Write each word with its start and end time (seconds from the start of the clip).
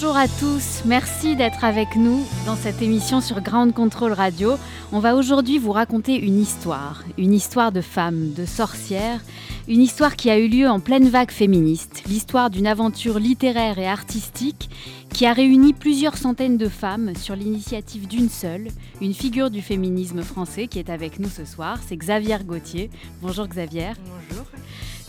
Bonjour 0.00 0.16
à 0.16 0.28
tous, 0.28 0.82
merci 0.84 1.34
d'être 1.34 1.64
avec 1.64 1.96
nous 1.96 2.24
dans 2.46 2.54
cette 2.54 2.82
émission 2.82 3.20
sur 3.20 3.40
Ground 3.40 3.74
Control 3.74 4.12
Radio. 4.12 4.52
On 4.92 5.00
va 5.00 5.16
aujourd'hui 5.16 5.58
vous 5.58 5.72
raconter 5.72 6.14
une 6.14 6.40
histoire, 6.40 7.02
une 7.18 7.34
histoire 7.34 7.72
de 7.72 7.80
femme, 7.80 8.32
de 8.32 8.46
sorcière, 8.46 9.20
une 9.66 9.80
histoire 9.80 10.14
qui 10.14 10.30
a 10.30 10.38
eu 10.38 10.46
lieu 10.46 10.68
en 10.68 10.78
pleine 10.78 11.08
vague 11.08 11.32
féministe, 11.32 12.04
l'histoire 12.06 12.48
d'une 12.48 12.68
aventure 12.68 13.18
littéraire 13.18 13.80
et 13.80 13.88
artistique 13.88 14.70
qui 15.12 15.26
a 15.26 15.32
réuni 15.32 15.72
plusieurs 15.72 16.16
centaines 16.16 16.58
de 16.58 16.68
femmes 16.68 17.16
sur 17.16 17.34
l'initiative 17.34 18.06
d'une 18.06 18.28
seule, 18.28 18.68
une 19.00 19.14
figure 19.14 19.50
du 19.50 19.62
féminisme 19.62 20.22
français 20.22 20.68
qui 20.68 20.78
est 20.78 20.90
avec 20.90 21.18
nous 21.18 21.28
ce 21.28 21.44
soir, 21.44 21.80
c'est 21.84 21.96
Xavier 21.96 22.38
Gauthier. 22.44 22.88
Bonjour 23.20 23.48
Xavier. 23.48 23.94
Bonjour. 24.04 24.46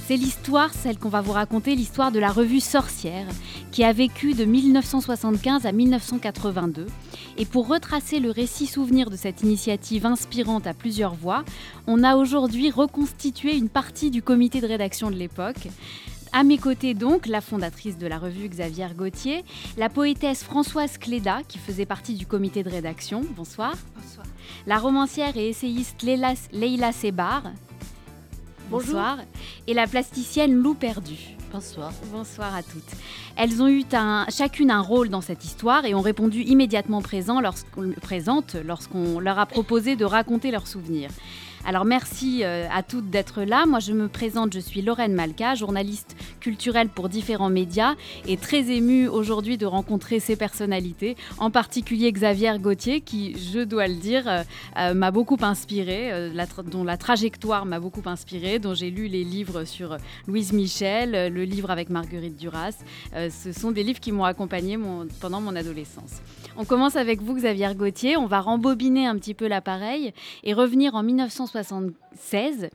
C'est 0.10 0.18
l'histoire, 0.18 0.74
celle 0.74 0.98
qu'on 0.98 1.10
va 1.10 1.22
vous 1.22 1.34
raconter, 1.34 1.76
l'histoire 1.76 2.12
de 2.12 2.18
la 2.18 2.32
revue 2.32 2.62
Sorcière, 2.62 3.28
qui 3.72 3.84
a 3.84 3.94
vécu 3.94 4.34
de 4.34 4.44
1975 4.44 5.68
à 5.68 5.72
1982. 5.72 6.88
Et 7.38 7.46
pour 7.46 7.68
retracer 7.68 8.20
le 8.20 8.32
récit 8.32 8.66
souvenir 8.66 9.12
de 9.12 9.16
cette 9.16 9.44
initiative 9.44 10.08
inspirante 10.08 10.66
à 10.66 10.74
plusieurs 10.74 11.14
voix, 11.14 11.46
on 11.86 12.04
a 12.04 12.16
aujourd'hui 12.16 12.72
reconstitué 12.72 13.56
une 13.56 13.70
partie 13.70 14.10
du 14.10 14.24
comité 14.24 14.62
de 14.62 14.68
rédaction 14.68 15.12
de 15.12 15.16
l'époque. 15.16 15.68
À 16.34 16.44
mes 16.44 16.58
côtés 16.58 16.96
donc, 16.96 17.28
la 17.28 17.40
fondatrice 17.40 18.00
de 18.00 18.08
la 18.08 18.18
revue 18.18 18.50
Xavier 18.50 18.88
Gauthier, 18.98 19.46
la 19.78 19.90
poétesse 19.90 20.44
Françoise 20.44 20.98
Cléda, 20.98 21.42
qui 21.48 21.60
faisait 21.60 21.86
partie 21.86 22.16
du 22.16 22.26
comité 22.26 22.64
de 22.64 22.70
rédaction. 22.72 23.22
Bonsoir. 23.36 23.76
Bonsoir. 23.96 24.26
La 24.66 24.80
romancière 24.80 25.38
et 25.38 25.50
essayiste 25.50 26.02
Leila, 26.02 26.34
Leila 26.52 26.92
Bonsoir. 28.70 29.18
Et 29.68 29.74
la 29.74 29.88
plasticienne 29.88 30.54
Lou 30.54 30.74
Perdu. 30.76 31.16
Bonsoir. 31.52 31.92
Bonsoir 32.12 32.54
à 32.54 32.62
toutes. 32.62 32.84
Elles 33.36 33.62
ont 33.62 33.68
eu 33.68 33.84
un- 33.94 34.28
chacune 34.30 34.70
un 34.70 34.82
rôle 34.82 35.10
dans 35.10 35.22
cette 35.22 35.44
histoire 35.44 35.86
et 35.86 35.96
ont 35.96 36.02
répondu 36.02 36.42
immédiatement 36.42 37.02
présent 37.02 37.42
lorsqu'on, 37.42 37.92
présente 37.94 38.56
lorsqu'on 38.64 39.20
leur 39.20 39.40
a 39.40 39.48
proposé 39.48 39.96
de 39.96 40.06
raconter 40.06 40.52
leurs 40.52 40.68
souvenirs. 40.68 41.10
Alors 41.66 41.86
merci 41.86 42.44
euh, 42.44 42.68
à 42.72 42.84
toutes 42.84 43.10
d'être 43.10 43.44
là. 43.44 43.66
Moi 43.66 43.80
je 43.80 43.94
me 43.94 44.08
présente, 44.08 44.54
je 44.54 44.60
suis 44.60 44.82
Lorraine 44.82 45.14
Malka, 45.14 45.56
journaliste 45.56 46.16
culturelle 46.40 46.90
pour 46.90 47.10
différents 47.10 47.50
médias 47.50 47.96
et 48.28 48.38
très 48.38 48.72
émue 48.72 49.08
aujourd'hui 49.08 49.58
de 49.58 49.66
rencontrer 49.66 50.20
ces 50.20 50.36
personnalités, 50.36 51.16
en 51.38 51.52
particulier 51.52 52.12
Xavier 52.12 52.54
Gauthier 52.60 53.02
qui, 53.02 53.36
je 53.38 53.60
dois 53.60 53.88
le 53.88 53.96
dire, 53.96 54.28
euh, 54.28 54.44
euh, 54.78 54.94
m'a 54.94 55.12
beaucoup 55.12 55.38
inspiré, 55.42 56.12
euh, 56.12 56.32
la 56.34 56.46
dont 56.72 56.84
la 56.84 56.98
trajectoire 56.98 57.66
m'a 57.66 57.80
beaucoup 57.80 58.02
inspiré, 58.08 58.60
dont 58.60 58.74
j'ai 58.74 58.90
lu 58.90 59.08
les 59.08 59.24
livres 59.24 59.64
sur 59.66 59.98
Louise 60.28 60.54
Michel, 60.54 61.32
le 61.34 61.44
livre 61.44 61.70
avec 61.72 61.90
Marguerite 61.90 62.38
Duras. 62.38 62.74
Ce 63.14 63.52
sont 63.54 63.72
des 63.72 63.84
livres 63.84 64.00
qui 64.00 64.12
m'ont 64.12 64.24
accompagné 64.24 64.78
mon- 64.78 65.08
pendant 65.22 65.40
mon 65.42 65.56
adolescence. 65.56 66.22
On 66.58 66.66
commence 66.66 66.96
avec 66.96 67.22
vous, 67.22 67.36
Xavier 67.36 67.74
Gauthier. 67.76 68.18
On 68.18 68.26
va 68.26 68.42
rembobiner 68.42 69.06
un 69.08 69.16
petit 69.18 69.34
peu 69.34 69.48
l'appareil 69.48 70.14
et 70.44 70.54
revenir 70.54 70.96
en 70.96 71.04
1976. 71.54 72.70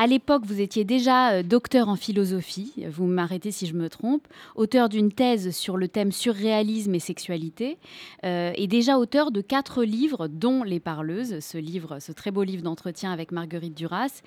À 0.00 0.06
l'époque, 0.06 0.44
vous 0.46 0.60
étiez 0.60 0.84
déjà 0.84 1.32
euh, 1.32 1.42
docteur 1.42 1.88
en 1.88 1.96
philosophie, 1.96 2.72
vous 2.88 3.06
m'arrêtez 3.06 3.50
si 3.50 3.66
je 3.66 3.74
me 3.74 3.88
trompe, 3.88 4.28
auteur 4.54 4.88
d'une 4.88 5.10
thèse 5.10 5.50
sur 5.50 5.76
le 5.76 5.88
thème 5.88 6.12
surréalisme 6.12 6.94
et 6.94 7.00
sexualité, 7.00 7.78
euh, 8.24 8.52
et 8.54 8.68
déjà 8.68 8.96
auteur 8.96 9.32
de 9.32 9.40
quatre 9.40 9.82
livres, 9.82 10.28
dont 10.28 10.62
Les 10.62 10.78
Parleuses, 10.78 11.40
ce 11.40 11.58
livre, 11.58 11.98
très 12.14 12.30
beau 12.30 12.44
livre 12.44 12.62
d'entretien 12.62 13.10
avec 13.10 13.32
Marguerite 13.32 13.74
Duras. 13.74 14.22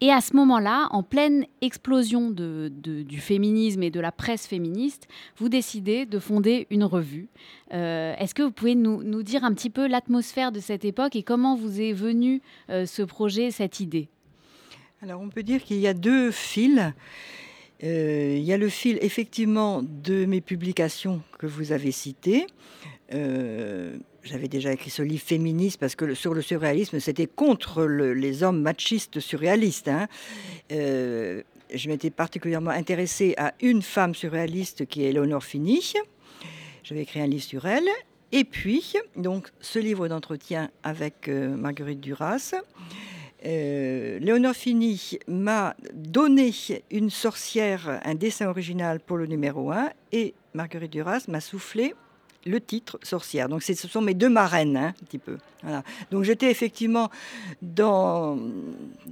Et 0.00 0.10
à 0.10 0.22
ce 0.22 0.34
moment-là, 0.36 0.88
en 0.90 1.02
pleine 1.02 1.44
explosion 1.60 2.30
du 2.30 3.20
féminisme 3.20 3.82
et 3.82 3.90
de 3.90 4.00
la 4.00 4.12
presse 4.12 4.46
féministe, 4.46 5.06
vous 5.36 5.50
décidez 5.50 6.06
de 6.06 6.18
fonder 6.18 6.66
une 6.70 6.84
revue. 6.84 7.28
Euh, 7.74 8.14
Est-ce 8.16 8.34
que 8.34 8.42
vous 8.42 8.52
pouvez 8.52 8.74
nous, 8.74 9.22
dire 9.22 9.44
un 9.44 9.52
petit 9.52 9.68
peu 9.68 9.86
l'atmosphère 9.86 10.50
de 10.50 10.60
cette 10.60 10.86
époque 10.86 11.14
et 11.14 11.22
comment 11.22 11.56
vous 11.56 11.82
est 11.82 11.92
venu 11.92 12.40
ce 12.70 13.02
projet, 13.02 13.50
cette 13.50 13.80
idée? 13.80 14.08
Alors 15.02 15.20
on 15.20 15.28
peut 15.28 15.42
dire 15.42 15.62
qu'il 15.62 15.78
y 15.78 15.86
a 15.86 15.94
deux 15.94 16.30
fils. 16.30 16.80
Euh, 17.82 18.34
il 18.36 18.42
y 18.44 18.52
a 18.52 18.58
le 18.58 18.68
fil 18.68 18.98
effectivement 19.00 19.82
de 19.82 20.26
mes 20.26 20.40
publications 20.42 21.22
que 21.38 21.46
vous 21.46 21.72
avez 21.72 21.92
citées. 21.92 22.46
Euh, 23.14 23.96
J'avais 24.22 24.48
déjà 24.48 24.70
écrit 24.74 24.90
ce 24.90 25.00
livre 25.00 25.22
féministe 25.22 25.80
parce 25.80 25.94
que 25.96 26.12
sur 26.12 26.34
le 26.34 26.42
surréalisme, 26.42 27.00
c'était 27.00 27.26
contre 27.26 27.84
le- 27.84 28.12
les 28.12 28.42
hommes 28.42 28.60
machistes 28.60 29.18
surréalistes. 29.18 29.88
hein. 29.88 30.08
Euh, 30.72 31.42
je 31.72 31.88
m'étais 31.88 32.10
particulièrement 32.10 32.70
intéressée 32.70 33.32
à 33.38 33.54
une 33.62 33.80
femme 33.80 34.14
surréaliste 34.14 34.84
qui 34.84 35.04
est 35.04 35.08
Eleonore 35.10 35.42
Fini. 35.42 35.94
J'avais 36.84 37.00
écrit 37.02 37.20
un 37.22 37.26
livre 37.26 37.42
sur 37.44 37.64
elle. 37.66 37.88
Et 38.32 38.44
puis, 38.44 38.92
donc, 39.16 39.48
ce 39.60 39.78
livre 39.78 40.06
d'entretien 40.06 40.70
avec 40.82 41.28
Marguerite 41.28 42.00
Duras. 42.00 42.52
Euh, 43.44 44.18
Léonore 44.18 44.54
Fini 44.54 45.18
m'a 45.26 45.74
donné 45.94 46.52
une 46.90 47.10
sorcière, 47.10 48.00
un 48.04 48.14
dessin 48.14 48.48
original 48.48 49.00
pour 49.00 49.16
le 49.16 49.26
numéro 49.26 49.70
1 49.70 49.90
et 50.12 50.34
Marguerite 50.52 50.92
Duras 50.92 51.24
m'a 51.28 51.40
soufflé 51.40 51.94
le 52.46 52.60
titre 52.60 52.98
sorcière. 53.02 53.48
Donc 53.48 53.62
ce 53.62 53.74
sont 53.74 54.00
mes 54.00 54.14
deux 54.14 54.28
marraines, 54.28 54.76
hein, 54.76 54.94
un 55.00 55.04
petit 55.04 55.18
peu. 55.18 55.36
Donc 56.10 56.24
j'étais 56.24 56.50
effectivement 56.50 57.10
dans, 57.60 58.38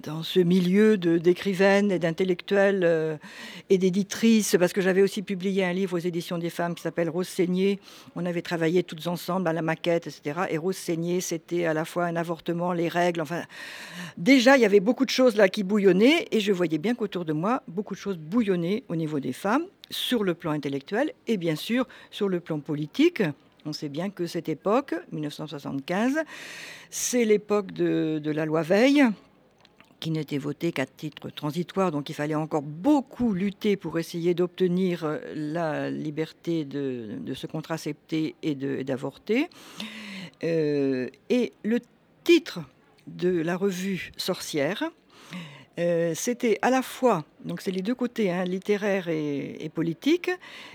dans 0.02 0.22
ce 0.22 0.40
milieu 0.40 0.96
d'écrivaines 0.96 1.92
et 1.92 1.98
d'intellectuelles 1.98 2.82
euh, 2.84 3.16
et 3.68 3.76
d'éditrices, 3.76 4.56
parce 4.58 4.72
que 4.72 4.80
j'avais 4.80 5.02
aussi 5.02 5.22
publié 5.22 5.64
un 5.64 5.74
livre 5.74 5.96
aux 5.96 6.00
éditions 6.00 6.38
des 6.38 6.48
femmes 6.48 6.74
qui 6.74 6.82
s'appelle 6.82 7.10
Rose 7.10 7.28
Saignée. 7.28 7.78
On 8.16 8.24
avait 8.24 8.42
travaillé 8.42 8.82
toutes 8.82 9.06
ensemble 9.06 9.46
à 9.48 9.52
la 9.52 9.60
maquette, 9.60 10.06
etc. 10.06 10.40
Et 10.48 10.56
Rose 10.56 10.76
Saignée, 10.76 11.20
c'était 11.20 11.66
à 11.66 11.74
la 11.74 11.84
fois 11.84 12.06
un 12.06 12.16
avortement, 12.16 12.72
les 12.72 12.88
règles, 12.88 13.20
enfin 13.20 13.42
déjà, 14.16 14.56
il 14.56 14.62
y 14.62 14.66
avait 14.66 14.80
beaucoup 14.80 15.04
de 15.04 15.10
choses 15.10 15.36
là 15.36 15.48
qui 15.48 15.64
bouillonnaient 15.64 16.28
et 16.30 16.40
je 16.40 16.52
voyais 16.52 16.78
bien 16.78 16.94
qu'autour 16.94 17.24
de 17.24 17.34
moi, 17.34 17.62
beaucoup 17.68 17.94
de 17.94 18.00
choses 18.00 18.16
bouillonnaient 18.16 18.84
au 18.88 18.96
niveau 18.96 19.20
des 19.20 19.32
femmes, 19.34 19.64
sur 19.90 20.24
le 20.24 20.34
plan 20.34 20.52
intellectuel 20.52 21.12
et 21.26 21.36
bien 21.36 21.56
sûr 21.56 21.86
sur 22.10 22.28
le 22.28 22.40
plan 22.40 22.60
politique. 22.60 23.22
On 23.64 23.72
sait 23.72 23.88
bien 23.88 24.10
que 24.10 24.26
cette 24.26 24.48
époque, 24.48 24.94
1975, 25.12 26.20
c'est 26.90 27.24
l'époque 27.24 27.72
de, 27.72 28.20
de 28.22 28.30
la 28.30 28.46
loi 28.46 28.62
Veil 28.62 29.04
qui 30.00 30.10
n'était 30.10 30.38
votée 30.38 30.72
qu'à 30.72 30.86
titre 30.86 31.28
transitoire, 31.30 31.90
donc 31.90 32.08
il 32.08 32.14
fallait 32.14 32.34
encore 32.34 32.62
beaucoup 32.62 33.32
lutter 33.32 33.76
pour 33.76 33.98
essayer 33.98 34.32
d'obtenir 34.32 35.18
la 35.34 35.90
liberté 35.90 36.64
de, 36.64 37.18
de 37.18 37.34
se 37.34 37.46
contracepter 37.46 38.36
et 38.42 38.54
d'avorter. 38.54 39.48
Euh, 40.44 41.08
et 41.30 41.52
le 41.64 41.80
titre 42.22 42.60
de 43.06 43.40
la 43.40 43.56
revue 43.56 44.12
Sorcière. 44.16 44.84
Euh, 45.78 46.12
c'était 46.14 46.58
à 46.62 46.70
la 46.70 46.82
fois, 46.82 47.24
donc 47.44 47.60
c'est 47.60 47.70
les 47.70 47.82
deux 47.82 47.94
côtés, 47.94 48.32
hein, 48.32 48.44
littéraire 48.44 49.08
et, 49.08 49.56
et 49.60 49.68
politique. 49.68 50.30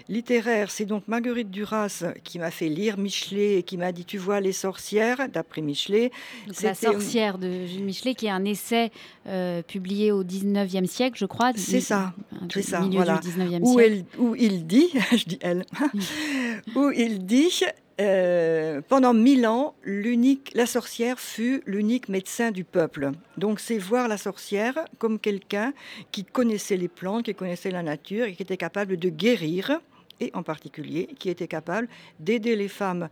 Littéraire, 0.07 0.71
c'est 0.71 0.85
donc 0.85 1.07
Marguerite 1.07 1.51
Duras 1.51 2.05
qui 2.23 2.39
m'a 2.39 2.51
fait 2.51 2.69
lire 2.69 2.97
Michelet 2.97 3.57
et 3.57 3.63
qui 3.63 3.77
m'a 3.77 3.91
dit 3.91 4.05
Tu 4.05 4.17
vois 4.17 4.39
les 4.39 4.53
sorcières, 4.53 5.27
d'après 5.27 5.61
Michelet. 5.61 6.11
Donc, 6.47 6.61
La 6.61 6.73
sorcière 6.73 7.37
de 7.37 7.65
Jules 7.65 7.83
Michelet, 7.83 8.15
qui 8.15 8.27
est 8.27 8.31
un 8.31 8.45
essai 8.45 8.91
euh, 9.27 9.61
publié 9.61 10.11
au 10.13 10.23
19e 10.23 10.85
siècle, 10.85 11.17
je 11.17 11.25
crois. 11.25 11.51
C'est 11.55 11.81
ça, 11.81 12.13
c'est 12.53 12.61
ça, 12.61 12.79
voilà. 12.79 13.17
du 13.17 13.29
19e 13.29 13.61
où, 13.61 13.79
siècle. 13.79 14.05
elle, 14.13 14.19
où 14.19 14.35
il 14.35 14.65
dit, 14.65 14.89
je 15.11 15.25
dis 15.25 15.39
elle, 15.41 15.65
où 16.75 16.91
il 16.91 17.25
dit 17.25 17.51
euh, 18.01 18.81
pendant 18.87 19.13
mille 19.13 19.45
ans, 19.45 19.75
la 19.85 20.65
sorcière 20.65 21.19
fut 21.19 21.61
l'unique 21.65 22.09
médecin 22.09 22.51
du 22.51 22.63
peuple. 22.63 23.11
Donc 23.37 23.59
c'est 23.59 23.77
voir 23.77 24.07
la 24.07 24.17
sorcière 24.17 24.85
comme 24.97 25.19
quelqu'un 25.19 25.73
qui 26.11 26.23
connaissait 26.23 26.77
les 26.77 26.87
plantes, 26.87 27.25
qui 27.25 27.35
connaissait 27.35 27.71
la 27.71 27.83
nature 27.83 28.25
et 28.25 28.33
qui 28.33 28.41
était 28.41 28.57
capable 28.57 28.97
de 28.97 29.09
guérir, 29.09 29.79
et 30.19 30.31
en 30.33 30.43
particulier 30.43 31.09
qui 31.19 31.29
était 31.29 31.47
capable 31.47 31.87
d'aider 32.19 32.55
les 32.55 32.67
femmes 32.67 33.09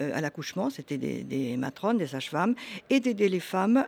euh, 0.00 0.10
à 0.14 0.20
l'accouchement, 0.20 0.70
c'était 0.70 0.98
des, 0.98 1.22
des 1.22 1.56
matrones, 1.56 1.98
des 1.98 2.08
sages-femmes, 2.08 2.54
et 2.90 3.00
d'aider 3.00 3.28
les 3.28 3.40
femmes 3.40 3.86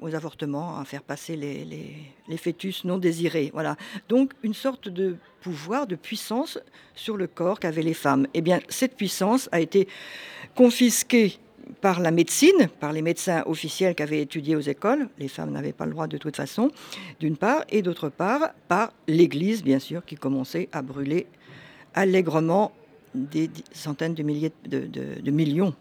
aux 0.00 0.14
avortements, 0.14 0.78
à 0.78 0.84
faire 0.84 1.02
passer 1.02 1.36
les, 1.36 2.36
fœtus 2.36 2.84
non 2.84 2.98
désirés. 2.98 3.50
Voilà. 3.52 3.76
Donc 4.08 4.32
une 4.42 4.54
sorte 4.54 4.88
de 4.88 5.16
pouvoir, 5.40 5.86
de 5.86 5.96
puissance 5.96 6.58
sur 6.94 7.16
le 7.16 7.26
corps 7.26 7.58
qu'avaient 7.58 7.82
les 7.82 7.94
femmes. 7.94 8.26
Eh 8.34 8.42
bien, 8.42 8.60
cette 8.68 8.96
puissance 8.96 9.48
a 9.52 9.60
été 9.60 9.88
confisquée 10.54 11.38
par 11.80 12.00
la 12.00 12.10
médecine, 12.10 12.68
par 12.80 12.92
les 12.92 13.02
médecins 13.02 13.42
officiels 13.46 13.94
qui 13.94 14.02
avaient 14.02 14.20
étudié 14.20 14.56
aux 14.56 14.60
écoles. 14.60 15.08
Les 15.18 15.28
femmes 15.28 15.50
n'avaient 15.50 15.72
pas 15.72 15.86
le 15.86 15.92
droit 15.92 16.06
de 16.06 16.18
toute 16.18 16.36
façon, 16.36 16.70
d'une 17.18 17.36
part, 17.36 17.64
et 17.70 17.82
d'autre 17.82 18.08
part, 18.08 18.50
par 18.68 18.92
l'Église, 19.08 19.64
bien 19.64 19.78
sûr, 19.78 20.04
qui 20.04 20.16
commençait 20.16 20.68
à 20.72 20.82
brûler 20.82 21.26
allègrement 21.94 22.72
des 23.14 23.50
centaines 23.72 24.14
de 24.14 24.22
milliers 24.22 24.52
de 24.66 25.30
millions, 25.30 25.74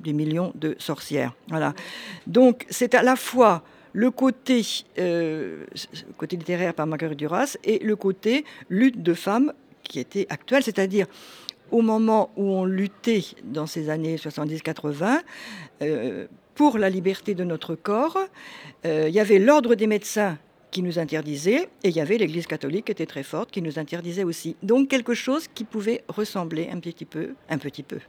des 0.00 0.12
millions 0.12 0.52
de 0.54 0.76
sorcières. 0.78 1.34
Voilà. 1.48 1.74
Donc 2.26 2.66
c'est 2.70 2.94
à 2.94 3.02
la 3.02 3.16
fois 3.16 3.62
le 3.92 4.10
côté, 4.10 4.62
euh, 4.98 5.64
côté 6.18 6.36
littéraire 6.36 6.74
par 6.74 6.86
Marguerite 6.86 7.18
Duras 7.18 7.56
et 7.64 7.78
le 7.78 7.96
côté 7.96 8.44
lutte 8.68 9.02
de 9.02 9.14
femmes 9.14 9.54
qui 9.82 9.98
était 10.00 10.26
actuelle, 10.28 10.62
c'est-à-dire 10.62 11.06
au 11.70 11.80
moment 11.80 12.30
où 12.36 12.44
on 12.44 12.64
luttait 12.64 13.24
dans 13.42 13.66
ces 13.66 13.88
années 13.88 14.16
70-80 14.16 15.20
euh, 15.82 16.26
pour 16.54 16.76
la 16.78 16.90
liberté 16.90 17.34
de 17.34 17.44
notre 17.44 17.74
corps, 17.74 18.18
euh, 18.84 19.06
il 19.08 19.14
y 19.14 19.20
avait 19.20 19.38
l'ordre 19.38 19.74
des 19.74 19.86
médecins 19.86 20.38
qui 20.70 20.82
nous 20.82 20.98
interdisait 20.98 21.68
et 21.82 21.88
il 21.88 21.96
y 21.96 22.00
avait 22.00 22.18
l'Église 22.18 22.46
catholique 22.46 22.86
qui 22.86 22.92
était 22.92 23.06
très 23.06 23.22
forte 23.22 23.50
qui 23.50 23.62
nous 23.62 23.78
interdisait 23.78 24.24
aussi. 24.24 24.56
Donc 24.62 24.88
quelque 24.88 25.14
chose 25.14 25.48
qui 25.54 25.64
pouvait 25.64 26.04
ressembler 26.08 26.68
un 26.70 26.80
petit 26.80 27.06
peu, 27.06 27.30
un 27.48 27.56
petit 27.56 27.82
peu, 27.82 28.00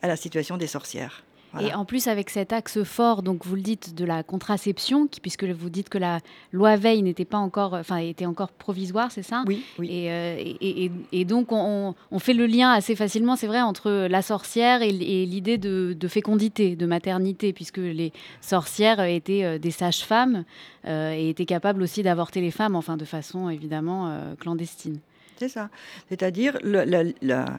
à 0.00 0.08
la 0.08 0.16
situation 0.16 0.56
des 0.56 0.66
sorcières. 0.66 1.22
Voilà. 1.54 1.68
Et 1.68 1.74
en 1.74 1.84
plus, 1.84 2.06
avec 2.08 2.30
cet 2.30 2.52
axe 2.52 2.82
fort, 2.82 3.22
donc 3.22 3.46
vous 3.46 3.54
le 3.54 3.62
dites, 3.62 3.94
de 3.94 4.04
la 4.04 4.22
contraception, 4.22 5.06
qui, 5.06 5.20
puisque 5.20 5.44
vous 5.44 5.70
dites 5.70 5.88
que 5.88 5.98
la 5.98 6.18
loi 6.52 6.76
Veil 6.76 7.02
n'était 7.02 7.24
pas 7.24 7.38
encore, 7.38 7.74
enfin, 7.74 7.96
était 7.96 8.26
encore 8.26 8.50
provisoire, 8.52 9.10
c'est 9.12 9.22
ça? 9.22 9.44
Oui, 9.46 9.62
oui. 9.78 9.88
Et, 9.90 10.10
euh, 10.10 10.36
et- 10.38 10.84
et- 10.86 10.90
et 11.12 11.24
donc, 11.24 11.52
on, 11.52 11.94
on 12.10 12.18
fait 12.18 12.34
le 12.34 12.46
lien 12.46 12.70
assez 12.72 12.96
facilement, 12.96 13.36
c'est 13.36 13.46
vrai, 13.46 13.60
entre 13.62 14.08
la 14.08 14.20
sorcière 14.22 14.82
et, 14.82 14.90
l'idée 14.90 15.56
de, 15.58 15.96
de 15.98 16.08
fécondité, 16.08 16.76
de 16.76 16.86
maternité, 16.86 17.52
puisque 17.52 17.78
les 17.78 18.12
sorcières 18.40 19.00
étaient 19.00 19.44
euh, 19.44 19.58
des 19.58 19.70
sages-femmes 19.70 20.44
euh, 20.86 21.12
et 21.12 21.30
étaient 21.30 21.46
capables 21.46 21.82
aussi 21.82 22.02
d'avorter 22.02 22.40
les 22.40 22.50
femmes, 22.50 22.74
enfin, 22.76 22.96
de 22.96 23.04
façon 23.04 23.48
évidemment 23.48 24.08
euh, 24.08 24.34
clandestine. 24.34 24.98
C'est 25.36 25.48
ça. 25.48 25.68
C'est-à-dire 26.08 26.58
le- 26.62 26.84
la, 26.84 27.02
la- 27.22 27.58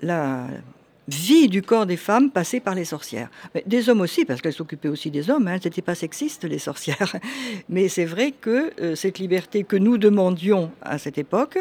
la 0.00 0.46
vie 1.08 1.48
du 1.48 1.62
corps 1.62 1.86
des 1.86 1.96
femmes 1.96 2.30
passée 2.30 2.60
par 2.60 2.74
les 2.74 2.84
sorcières. 2.84 3.30
Mais 3.54 3.62
des 3.66 3.88
hommes 3.88 4.00
aussi, 4.02 4.24
parce 4.24 4.40
qu'elles 4.40 4.52
s'occupaient 4.52 4.88
aussi 4.88 5.10
des 5.10 5.30
hommes. 5.30 5.48
Hein. 5.48 5.54
Elles 5.54 5.60
n'étaient 5.64 5.82
pas 5.82 5.94
sexistes, 5.94 6.44
les 6.44 6.58
sorcières. 6.58 7.16
Mais 7.68 7.88
c'est 7.88 8.04
vrai 8.04 8.32
que 8.32 8.70
euh, 8.80 8.94
cette 8.94 9.18
liberté 9.18 9.64
que 9.64 9.76
nous 9.76 9.98
demandions 9.98 10.70
à 10.82 10.98
cette 10.98 11.18
époque, 11.18 11.58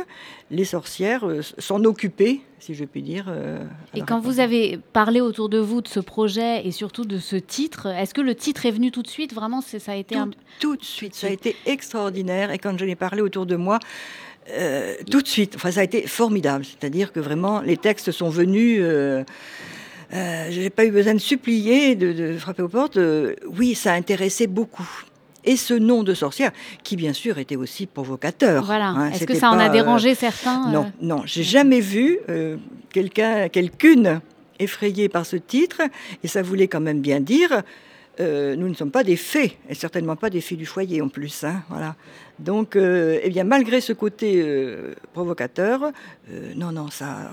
les 0.51 0.65
sorcières 0.65 1.27
euh, 1.27 1.41
s'en 1.57 1.83
occupaient, 1.85 2.41
si 2.59 2.75
je 2.75 2.83
puis 2.85 3.01
dire. 3.01 3.25
euh, 3.29 3.63
Et 3.95 4.01
quand 4.01 4.19
vous 4.19 4.39
avez 4.39 4.79
parlé 4.93 5.21
autour 5.21 5.47
de 5.49 5.59
vous 5.59 5.81
de 5.81 5.87
ce 5.87 5.99
projet 5.99 6.65
et 6.65 6.71
surtout 6.71 7.05
de 7.05 7.17
ce 7.17 7.35
titre, 7.37 7.87
est-ce 7.87 8.13
que 8.13 8.21
le 8.21 8.35
titre 8.35 8.65
est 8.65 8.71
venu 8.71 8.91
tout 8.91 9.01
de 9.03 9.07
suite? 9.07 9.33
Vraiment, 9.33 9.61
ça 9.61 9.77
a 9.91 9.95
été 9.95 10.15
un... 10.15 10.27
tout, 10.27 10.35
tout 10.59 10.75
de 10.75 10.83
suite, 10.83 11.15
ça 11.15 11.27
a 11.27 11.29
été 11.29 11.55
extraordinaire. 11.65 12.51
Et 12.51 12.57
quand 12.57 12.77
j'en 12.77 12.85
ai 12.87 12.95
parlé 12.95 13.21
autour 13.21 13.45
de 13.45 13.55
moi, 13.55 13.79
euh, 14.51 14.95
tout 15.09 15.21
de 15.21 15.27
suite, 15.27 15.53
enfin, 15.55 15.71
ça 15.71 15.81
a 15.81 15.83
été 15.83 16.07
formidable. 16.07 16.65
C'est-à-dire 16.65 17.11
que 17.11 17.19
vraiment, 17.19 17.61
les 17.61 17.77
textes 17.77 18.11
sont 18.11 18.29
venus. 18.29 18.79
Euh, 18.81 19.23
euh, 20.13 20.47
je 20.51 20.61
n'ai 20.61 20.69
pas 20.69 20.85
eu 20.85 20.91
besoin 20.91 21.13
de 21.13 21.19
supplier, 21.19 21.95
de, 21.95 22.13
de 22.13 22.37
frapper 22.37 22.61
aux 22.61 22.69
portes. 22.69 22.97
Oui, 23.57 23.75
ça 23.75 23.93
intéressait 23.93 24.47
beaucoup. 24.47 24.87
Et 25.43 25.55
ce 25.55 25.73
nom 25.73 26.03
de 26.03 26.13
sorcière, 26.13 26.51
qui 26.83 26.95
bien 26.95 27.13
sûr 27.13 27.37
était 27.37 27.55
aussi 27.55 27.85
provocateur. 27.85 28.65
Voilà. 28.65 28.87
hein, 28.87 29.11
est-ce 29.11 29.25
que 29.25 29.35
ça 29.35 29.49
en 29.49 29.59
a 29.59 29.69
dérangé 29.69 30.13
certains 30.15 30.69
non, 30.71 30.91
non, 31.01 31.21
j'ai 31.25 31.43
jamais 31.43 31.79
vu 31.79 32.19
quelqu'un, 32.91 33.47
quelqu'une 33.47 34.19
effrayée 34.59 35.07
par 35.07 35.25
ce 35.25 35.35
titre, 35.37 35.81
et 36.23 36.27
ça 36.27 36.41
voulait 36.41 36.67
quand 36.67 36.81
même 36.81 36.99
bien 36.99 37.19
dire. 37.21 37.61
euh, 38.19 38.55
nous 38.55 38.67
ne 38.67 38.73
sommes 38.73 38.91
pas 38.91 39.03
des 39.03 39.15
fées, 39.15 39.57
et 39.69 39.75
certainement 39.75 40.15
pas 40.15 40.29
des 40.29 40.41
filles 40.41 40.57
du 40.57 40.65
foyer 40.65 41.01
en 41.01 41.07
plus. 41.09 41.43
hein, 41.43 41.61
voilà. 41.69 41.95
Donc, 42.39 42.75
euh, 42.75 43.19
eh 43.23 43.43
malgré 43.43 43.81
ce 43.81 43.93
côté 43.93 44.41
euh, 44.41 44.93
provocateur, 45.13 45.91
euh, 46.31 46.53
non, 46.55 46.71
non, 46.71 46.89
ça, 46.89 47.31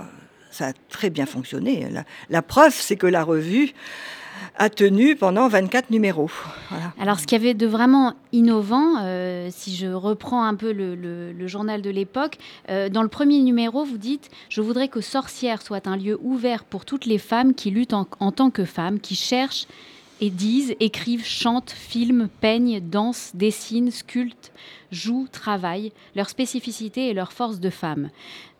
ça 0.51 0.69
a 0.69 0.73
très 0.89 1.11
bien 1.11 1.27
fonctionné. 1.27 1.87
La, 2.31 2.43
preuve, 2.43 2.75
c'est 2.75 2.97
que 2.97 3.06
la 3.06 3.23
revue 3.23 3.73
a 4.56 4.71
tenu 4.71 5.15
pendant 5.15 5.47
24 5.47 5.91
numéros. 5.91 6.31
Alors, 6.99 7.21
ce 7.21 7.27
qu'il 7.27 7.39
y 7.39 7.41
avait 7.41 7.55
de 7.55 7.67
vraiment 7.67 8.15
innovant, 8.33 8.97
si 9.51 9.77
je 9.77 9.87
reprends 9.87 10.45
un 10.45 10.55
peu 10.55 10.73
le, 10.73 11.47
journal 11.47 11.83
de 11.83 11.91
l'époque, 11.91 12.39
dans 12.69 13.03
le 13.03 13.09
premier 13.09 13.41
numéro, 13.41 13.85
vous 13.85 13.99
dites 13.99 14.31
Je 14.49 14.61
voudrais 14.61 14.89
que 14.89 15.01
Sorcière 15.01 15.62
soit 15.62 15.87
un 15.87 15.97
lieu 15.97 16.19
ouvert 16.23 16.65
pour 16.65 16.85
toutes 16.85 17.06
les 17.06 17.19
femmes 17.19 17.55
qui 17.55 17.71
luttent 17.71 17.95
en, 17.95 18.09
en 18.19 18.33
tant 18.33 18.51
que 18.51 18.65
femmes, 18.65 18.99
qui 18.99 19.15
cherchent 19.15 19.67
et 20.20 20.31
disent, 20.31 20.75
écrivent, 20.81 21.25
chantent, 21.25 21.70
filment, 21.70 22.28
peignent, 22.40 22.81
dansent, 22.81 23.32
dessinent, 23.34 23.90
sculptent, 23.90 24.52
jouent, 24.90 25.28
travaillent, 25.31 25.93
leur 26.14 26.28
spécificité 26.28 27.08
et 27.08 27.14
leur 27.14 27.32
force 27.32 27.61
de 27.61 27.70
femme. 27.70 28.11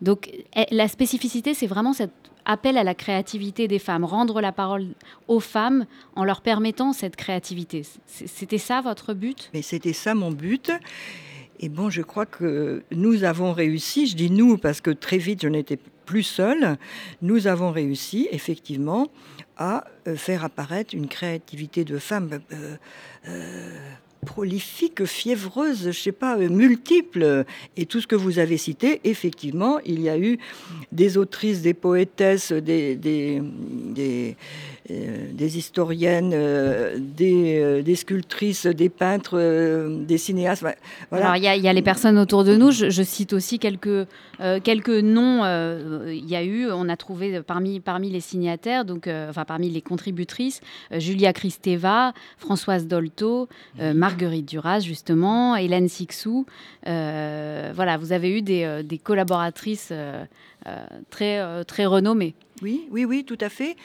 Donc, 0.01 0.29
eh, 0.55 0.65
la 0.71 0.87
spécificité, 0.87 1.53
c'est 1.53 1.67
vraiment 1.67 1.93
cet 1.93 2.11
appel 2.45 2.77
à 2.77 2.83
la 2.83 2.93
créativité 2.93 3.67
des 3.67 3.79
femmes, 3.79 4.05
rendre 4.05 4.39
la 4.39 4.51
parole 4.51 4.89
aux 5.27 5.39
femmes 5.39 5.85
en 6.15 6.23
leur 6.23 6.41
permettant 6.41 6.93
cette 6.93 7.15
créativité. 7.15 7.83
C'était 8.05 8.59
ça 8.59 8.81
votre 8.81 9.13
but? 9.13 9.49
Mais 9.53 9.61
c'était 9.61 9.93
ça 9.93 10.13
mon 10.13 10.31
but. 10.31 10.71
Et 11.59 11.69
bon, 11.69 11.89
je 11.89 12.01
crois 12.01 12.25
que 12.25 12.83
nous 12.91 13.23
avons 13.23 13.53
réussi, 13.53 14.07
je 14.07 14.15
dis 14.15 14.31
nous 14.31 14.57
parce 14.57 14.81
que 14.81 14.91
très 14.91 15.17
vite 15.17 15.41
je 15.43 15.47
n'étais 15.47 15.79
plus 16.05 16.23
seule, 16.23 16.77
nous 17.21 17.47
avons 17.47 17.71
réussi 17.71 18.27
effectivement 18.31 19.07
à 19.57 19.85
euh, 20.07 20.15
faire 20.15 20.43
apparaître 20.43 20.93
une 20.93 21.07
créativité 21.07 21.83
de 21.83 21.97
femmes 21.97 22.41
euh, 22.51 22.75
euh, 23.27 23.69
prolifique, 24.25 25.05
fiévreuse, 25.05 25.91
je 25.91 25.97
sais 25.97 26.11
pas, 26.11 26.37
euh, 26.37 26.49
multiple. 26.49 27.45
Et 27.77 27.85
tout 27.85 28.01
ce 28.01 28.07
que 28.07 28.15
vous 28.15 28.39
avez 28.39 28.57
cité, 28.57 28.99
effectivement, 29.05 29.79
il 29.85 30.01
y 30.01 30.09
a 30.09 30.17
eu 30.17 30.37
des 30.91 31.17
autrices, 31.17 31.61
des 31.61 31.73
poétesses, 31.73 32.51
des, 32.51 34.35
des 34.89 35.57
historiennes, 35.57 36.31
euh, 36.33 36.97
des, 36.99 37.59
euh, 37.59 37.81
des 37.81 37.95
sculptrices, 37.95 38.65
des 38.67 38.89
peintres, 38.89 39.37
euh, 39.39 40.03
des 40.05 40.17
cinéastes. 40.17 40.63
Voilà. 41.09 41.25
Alors, 41.25 41.35
il 41.37 41.43
y, 41.43 41.47
a- 41.47 41.55
il 41.55 41.63
y 41.63 41.67
a 41.67 41.73
les 41.73 41.81
personnes 41.81 42.17
autour 42.19 42.43
de 42.43 42.55
nous. 42.55 42.71
Je, 42.71 42.89
je 42.89 43.03
cite 43.03 43.33
aussi 43.33 43.57
quelques, 43.57 43.87
euh, 44.41 44.59
quelques 44.63 44.89
noms. 44.89 45.43
euh, 45.43 46.11
Il 46.13 46.29
y 46.29 46.35
a 46.35 46.43
eu, 46.43 46.69
on 46.71 46.87
a 46.87 46.97
trouvé 46.97 47.41
parmi, 47.41 47.79
parmi 47.79 48.09
les 48.11 48.19
signataires, 48.19 48.85
donc, 48.85 49.07
euh, 49.07 49.29
enfin 49.29 49.43
parmi 49.45 49.69
les 49.69 49.81
contributrices, 49.81 50.61
euh, 50.91 50.99
Julia 50.99 51.33
Kristeva, 51.33 52.13
Françoise 52.37 52.87
Dolto, 52.87 53.47
euh, 53.79 53.93
Marguerite 53.93 54.47
Duras, 54.47 54.79
justement, 54.81 55.55
Hélène 55.55 55.87
Sixou. 55.89 56.45
Euh, 56.87 57.71
voilà, 57.75 57.97
vous 57.97 58.11
avez 58.11 58.37
eu 58.37 58.41
des, 58.41 58.63
euh, 58.63 58.83
des 58.83 58.97
collaboratrices 58.99 59.89
euh, 59.91 60.23
euh, 60.25 60.25
très, 61.09 61.39
euh, 61.39 61.63
très 61.63 61.85
renommées. 61.85 62.35
Oui, 62.61 62.87
oui, 62.91 63.05
oui, 63.05 63.23
tout 63.25 63.37
à 63.41 63.49
fait. 63.49 63.75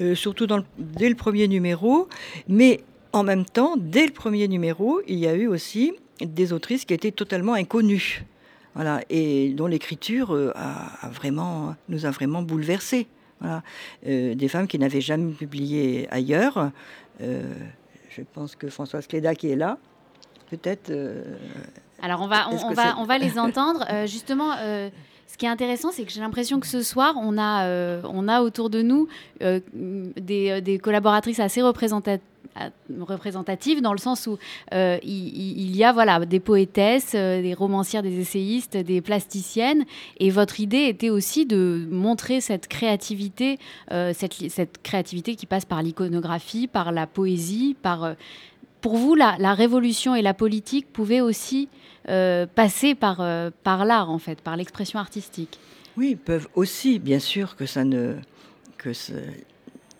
Euh, 0.00 0.14
surtout 0.14 0.46
dans 0.46 0.58
le- 0.58 0.64
dès 0.78 1.08
le 1.08 1.14
premier 1.14 1.48
numéro. 1.48 2.08
Mais 2.48 2.80
en 3.12 3.22
même 3.22 3.44
temps, 3.44 3.74
dès 3.78 4.06
le 4.06 4.12
premier 4.12 4.48
numéro, 4.48 5.00
il 5.08 5.18
y 5.18 5.26
a 5.26 5.34
eu 5.34 5.46
aussi 5.46 5.92
des 6.20 6.52
autrices 6.52 6.84
qui 6.84 6.94
étaient 6.94 7.10
totalement 7.12 7.54
inconnues. 7.54 8.24
Voilà, 8.74 9.00
et 9.10 9.48
dont 9.54 9.66
l'écriture 9.66 10.34
euh, 10.34 10.52
a, 10.54 11.06
a 11.06 11.08
vraiment, 11.08 11.74
nous 11.88 12.06
a 12.06 12.10
vraiment 12.10 12.42
bouleversés. 12.42 13.08
Voilà. 13.40 13.62
Euh, 14.06 14.34
des 14.34 14.48
femmes 14.48 14.66
qui 14.68 14.78
n'avaient 14.78 15.00
jamais 15.00 15.32
publié 15.32 16.06
ailleurs. 16.10 16.70
Euh, 17.20 17.42
je 18.10 18.22
pense 18.34 18.54
que 18.56 18.68
Françoise 18.68 19.06
Cléda 19.06 19.34
qui 19.34 19.48
est 19.50 19.56
là, 19.56 19.78
peut-être. 20.50 20.90
euh, 20.90 21.24
Alors 22.02 22.20
on 22.20 22.28
va, 22.28 22.48
on, 22.50 22.72
va, 22.74 22.96
on 22.98 23.04
va 23.04 23.18
les 23.18 23.38
entendre. 23.38 23.84
Euh, 23.90 24.06
justement, 24.06 24.52
euh, 24.60 24.90
ce 25.28 25.36
qui 25.36 25.44
est 25.44 25.50
intéressant, 25.50 25.92
c'est 25.92 26.04
que 26.04 26.10
j'ai 26.10 26.22
l'impression 26.22 26.58
que 26.58 26.66
ce 26.66 26.82
soir, 26.82 27.14
on 27.20 27.36
a, 27.36 27.66
euh, 27.66 28.00
on 28.04 28.28
a 28.28 28.40
autour 28.40 28.70
de 28.70 28.80
nous 28.80 29.08
euh, 29.42 29.60
des, 29.74 30.50
euh, 30.50 30.60
des 30.62 30.78
collaboratrices 30.78 31.38
assez 31.38 31.60
représentatives 31.60 33.82
dans 33.82 33.92
le 33.92 33.98
sens 33.98 34.26
où 34.26 34.38
il, 34.72 35.76
y 35.76 35.84
a 35.84 35.92
voilà 35.92 36.24
des 36.24 36.40
poétesses, 36.40 37.12
des 37.12 37.52
romancières, 37.52 38.02
des 38.02 38.18
essayistes, 38.18 38.78
des 38.78 39.02
plasticiennes. 39.02 39.84
Et 40.18 40.30
votre 40.30 40.60
idée 40.60 40.84
était 40.84 41.10
aussi 41.10 41.44
de 41.44 41.86
montrer 41.90 42.40
cette 42.40 42.66
créativité, 42.66 43.58
cette, 43.90 44.82
créativité 44.82 45.36
qui 45.36 45.44
passe 45.44 45.66
par 45.66 45.82
l'iconographie, 45.82 46.68
par 46.68 46.90
la 46.90 47.06
poésie, 47.06 47.76
par 47.80 48.14
pour 48.80 48.96
vous 48.96 49.14
la 49.14 49.54
révolution 49.54 50.14
et 50.14 50.22
la 50.22 50.34
politique 50.34 50.90
pouvaient 50.90 51.20
aussi 51.20 51.68
euh, 52.08 52.46
passer 52.46 52.94
par, 52.94 53.20
euh, 53.20 53.50
par 53.62 53.84
l'art, 53.84 54.10
en 54.10 54.18
fait, 54.18 54.40
par 54.40 54.56
l'expression 54.56 54.98
artistique. 54.98 55.58
Oui, 55.96 56.10
ils 56.12 56.16
peuvent 56.16 56.48
aussi, 56.54 56.98
bien 56.98 57.18
sûr, 57.18 57.56
que 57.56 57.66
ça 57.66 57.84
ne. 57.84 58.14
que 58.76 58.90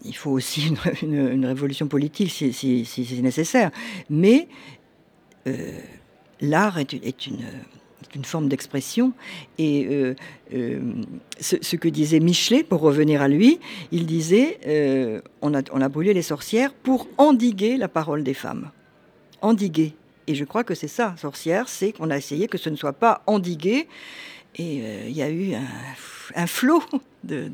il 0.05 0.15
faut 0.15 0.31
aussi 0.31 0.73
une, 1.03 1.45
révolution 1.45 1.89
politique 1.89 2.31
si, 2.31 2.53
si- 2.53 2.85
si 2.85 3.05
c'est 3.05 3.21
nécessaire. 3.21 3.71
Mais 4.09 4.49
euh, 5.47 5.79
l'art 6.41 6.79
est, 6.79 6.93
une- 7.27 7.45
une, 8.15 8.25
forme 8.25 8.49
d'expression. 8.49 9.13
Et 9.59 10.15
ce, 11.41 11.77
que 11.77 11.89
disait 11.89 12.21
Michelet, 12.21 12.63
pour 12.63 12.81
revenir 12.81 13.23
à 13.23 13.29
lui, 13.29 13.59
il 13.91 14.07
disait 14.07 15.21
on, 15.43 15.53
a, 15.53 15.63
on 15.73 15.81
a 15.81 15.89
brûlé 15.89 16.15
les 16.15 16.23
sorcières 16.23 16.73
pour 16.73 17.09
endiguer 17.19 17.77
la 17.77 17.89
parole 17.89 18.23
des 18.23 18.35
femmes. 18.35 18.71
Endiguer. 19.43 19.95
Et 20.29 20.35
je 20.35 20.45
crois 20.45 20.63
que 20.63 20.75
c'est 20.75 20.89
ça, 20.89 21.15
sorcière, 21.17 21.69
c'est 21.69 21.93
qu'on 21.93 22.11
a 22.11 22.17
essayé 22.17 22.47
que 22.49 22.59
ce 22.59 22.69
ne 22.69 22.77
soit 22.77 22.93
pas 22.93 23.23
endigué. 23.27 23.89
Et 24.57 24.83
euh, 24.83 25.05
il 25.09 25.17
y 25.17 25.23
a 25.23 25.31
eu 25.31 25.55
un, 26.35 26.47
flot 26.47 26.83
de 27.25 27.51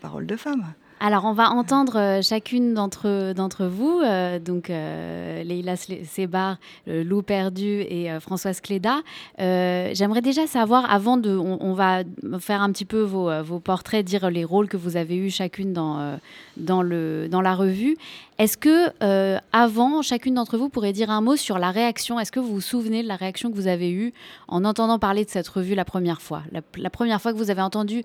paroles 0.00 0.26
de 0.26 0.36
femmes. 0.36 0.72
Alors, 1.00 1.24
on 1.26 1.32
va 1.32 1.50
entendre 1.50 1.96
euh, 1.96 2.22
chacune 2.22 2.74
d'entre 2.74 3.66
vous, 3.66 4.00
euh, 4.00 4.40
donc 4.40 4.68
euh, 4.68 5.44
Leïla 5.44 5.76
Sebar, 5.76 6.56
euh, 6.88 7.04
Lou 7.04 7.22
Perdu 7.22 7.82
et 7.82 8.08
Françoise 8.20 8.60
Cléda. 8.60 8.98
J'aimerais 9.38 10.22
déjà 10.22 10.46
savoir, 10.46 10.90
avant 10.90 11.16
de, 11.16 11.36
on, 11.36 11.72
va 11.74 12.02
faire 12.40 12.62
un 12.62 12.72
petit 12.72 12.84
peu 12.84 13.00
vos, 13.00 13.30
vos 13.42 13.60
portraits, 13.60 14.04
dire 14.04 14.28
les 14.30 14.44
rôles 14.44 14.68
que 14.68 14.76
vous 14.76 14.96
avez 14.96 15.16
eus 15.16 15.30
chacune 15.30 15.72
dans, 15.72 16.18
dans, 16.56 16.82
le, 16.82 17.28
dans 17.28 17.40
la 17.40 17.54
revue. 17.54 17.96
Est-ce 18.38 18.56
que, 18.56 19.38
avant, 19.52 20.02
chacune 20.02 20.34
d'entre 20.34 20.58
vous 20.58 20.68
pourrait 20.68 20.92
dire 20.92 21.10
un 21.10 21.20
mot 21.20 21.36
sur 21.36 21.58
la 21.58 21.70
réaction? 21.70 22.18
Est-ce 22.18 22.32
que 22.32 22.40
vous 22.40 22.54
vous 22.54 22.60
souvenez 22.60 23.02
de 23.02 23.08
la 23.08 23.16
réaction 23.16 23.50
que 23.50 23.56
vous 23.56 23.68
avez 23.68 23.90
eue 23.90 24.12
en 24.48 24.64
entendant 24.64 24.98
parler 24.98 25.24
de 25.24 25.30
cette 25.30 25.48
revue 25.48 25.74
la 25.74 25.84
première 25.84 26.20
fois? 26.20 26.42
La 26.76 26.90
première 26.90 27.20
fois 27.20 27.32
que 27.32 27.38
vous 27.38 27.50
avez 27.50 27.62
entendu 27.62 28.04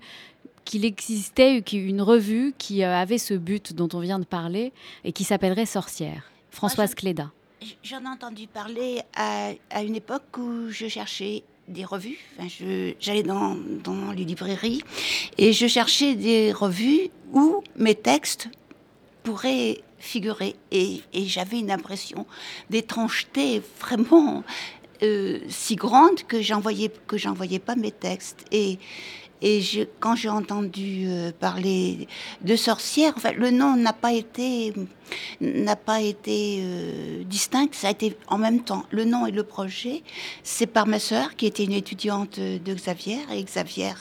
qu'il 0.64 0.84
existait 0.84 1.62
une 1.72 2.02
revue 2.02 2.54
qui 2.58 2.82
euh, 2.82 2.94
avait 2.96 3.18
ce 3.18 3.34
but 3.34 3.72
dont 3.74 3.88
on 3.92 4.00
vient 4.00 4.18
de 4.18 4.24
parler 4.24 4.72
et 5.04 5.12
qui 5.12 5.24
s'appellerait 5.24 5.66
Sorcière. 5.66 6.30
Françoise 6.50 6.90
je- 6.90 6.96
Cléda. 6.96 7.30
J'en 7.82 8.02
ai 8.04 8.08
entendu 8.08 8.46
parler 8.46 9.00
à, 9.16 9.50
à 9.70 9.82
une 9.82 9.96
époque 9.96 10.36
où 10.36 10.68
je 10.68 10.86
cherchais 10.86 11.44
des 11.66 11.84
revues. 11.84 12.18
Enfin, 12.38 12.48
J'allais 13.00 13.22
dans, 13.22 13.56
dans 13.82 14.12
les 14.12 14.24
librairies 14.24 14.82
et 15.38 15.52
je 15.54 15.66
cherchais 15.66 16.14
des 16.14 16.52
revues 16.52 17.08
où 17.32 17.62
mes 17.76 17.94
textes 17.94 18.48
pourraient 19.22 19.80
figurer. 19.98 20.56
Et, 20.70 21.00
et 21.14 21.24
j'avais 21.24 21.58
une 21.58 21.70
impression 21.70 22.26
d'étrangeté 22.68 23.62
vraiment 23.80 24.44
euh, 25.02 25.40
si 25.48 25.74
grande 25.76 26.22
que 26.28 26.42
j'envoyais 26.42 26.90
que 27.06 27.16
j'envoyais 27.16 27.58
pas 27.60 27.76
mes 27.76 27.92
textes. 27.92 28.44
Et, 28.52 28.78
et 29.46 29.62
quand 30.00 30.16
j'ai 30.16 30.30
entendu 30.30 31.04
euh, 31.06 31.30
parler 31.38 32.08
de 32.40 32.56
sorcière, 32.56 33.12
le 33.36 33.50
nom 33.50 33.76
n'a 33.76 33.92
pas 33.92 34.14
été 34.14 34.72
n'a 35.42 35.76
pas 35.76 36.00
été 36.00 36.60
euh, 36.62 37.22
distinct, 37.24 37.68
ça 37.72 37.88
a 37.88 37.90
été 37.90 38.16
en 38.28 38.38
même 38.38 38.64
temps. 38.64 38.84
Le 38.90 39.04
nom 39.04 39.26
et 39.26 39.32
le 39.32 39.44
projet, 39.44 40.02
c'est 40.42 40.66
par 40.66 40.86
ma 40.86 40.98
sœur 40.98 41.36
qui 41.36 41.44
était 41.44 41.64
une 41.64 41.72
étudiante 41.72 42.40
de 42.40 42.74
Xavier. 42.74 43.18
Et 43.32 43.44
Xavier, 43.44 43.92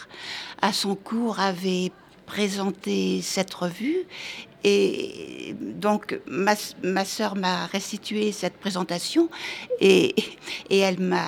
à 0.62 0.72
son 0.72 0.96
cours, 0.96 1.42
avait 1.42 1.92
présenté 2.26 3.22
cette 3.22 3.54
revue 3.54 4.06
et 4.64 5.56
donc 5.60 6.20
ma, 6.26 6.56
ma 6.84 7.06
sœur 7.06 7.36
m'a 7.36 7.66
restitué 7.68 8.32
cette 8.32 8.58
présentation 8.58 9.30
et, 9.80 10.16
et 10.70 10.80
elle 10.80 11.00
m'a 11.00 11.28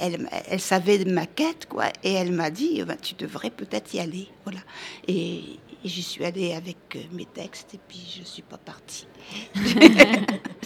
elle, 0.00 0.28
elle 0.48 0.60
savait 0.60 0.98
de 0.98 1.12
ma 1.12 1.26
quête 1.26 1.66
quoi. 1.68 1.86
Et 2.02 2.12
elle 2.12 2.32
m'a 2.32 2.50
dit 2.50 2.76
Eh 2.76 2.84
ben, 2.84 2.96
tu 3.00 3.14
devrais 3.14 3.50
peut-être 3.50 3.92
y 3.94 4.00
aller 4.00 4.28
voilà. 4.44 4.60
Et, 5.06 5.42
j'y 5.82 6.02
suis 6.02 6.26
allée 6.26 6.52
avec 6.52 6.76
euh, 6.94 6.98
mes 7.12 7.24
textes 7.24 7.72
et 7.72 7.80
puis 7.88 8.02
je 8.18 8.22
suis 8.22 8.42
pas 8.42 8.58
partie 8.58 9.06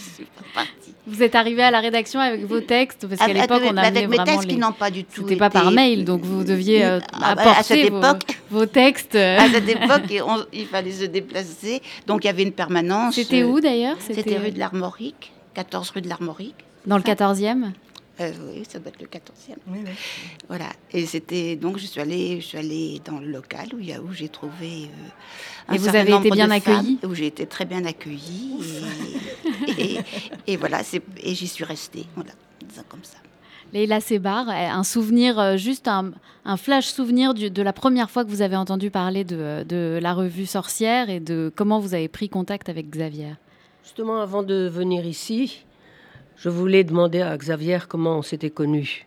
partie 0.53 0.93
Vous 1.07 1.21
êtes 1.23 1.35
arrivé 1.35 1.63
à 1.63 1.71
la 1.71 1.79
rédaction 1.79 2.19
avec 2.19 2.45
vos 2.45 2.61
textes 2.61 3.05
parce 3.07 3.19
qu'à 3.19 3.25
Avec- 3.25 3.41
l'époque 3.41 3.61
on 3.65 3.77
avec 3.77 3.85
amenait 3.87 4.01
mes 4.01 4.07
vraiment 4.07 4.23
textes 4.23 4.47
qui 4.47 4.55
les. 4.55 4.61
n'ont 4.61 4.71
pas 4.71 4.89
du 4.91 5.03
tout 5.03 5.21
C'était 5.23 5.35
pas 5.35 5.49
par 5.49 5.71
mail, 5.71 6.05
donc 6.05 6.21
vous 6.21 6.43
deviez 6.43 6.83
euh, 6.85 6.99
Ah, 7.13 7.35
bah, 7.35 7.41
apporter 7.41 7.59
à 7.59 7.63
cette 7.63 7.89
vos, 7.91 7.97
époque 7.99 8.37
vos 8.51 8.65
textes. 8.65 9.15
à 9.15 9.49
cette 9.49 9.69
époque 9.69 10.23
on- 10.27 10.45
il 10.53 10.65
fallait 10.67 10.91
se 10.91 11.05
déplacer 11.05 11.81
donc 12.07 12.23
il 12.23 12.27
y 12.27 12.29
avait 12.29 12.43
une 12.43 12.51
permanence 12.53 13.15
C'était 13.15 13.41
euh, 13.43 13.47
où 13.47 13.59
d'ailleurs? 13.59 13.97
c'était 13.99 14.37
rue 14.37 14.51
de 14.51 14.59
l'Armorique 14.59 15.31
14 15.53 15.89
rue 15.91 16.01
de 16.01 16.09
l'Armorique 16.09 16.55
Dans 16.85 16.97
le 16.97 17.03
14e 17.03 17.71
Euh, 18.21 18.31
oui, 18.53 18.63
ça 18.69 18.79
doit 18.79 18.89
être 18.89 19.01
le 19.01 19.07
14e. 19.07 19.55
Oui, 19.67 19.79
oui. 19.85 19.91
Voilà. 20.47 20.67
Et 20.93 21.05
c'était 21.05 21.55
donc 21.57 21.77
je 21.77 21.85
suis 21.85 21.99
allée, 21.99 22.39
je 22.39 22.45
suis 22.45 22.57
allée 22.57 23.01
dans 23.03 23.19
le 23.19 23.27
local 23.27 23.67
où 23.73 23.77
où 23.77 24.13
j'ai 24.13 24.29
trouvé. 24.29 24.83
euh, 24.85 25.09
un 25.67 25.73
Et 25.73 25.77
vous 25.77 25.83
certain 25.85 25.99
avez 25.99 26.11
été 26.11 26.29
nombre 26.29 26.35
bien 26.35 26.47
de 26.47 26.51
accueillie? 26.53 26.97
femmes, 27.01 27.11
Où 27.11 27.15
j'ai 27.15 27.27
été 27.27 27.45
très 27.45 27.65
bien 27.65 27.83
accueillie. 27.85 28.55
Et, 29.77 29.95
et- 29.95 29.99
et 30.47 30.57
voilà, 30.57 30.83
c'est 30.83 31.01
et 31.21 31.35
j'y 31.35 31.47
suis 31.47 31.63
restée. 31.65 32.05
Voilà, 32.15 32.31
disons 32.67 32.83
comme 32.87 33.03
ça. 33.03 33.17
Leïla 33.73 33.99
Sebar, 33.99 34.47
un 34.47 34.83
souvenir, 34.83 35.37
euh, 35.39 35.57
juste 35.57 35.87
un, 35.89 36.11
un 36.45 36.55
flash 36.55 36.85
souvenir 36.85 37.33
du- 37.33 37.49
de 37.49 37.61
la 37.61 37.73
première 37.73 38.09
fois 38.09 38.23
que 38.23 38.29
vous 38.29 38.41
avez 38.41 38.55
entendu 38.55 38.91
parler 38.91 39.23
de, 39.25 39.65
de 39.67 39.99
la 40.01 40.13
revue 40.13 40.45
Sorcière 40.45 41.09
et 41.09 41.19
de 41.19 41.51
comment 41.53 41.79
vous 41.79 41.93
avez 41.95 42.07
pris 42.07 42.29
contact 42.29 42.69
avec 42.69 42.89
Xavier? 42.89 43.33
Justement, 43.83 44.21
avant 44.21 44.43
de 44.43 44.69
venir 44.71 45.05
ici, 45.05 45.65
je 46.37 46.49
voulais 46.49 46.83
demander 46.83 47.21
à 47.21 47.37
Xavier 47.37 47.79
comment 47.87 48.17
on 48.17 48.21
s'était 48.21 48.49
connus. 48.49 49.05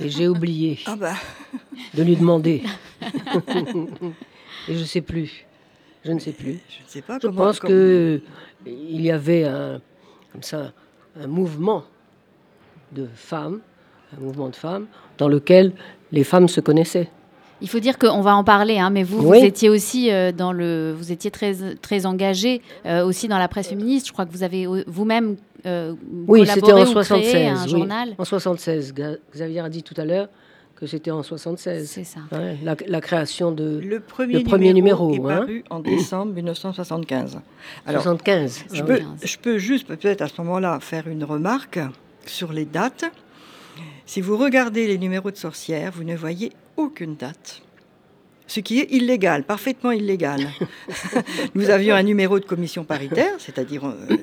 Et 0.00 0.08
j'ai 0.10 0.28
oublié 0.28 0.78
Ah 0.86 0.96
bah, 0.96 1.14
de 1.94 2.02
lui 2.02 2.16
demander. 2.16 2.62
Et 4.68 4.74
je 4.74 4.78
ne 4.80 4.84
sais 4.84 5.00
plus. 5.00 5.46
Je 6.04 6.12
ne 6.12 6.18
sais 6.18 6.32
plus. 6.32 6.60
je 6.68 6.82
ne 6.84 6.88
sais 6.88 7.02
pas 7.02 7.18
Je 7.20 7.26
comment. 7.28 7.44
pense 7.46 7.58
comme- 7.60 7.70
que 7.70 8.20
il 8.66 9.00
y 9.00 9.10
avait 9.10 9.44
un, 9.44 9.80
comme 10.32 10.42
ça, 10.42 10.72
un 11.20 11.26
mouvement 11.26 11.84
de 12.92 13.06
femmes, 13.14 13.60
un 14.16 14.20
mouvement 14.20 14.48
de 14.48 14.56
femmes, 14.56 14.86
dans 15.18 15.28
lequel 15.28 15.72
les 16.12 16.24
femmes 16.24 16.48
se 16.48 16.60
connaissaient. 16.60 17.08
Il 17.62 17.68
faut 17.70 17.80
dire 17.80 17.98
qu'on 17.98 18.20
va 18.20 18.36
en 18.36 18.44
parler, 18.44 18.78
hein, 18.78 18.90
mais 18.90 19.02
vous, 19.02 19.18
Oui. 19.26 19.38
vous 19.38 19.44
étiez 19.44 19.70
aussi 19.70 20.10
euh, 20.12 20.30
dans 20.30 20.52
le, 20.52 20.92
vous 20.96 21.10
étiez 21.10 21.30
très 21.30 21.54
très 21.80 22.04
engagé 22.04 22.60
euh, 22.84 23.04
aussi 23.04 23.28
dans 23.28 23.38
la 23.38 23.48
presse 23.48 23.68
féministe. 23.68 24.06
Je 24.08 24.12
crois 24.12 24.26
que 24.26 24.32
vous 24.32 24.42
avez 24.42 24.66
vous-même 24.86 25.36
euh, 25.66 25.94
Oui, 26.26 26.40
collaboré 26.40 26.46
c'était 26.60 26.72
en 26.72 26.80
ou 26.80 26.84
créé 26.84 26.94
76. 26.94 27.34
un 27.58 27.64
oui. 27.64 27.70
journal. 27.70 28.14
En 28.18 28.24
76. 28.24 28.94
Ga- 28.94 29.16
Xavier 29.32 29.60
a 29.60 29.68
dit 29.68 29.82
tout 29.82 29.94
à 29.96 30.04
l'heure 30.04 30.28
que 30.76 30.86
c'était 30.86 31.10
en 31.10 31.22
76. 31.22 31.88
C'est 31.88 32.04
ça. 32.04 32.20
Ouais, 32.32 32.58
la, 32.62 32.76
la 32.86 33.00
création 33.00 33.50
de 33.50 33.80
Le 33.82 34.00
premier, 34.00 34.34
Le 34.34 34.42
premier 34.44 34.72
numéro, 34.74 35.10
numéro, 35.10 35.30
est 35.30 35.32
hein. 35.32 35.38
paru 35.40 35.64
en 35.70 35.80
décembre 35.80 36.32
1975. 36.34 37.38
Alors, 37.86 38.02
75. 38.02 38.64
je 38.72 38.82
hein. 38.82 38.84
peux, 38.86 38.96
15. 38.98 39.06
je 39.24 39.38
peux 39.38 39.58
juste 39.58 39.86
peut-être 39.86 40.22
à 40.22 40.28
ce 40.28 40.40
moment-là 40.42 40.78
faire 40.80 41.08
une 41.08 41.24
remarque 41.24 41.78
sur 42.26 42.52
les 42.52 42.64
dates. 42.66 43.04
Si 44.04 44.20
vous 44.20 44.36
regardez 44.36 44.86
les 44.86 44.98
numéros 44.98 45.30
de 45.30 45.36
sorcières, 45.36 45.92
vous 45.92 46.04
ne 46.04 46.14
voyez 46.14 46.52
aucune 46.76 47.16
date. 47.16 47.62
Ce 48.48 48.60
qui 48.60 48.78
est 48.80 48.92
illégal, 48.92 49.42
parfaitement 49.42 49.90
illégal. 49.90 50.40
Nous 51.56 51.68
avions 51.70 51.94
un 51.96 52.02
numéro 52.04 52.38
de 52.38 52.44
commission 52.44 52.84
paritaire, 52.84 53.32
c'est-à-dire... 53.38 53.84
euh, 53.84 54.16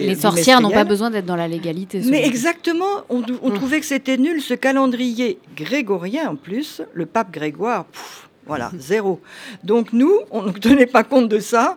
Les, 0.00 0.14
sorcières 0.16 0.60
n'ont 0.60 0.70
pas 0.70 0.84
besoin 0.84 1.10
d'être 1.10 1.26
dans 1.26 1.36
la 1.36 1.46
légalité. 1.48 2.00
Mais 2.06 2.26
exactement, 2.26 3.04
on, 3.08 3.22
on 3.42 3.50
trouvait 3.50 3.78
que 3.80 3.86
c'était 3.86 4.16
nul 4.16 4.40
ce 4.42 4.54
calendrier 4.54 5.38
grégorien 5.56 6.30
en 6.30 6.36
plus, 6.36 6.82
le 6.92 7.06
pape 7.06 7.30
Grégoire, 7.32 7.84
pouf, 7.84 8.28
voilà, 8.46 8.70
zéro. 8.78 9.20
Donc 9.62 9.92
nous, 9.92 10.12
on 10.32 10.42
ne 10.42 10.50
tenait 10.52 10.86
pas 10.86 11.04
compte 11.04 11.28
de 11.28 11.38
ça. 11.38 11.76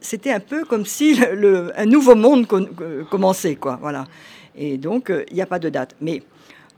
C'était 0.00 0.30
un 0.32 0.40
peu 0.40 0.64
comme 0.64 0.86
si 0.86 1.14
le, 1.14 1.34
le- 1.34 1.72
un 1.76 1.86
nouveau 1.86 2.14
monde 2.14 2.46
con- 2.46 2.68
euh, 2.80 3.04
commençait, 3.10 3.56
quoi, 3.56 3.78
voilà. 3.80 4.04
Et 4.56 4.76
donc, 4.76 5.10
euh, 5.10 5.24
il 5.30 5.34
n'y 5.34 5.42
a 5.42 5.46
pas 5.46 5.58
de 5.58 5.68
date. 5.68 5.94
Mais 6.00 6.22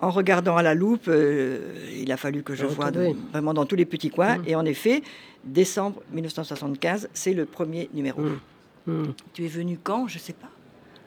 en 0.04 0.10
regardant 0.10 0.56
à 0.56 0.62
la 0.62 0.74
loupe, 0.74 1.08
euh, 1.08 1.58
il 1.96 2.12
a 2.12 2.16
fallu 2.16 2.42
que 2.42 2.54
je 2.54 2.64
Ah, 2.64 2.68
voie 2.68 2.90
vraiment 3.32 3.54
dans 3.54 3.64
tous 3.64 3.76
les 3.76 3.86
petits 3.86 4.10
coins. 4.10 4.38
Mm. 4.38 4.44
Et 4.46 4.54
en 4.54 4.64
effet, 4.64 5.02
décembre 5.44 6.02
1975, 6.12 7.08
c'est 7.14 7.32
le 7.32 7.46
premier 7.46 7.88
numéro. 7.94 8.20
Mm. 8.20 8.38
Hmm, 8.86 9.12
Tu 9.32 9.44
es 9.46 9.48
venu 9.48 9.78
quand? 9.82 10.06
Je 10.08 10.16
ne 10.16 10.20
sais 10.20 10.34
pas. 10.34 10.48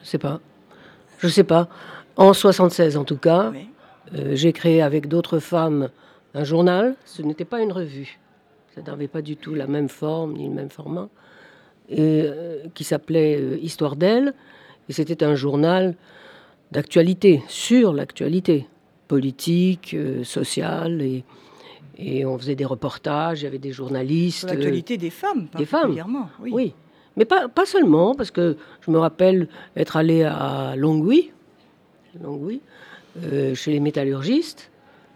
Je 0.01 0.07
sais 0.07 0.17
pas. 0.17 0.39
Je 1.19 1.27
sais 1.27 1.43
pas. 1.43 1.69
En 2.15 2.33
76 2.33 2.97
en 2.97 3.03
tout 3.03 3.17
cas, 3.17 3.51
Oui. 3.51 3.69
euh, 4.15 4.31
j'ai 4.35 4.51
créé 4.51 4.81
avec 4.81 5.07
d'autres 5.07 5.37
femmes 5.39 5.89
un 6.33 6.43
journal. 6.43 6.95
Ce 7.05 7.21
n'était 7.21 7.45
pas 7.45 7.61
une 7.61 7.71
revue. 7.71 8.19
Ça 8.73 8.81
n'avait 8.81 9.07
pas 9.07 9.21
du 9.21 9.37
tout 9.37 9.53
la 9.53 9.67
même 9.67 9.89
forme 9.89 10.33
ni 10.33 10.47
le 10.47 10.53
même 10.55 10.69
format. 10.69 11.09
Et 11.89 12.23
euh, 12.25 12.63
qui 12.73 12.83
s'appelait 12.83 13.59
Histoire 13.61 13.95
d'elle. 13.95 14.33
Et 14.89 14.93
c'était 14.93 15.23
un 15.23 15.35
journal 15.35 15.95
d'actualité, 16.71 17.41
sur 17.47 17.93
l'actualité 17.93 18.67
politique, 19.07 19.93
euh, 19.93 20.23
sociale. 20.23 21.01
Et, 21.01 21.23
et 21.97 22.25
on 22.25 22.37
faisait 22.37 22.55
des 22.55 22.65
reportages, 22.65 23.41
il 23.41 23.45
y 23.45 23.47
avait 23.47 23.57
des 23.57 23.71
journalistes. 23.71 24.39
Sur 24.39 24.49
euh, 24.49 24.53
l'actualité 24.53 24.97
des 24.97 25.09
femmes, 25.09 25.47
des 25.57 25.65
femmes. 25.65 25.81
particulièrement. 25.81 26.29
Oui. 26.41 26.51
Oui, 26.53 26.73
mais 27.15 27.25
pas, 27.25 27.47
pas 27.47 27.65
seulement, 27.65 28.13
parce 28.13 28.29
que 28.31 28.57
je 28.81 28.91
me 28.91 28.99
rappelle 28.99 29.47
être 29.75 29.97
allé 29.97 30.23
à 30.23 30.75
Longwy, 30.75 31.31
Longwy 32.21 32.61
euh, 33.23 33.55
chez 33.55 33.71
les 33.71 33.79
métallurgistes. 33.79 34.69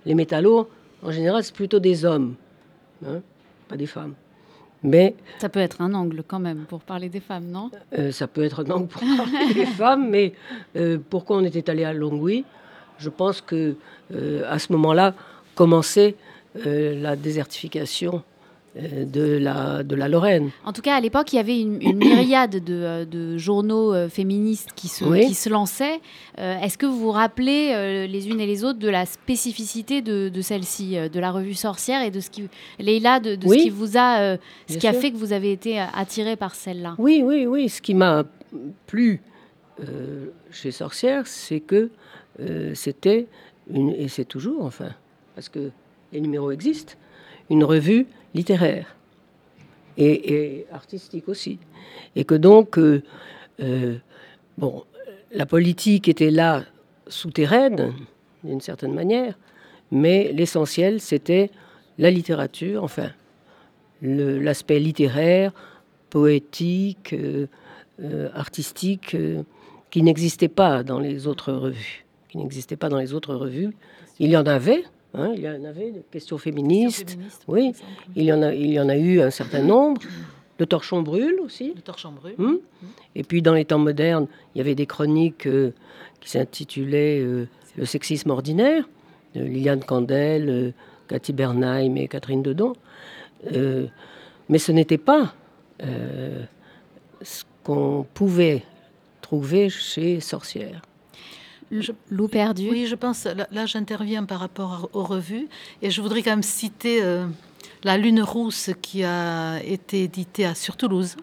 Les 0.06 0.16
métallos, 0.16 0.68
en 1.04 1.12
général, 1.12 1.44
c'est 1.44 1.54
plutôt 1.54 1.80
des 1.80 2.06
hommes, 2.06 2.34
hein, 3.06 3.22
pas 3.68 3.78
des 3.78 3.86
femmes. 3.86 4.16
Mais 4.84 5.14
Ça 5.38 5.48
peut 5.50 5.60
être 5.60 5.80
un 5.82 5.94
angle 5.94 6.24
quand 6.26 6.40
même 6.40 6.66
pour 6.68 6.80
parler 6.80 7.08
des 7.10 7.20
femmes, 7.20 7.46
non? 7.52 7.70
Euh, 7.96 8.12
ça 8.12 8.28
peut 8.28 8.44
être 8.44 8.62
un 8.66 8.72
angle 8.72 8.88
pour 8.88 9.02
parler 9.16 9.54
des 9.54 9.66
femmes. 9.78 10.10
Mais 10.10 10.34
euh, 10.76 10.98
pourquoi 11.08 11.38
on 11.38 11.44
était 11.44 11.70
allé 11.70 11.84
à 11.84 11.94
Longwy? 11.94 12.44
Je 13.02 13.10
pense 13.10 13.42
que 13.42 13.76
euh, 14.14 14.44
à 14.48 14.60
ce 14.60 14.72
moment-là 14.74 15.14
commençait 15.56 16.16
euh, 16.66 17.02
la 17.02 17.16
désertification 17.16 18.22
euh, 18.78 19.06
de, 19.06 19.38
la, 19.38 19.82
de 19.84 19.96
la 19.96 20.08
Lorraine. 20.08 20.52
En 20.66 20.72
tout 20.72 20.82
cas, 20.84 20.96
à 20.96 21.02
l'époque, 21.02 21.34
il 21.34 21.38
y 21.38 21.40
avait 21.40 21.60
une, 21.60 21.82
une 21.82 21.98
myriade 21.98 22.64
de, 22.64 23.04
de 23.06 23.38
journaux 23.38 24.08
féministes 24.10 24.70
qui 24.76 24.88
se, 24.88 25.04
Oui. 25.04 25.26
qui 25.28 25.34
se 25.34 25.50
lançaient. 25.50 26.00
Euh, 26.40 26.60
Est-ce 26.62 26.78
que 26.78 26.86
vous 26.86 27.00
vous 27.00 27.12
rappelez 27.12 27.72
euh, 27.74 28.06
les 28.08 28.30
unes 28.30 28.40
et 28.40 28.46
les 28.46 28.64
autres 28.64 28.80
de 28.80 28.88
la 28.90 29.06
spécificité 29.08 30.02
de, 30.02 30.30
de 30.30 30.42
celle-ci, 30.42 30.96
de 31.10 31.20
la 31.20 31.32
revue 31.32 31.54
Sorcière 31.56 32.02
et 32.04 32.12
de 32.12 32.20
ce 32.20 32.30
qui, 32.30 32.48
Leïla, 32.80 33.20
de, 33.20 33.36
de 33.36 33.48
Oui. 33.48 33.58
ce 33.58 33.64
qui 33.64 33.70
vous 33.72 33.98
a, 33.98 34.20
euh, 34.20 34.38
ce 34.68 34.74
Bien 34.74 34.80
qui 34.80 34.88
a 34.88 34.92
sûr. 34.94 35.02
fait 35.02 35.12
que 35.12 35.18
vous 35.18 35.34
avez 35.34 35.52
été 35.52 35.80
attirée 35.80 36.36
par 36.36 36.54
celle-là? 36.54 36.94
Oui, 37.00 37.24
oui, 37.26 37.46
oui. 37.48 37.68
Ce 37.68 37.82
qui 37.82 37.94
m'a 37.96 38.24
plu 38.86 39.22
chez 40.52 40.70
Sorcière, 40.72 41.26
c'est 41.26 41.60
que 41.60 41.90
euh, 42.40 42.74
c'était, 42.76 43.28
et 43.74 44.08
c'est 44.08 44.26
toujours, 44.26 44.66
enfin, 44.66 44.92
parce 45.36 45.50
que 45.50 45.72
les 46.12 46.22
numéros 46.22 46.52
existent, 46.52 46.94
une 47.50 47.64
revue 47.64 48.08
littéraire 48.34 48.96
et, 49.98 50.66
artistique 50.72 51.28
aussi. 51.28 51.60
Et 52.16 52.24
que 52.24 52.36
donc, 52.36 52.78
euh, 52.78 53.04
euh, 53.60 53.98
bon, 54.58 54.84
la 55.32 55.46
politique 55.46 56.08
était 56.08 56.32
là 56.32 56.64
souterraine, 57.08 57.94
d'une 58.44 58.62
certaine 58.62 58.94
manière, 58.94 59.38
mais 59.92 60.32
l'essentiel, 60.34 61.02
c'était 61.02 61.52
la 61.98 62.10
littérature, 62.10 62.84
enfin, 62.84 63.12
l'aspect 64.02 64.80
littéraire, 64.80 65.52
poétique, 66.10 67.16
artistique, 68.34 69.16
qui 69.92 70.02
n'existait 70.02 70.48
pas 70.48 70.84
dans 70.84 71.00
les 71.00 71.28
autres 71.28 71.52
revues. 71.52 72.06
Qui 72.32 72.38
n'existait 72.38 72.78
pas 72.78 72.88
dans 72.88 72.98
les 72.98 73.14
autres 73.14 73.36
revues. 73.36 73.72
Il 74.18 74.30
y 74.30 74.38
en 74.38 74.46
avait, 74.46 74.86
hein, 75.14 75.34
il 75.36 75.42
y 75.42 75.50
en 75.50 75.66
avait 75.66 75.92
des 75.92 76.04
questions 76.10 76.38
féministes. 76.38 77.18
Oui, 77.48 77.74
il 78.16 78.24
y 78.24 78.32
en 78.32 78.42
a, 78.42 78.54
il 78.54 78.72
y 78.72 78.80
en 78.80 78.88
a 78.88 78.96
eu 78.96 79.20
un 79.20 79.30
certain 79.30 79.62
nombre. 79.62 80.02
Le 80.58 80.66
torchon 80.66 81.02
brûle 81.02 81.40
aussi. 81.42 81.74
Le 81.76 81.82
torchon 81.82 82.12
brûle. 82.12 82.36
Hmm. 82.38 82.58
Et 83.16 83.24
puis 83.24 83.42
dans 83.42 83.56
les 83.56 83.66
temps 83.66 83.80
modernes, 83.80 84.28
il 84.54 84.60
y 84.60 84.62
avait 84.62 84.76
des 84.76 84.86
chroniques 84.86 85.48
euh, 85.48 85.74
qui 86.20 86.30
s'intitulaient 86.30 87.20
euh, 87.20 87.48
Le 87.78 87.86
sexisme 87.86 88.30
ordinaire, 88.30 88.88
de 89.34 89.42
Liliane 89.42 89.84
Candel, 89.84 90.50
euh, 90.50 90.72
Cathy 91.08 91.34
Bernheim 91.34 91.96
et 91.96 92.08
Catherine 92.08 92.44
Dedon. 92.44 92.74
Mais 94.50 94.60
ce 94.60 94.72
n'était 94.72 95.00
pas 95.00 95.34
ce 95.80 97.44
qu'on 97.64 98.06
pouvait 98.14 98.64
trouver 99.22 99.70
chez 99.70 100.20
Sorcière. 100.20 100.84
Je- 101.72 101.92
Loup 102.10 102.28
perdu. 102.28 102.68
Oui, 102.70 102.86
je 102.88 102.96
pense, 102.96 103.24
là, 103.26 103.48
là, 103.52 103.66
j'interviens 103.66 104.26
par 104.26 104.40
rapport 104.40 104.90
à- 104.94 104.98
aux 104.98 105.04
revues, 105.04 105.48
et 105.82 105.90
je 105.90 106.02
voudrais 106.02 106.22
quand 106.22 106.32
même 106.32 106.44
citer 106.44 107.02
euh, 107.02 107.26
La 107.84 107.98
Lune 107.98 108.22
Rousse 108.22 108.72
qui 108.82 109.04
a 109.04 109.62
été 109.64 110.04
éditée 110.04 110.46
à, 110.46 110.54
sur 110.56 110.76
Toulouse 110.78 111.16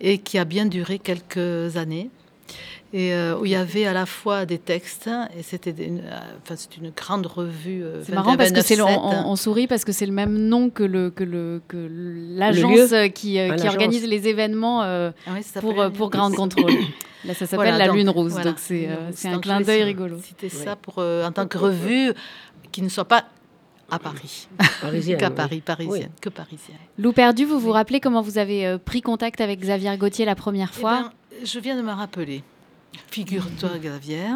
et 0.00 0.18
qui 0.18 0.38
a 0.38 0.44
bien 0.44 0.66
duré 0.66 0.98
quelques 0.98 1.76
années. 1.76 2.10
Et 2.94 3.14
euh, 3.14 3.38
où 3.38 3.46
il 3.46 3.52
y 3.52 3.54
avait 3.56 3.86
à 3.86 3.94
la 3.94 4.04
fois 4.04 4.44
des 4.44 4.58
textes, 4.58 5.08
et 5.38 5.42
c'était 5.42 5.70
une, 5.70 6.00
euh, 6.00 6.18
enfin, 6.42 6.56
c'est 6.56 6.76
une 6.76 6.90
grande 6.90 7.24
revue. 7.24 7.82
euh, 7.82 8.02
C'est 8.04 8.12
marrant 8.14 8.36
parce 8.36 8.52
que 8.52 8.60
c'est 8.60 8.76
le- 8.76 8.82
29-7. 8.84 8.98
on, 9.26 9.30
on 9.30 9.36
sourit 9.36 9.66
parce 9.66 9.86
que 9.86 9.92
c'est 9.92 10.04
le 10.04 10.12
même 10.12 10.36
nom 10.36 10.68
que 10.68 10.82
le 10.82 11.08
que 11.08 11.24
le 11.24 11.62
que 11.68 11.88
l'agence 11.90 12.92
qui, 13.14 13.38
euh, 13.38 13.48
Ah, 13.52 13.56
qui 13.56 13.66
organise 13.68 14.06
les 14.06 14.28
événements 14.28 14.82
euh, 14.82 15.10
Ah 15.26 15.30
oui, 15.34 15.40
pour 15.60 15.80
euh, 15.80 15.88
pour 15.88 16.10
Ground 16.14 16.34
Control. 16.34 16.70
Là, 17.24 17.32
ça 17.34 17.46
s'appelle 17.46 17.68
Voilà, 17.70 17.78
la 17.78 17.86
donc, 17.86 17.96
Lune 17.96 18.10
voilà, 18.28 18.44
donc 18.50 18.58
c'est 18.58 18.88
un 19.28 19.38
clin 19.38 19.60
d'œil 19.62 19.84
rigolo. 19.84 20.18
Citer 20.18 20.48
ça 20.50 20.76
pour, 20.76 20.96
euh, 20.98 21.24
en 21.26 21.32
tant 21.32 21.46
que 21.46 21.56
revue 21.56 22.12
qui 22.72 22.82
ne 22.82 22.88
soit 22.90 23.06
pas 23.06 23.24
à 23.90 23.98
Paris, 23.98 24.48
Parisienne. 24.82 25.18
qu'à 25.18 25.28
oui. 25.28 25.34
Paris, 25.34 25.60
parisienne, 25.64 26.10
que 26.20 26.28
parisienne. 26.28 26.76
Loup 26.98 27.12
perdu, 27.12 27.44
vous 27.46 27.58
vous 27.58 27.72
rappelez 27.72 28.00
comment 28.00 28.20
vous 28.22 28.36
avez 28.38 28.76
pris 28.84 29.00
contact 29.02 29.40
avec 29.40 29.60
Xavier 29.60 29.96
Gauthier 29.96 30.24
la 30.26 30.34
première 30.34 30.70
Eh 30.76 30.80
fois? 30.80 31.00
ben, 31.02 31.10
je 31.44 31.58
viens 31.58 31.76
de 31.76 31.82
me 31.82 31.92
rappeler. 31.92 32.42
Figure-toi, 33.10 33.78
Xavier. 33.78 34.28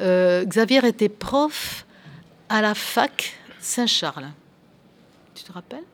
Euh, 0.00 0.44
Xavier 0.44 0.86
était 0.86 1.08
prof 1.08 1.86
à 2.48 2.60
la 2.60 2.74
fac 2.74 3.34
Saint-Charles. 3.58 4.30
Tu 5.34 5.44
te 5.44 5.52
rappelles? 5.52 5.84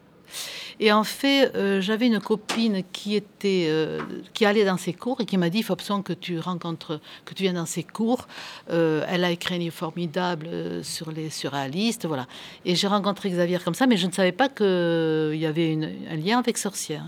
Et 0.80 0.90
en 0.90 1.04
fait, 1.04 1.54
euh, 1.54 1.80
j'avais 1.80 2.06
une 2.06 2.18
copine 2.18 2.82
qui 2.92 3.14
était, 3.14 3.66
euh, 3.68 4.00
qui 4.32 4.44
allait 4.44 4.64
dans 4.64 4.78
ses 4.78 4.92
cours 4.92 5.20
et 5.20 5.26
qui 5.26 5.36
m'a 5.36 5.50
dit 5.50 5.58
il 5.58 5.62
faut 5.62 5.74
absolument 5.74 6.02
que 6.02 6.12
tu 6.12 6.38
rencontres, 6.38 7.00
que 7.24 7.34
tu 7.34 7.44
viennes 7.44 7.56
dans 7.56 7.66
ses 7.66 7.84
cours. 7.84 8.26
Elle 8.68 9.24
a 9.24 9.30
écrit 9.30 9.56
un 9.56 9.58
livre 9.58 9.76
formidable 9.76 10.48
sur 10.82 11.12
les 11.12 11.30
surréalistes, 11.30 12.06
voilà. 12.06 12.26
Et 12.64 12.74
j'ai 12.74 12.88
rencontré 12.88 13.30
Xavier 13.30 13.58
comme 13.58 13.74
ça, 13.74 13.86
mais 13.86 13.96
je 13.96 14.06
ne 14.06 14.12
savais 14.12 14.32
pas 14.32 14.48
qu'il 14.48 15.38
y 15.38 15.46
avait 15.46 15.78
un 16.10 16.16
lien 16.16 16.38
avec 16.38 16.58
Sorcière. 16.58 17.04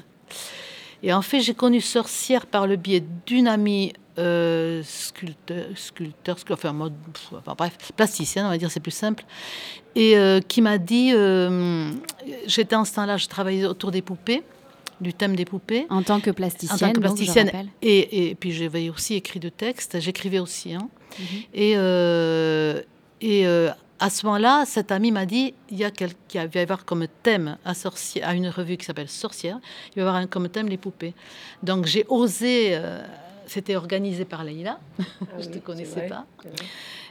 Et 1.06 1.12
en 1.12 1.20
fait, 1.22 1.40
j'ai 1.40 1.52
connu 1.54 1.80
Sorcière 1.82 2.46
par 2.46 2.66
le 2.66 2.76
biais 2.76 3.04
d'une 3.26 3.46
amie 3.46 3.92
euh, 4.18 4.82
sculpteur, 4.84 5.66
sculpteur, 5.76 6.36
scu- 6.38 6.54
enfin, 6.54 6.72
mode, 6.72 6.94
pff, 7.12 7.32
enfin, 7.38 7.54
bref, 7.58 7.76
plasticienne, 7.94 8.46
on 8.46 8.48
va 8.48 8.56
dire, 8.58 8.70
c'est 8.70 8.80
plus 8.80 8.90
simple, 8.90 9.22
et 9.94 10.16
euh, 10.16 10.40
qui 10.40 10.62
m'a 10.62 10.78
dit, 10.78 11.10
euh, 11.12 11.90
j'étais 12.46 12.74
en 12.76 12.84
ce 12.86 12.94
temps-là, 12.94 13.16
je 13.18 13.26
travaillais 13.26 13.66
autour 13.66 13.90
des 13.90 14.00
poupées, 14.02 14.42
du 15.00 15.12
thème 15.12 15.36
des 15.36 15.44
poupées, 15.44 15.86
en 15.90 16.02
tant 16.02 16.20
que 16.20 16.30
plasticienne 16.30 16.90
en 16.90 16.92
tant 16.92 17.00
que 17.00 17.06
donc, 17.06 17.18
je 17.18 17.24
plasticienne. 17.24 17.68
et, 17.82 18.28
et 18.30 18.34
puis 18.36 18.52
j'avais 18.52 18.88
aussi 18.88 19.14
écrit 19.14 19.40
de 19.40 19.50
textes, 19.50 20.00
j'écrivais 20.00 20.38
aussi. 20.38 20.72
hein. 20.74 20.88
Mhm. 21.18 21.24
Et, 21.52 21.72
et 23.20 23.46
à 24.00 24.10
ce 24.10 24.26
moment-là, 24.26 24.64
cette 24.66 24.90
amie 24.92 25.12
m'a 25.12 25.24
dit 25.26 25.54
il 25.70 25.78
y 25.78 25.84
a 25.84 25.90
quel- 25.90 26.12
qu'il 26.28 26.40
va 26.40 26.46
y 26.52 26.58
avoir 26.58 26.84
comme 26.84 27.06
thème 27.22 27.56
à, 27.64 28.34
une 28.34 28.48
revue 28.48 28.76
qui 28.76 28.84
s'appelle 28.84 29.08
Sorcière, 29.08 29.58
il 29.90 29.94
va 29.96 30.00
y 30.00 30.00
avoir 30.08 30.16
un- 30.16 30.26
comme 30.26 30.48
thème 30.48 30.68
les 30.68 30.76
poupées. 30.76 31.14
Donc 31.62 31.86
j'ai 31.86 32.04
osé, 32.08 32.70
euh, 32.72 33.02
c'était 33.46 33.76
organisé 33.76 34.24
par 34.24 34.42
Leïla, 34.44 34.78
je 35.40 35.48
ne 35.48 35.54
te 35.54 35.58
connaissais 35.58 36.00
vrai, 36.00 36.08
pas. 36.08 36.26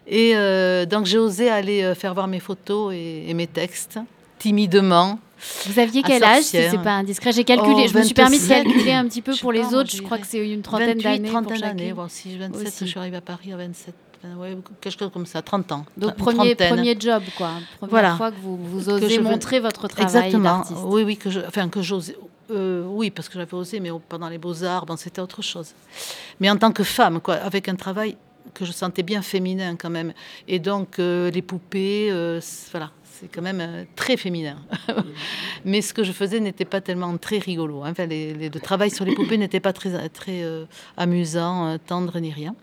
Et 0.08 0.34
euh, 0.36 0.86
donc 0.86 1.06
j'ai 1.06 1.18
osé 1.18 1.50
aller 1.50 1.84
euh, 1.84 1.96
faire 1.96 2.14
voir 2.14 2.28
mes 2.28 2.40
photos 2.42 2.94
et, 2.94 3.26
et 3.30 3.34
mes 3.34 3.48
textes, 3.48 3.98
timidement. 4.40 5.20
Vous 5.66 5.78
aviez 5.80 6.04
quel 6.04 6.24
âge, 6.24 6.44
si 6.44 6.58
c'est 6.58 6.82
pas 6.82 6.94
indiscret 6.94 7.32
J'ai 7.34 7.44
calculé, 7.44 7.84
Oh, 7.86 7.88
je 7.92 7.98
me 7.98 8.04
suis 8.04 8.14
permis 8.14 8.38
de 8.40 8.44
27. 8.46 8.64
calculer 8.66 8.92
un 8.94 9.06
petit 9.08 9.22
peu 9.22 9.34
Je 9.34 9.42
pour 9.42 9.52
les 9.52 9.74
autres. 9.74 9.90
Je 9.94 10.02
crois 10.02 10.18
que 10.18 10.26
c'est 10.26 10.38
une 10.50 10.62
trentaine 10.62 10.98
28, 11.00 11.04
d'années. 11.04 11.20
pour 11.30 11.42
trentaine 11.42 11.60
d'années. 11.62 11.80
chacune. 11.90 11.96
Bon, 11.96 12.08
si 12.10 12.38
27, 12.38 12.68
Aussi. 12.68 12.78
je 12.86 12.90
suis 12.92 13.00
arrivée 13.00 13.18
à 13.18 13.22
Paris 13.22 13.52
à 13.52 13.58
27, 13.58 13.90
euh, 13.90 14.13
ouais, 14.38 14.58
quelque 14.82 14.98
chose 15.00 15.10
comme 15.14 15.26
ça, 15.26 15.42
30 15.42 15.72
ans. 15.72 15.86
Donc 15.98 16.16
premier, 16.16 16.56
trentaine. 16.56 16.76
premier 16.76 16.96
job, 17.00 17.24
quoi. 17.38 17.52
Première 17.78 17.90
Voilà. 17.90 18.16
fois 18.16 18.32
que 18.32 18.38
vous, 18.42 18.58
vous 18.58 18.86
Que 18.86 18.92
osez 19.06 19.18
veux- 19.18 19.24
montrer 19.24 19.60
votre 19.60 19.88
travail 19.88 20.06
Exactement. 20.06 20.64
Oui, 20.86 21.04
oui, 21.04 21.18
que 21.18 21.30
je, 21.30 21.40
enfin 21.48 21.70
que 21.70 21.82
j'ose. 21.82 22.14
euh, 22.52 22.86
oui, 22.88 23.10
parce 23.10 23.30
que 23.30 23.36
j'avais 23.40 23.54
osé, 23.54 23.80
mais 23.80 23.90
pendant 24.10 24.30
les 24.30 24.38
beaux 24.38 24.64
arts, 24.64 24.86
bon, 24.86 24.96
c'était 24.98 25.22
autre 25.22 25.42
chose. 25.42 25.72
Mais 26.40 26.50
en 26.50 26.58
tant 26.58 26.72
que 26.72 26.84
femme, 26.84 27.20
quoi, 27.22 27.36
avec 27.36 27.68
un 27.70 27.76
travail 27.76 28.18
que 28.54 28.66
je 28.66 28.72
sentais 28.72 29.04
bien 29.04 29.22
féminin 29.22 29.76
quand 29.76 29.90
même, 29.90 30.14
et 30.48 30.60
donc 30.60 31.00
euh, 31.00 31.32
les 31.32 31.42
poupées, 31.42 32.10
euh, 32.12 32.40
voilà, 32.72 32.92
c'est 33.04 33.28
quand 33.34 33.42
même 33.42 33.62
euh, 33.62 33.84
très 33.96 34.18
féminin. 34.18 34.58
mais 35.66 35.82
ce 35.82 35.94
que 35.94 36.04
je 36.04 36.12
faisais 36.12 36.40
n'était 36.40 36.66
pas 36.66 36.82
tellement 36.82 37.16
très 37.18 37.40
rigolo. 37.40 37.82
hein. 37.84 37.92
Enfin, 37.92 38.06
les- 38.06 38.34
les- 38.34 38.50
le 38.50 38.60
travail 38.60 38.92
sur 38.92 39.06
les 39.06 39.16
poupées 39.16 39.38
n'était 39.38 39.62
pas 39.62 39.74
très, 39.74 40.10
très 40.10 40.44
euh, 40.44 40.66
amusant, 40.98 41.68
euh, 41.70 41.78
tendre 41.88 42.20
ni 42.20 42.32
rien. 42.32 42.54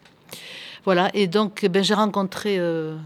Voilà, 0.85 1.11
et 1.15 1.27
donc 1.27 1.67
ben, 1.67 1.85
j'ai 1.85 1.95
rencontré 1.95 2.59
euh, 2.59 2.97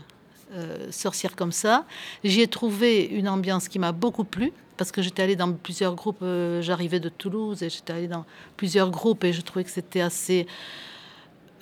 euh, 0.52 0.90
Sorcière 0.90 1.34
comme 1.34 1.52
ça. 1.52 1.84
J'y 2.22 2.40
ai 2.40 2.48
trouvé 2.48 3.04
une 3.04 3.28
ambiance 3.28 3.68
qui 3.68 3.78
m'a 3.78 3.92
beaucoup 3.92 4.24
plu, 4.24 4.52
parce 4.76 4.92
que 4.92 5.02
j'étais 5.02 5.22
allée 5.22 5.36
dans 5.36 5.52
plusieurs 5.52 5.94
groupes, 5.94 6.22
euh, 6.22 6.62
j'arrivais 6.62 7.00
de 7.00 7.08
Toulouse, 7.08 7.62
et 7.62 7.70
j'étais 7.70 7.92
allée 7.92 8.08
dans 8.08 8.24
plusieurs 8.56 8.90
groupes, 8.90 9.24
et 9.24 9.32
je 9.32 9.40
trouvais 9.40 9.64
que 9.64 9.70
c'était 9.70 10.00
assez 10.00 10.46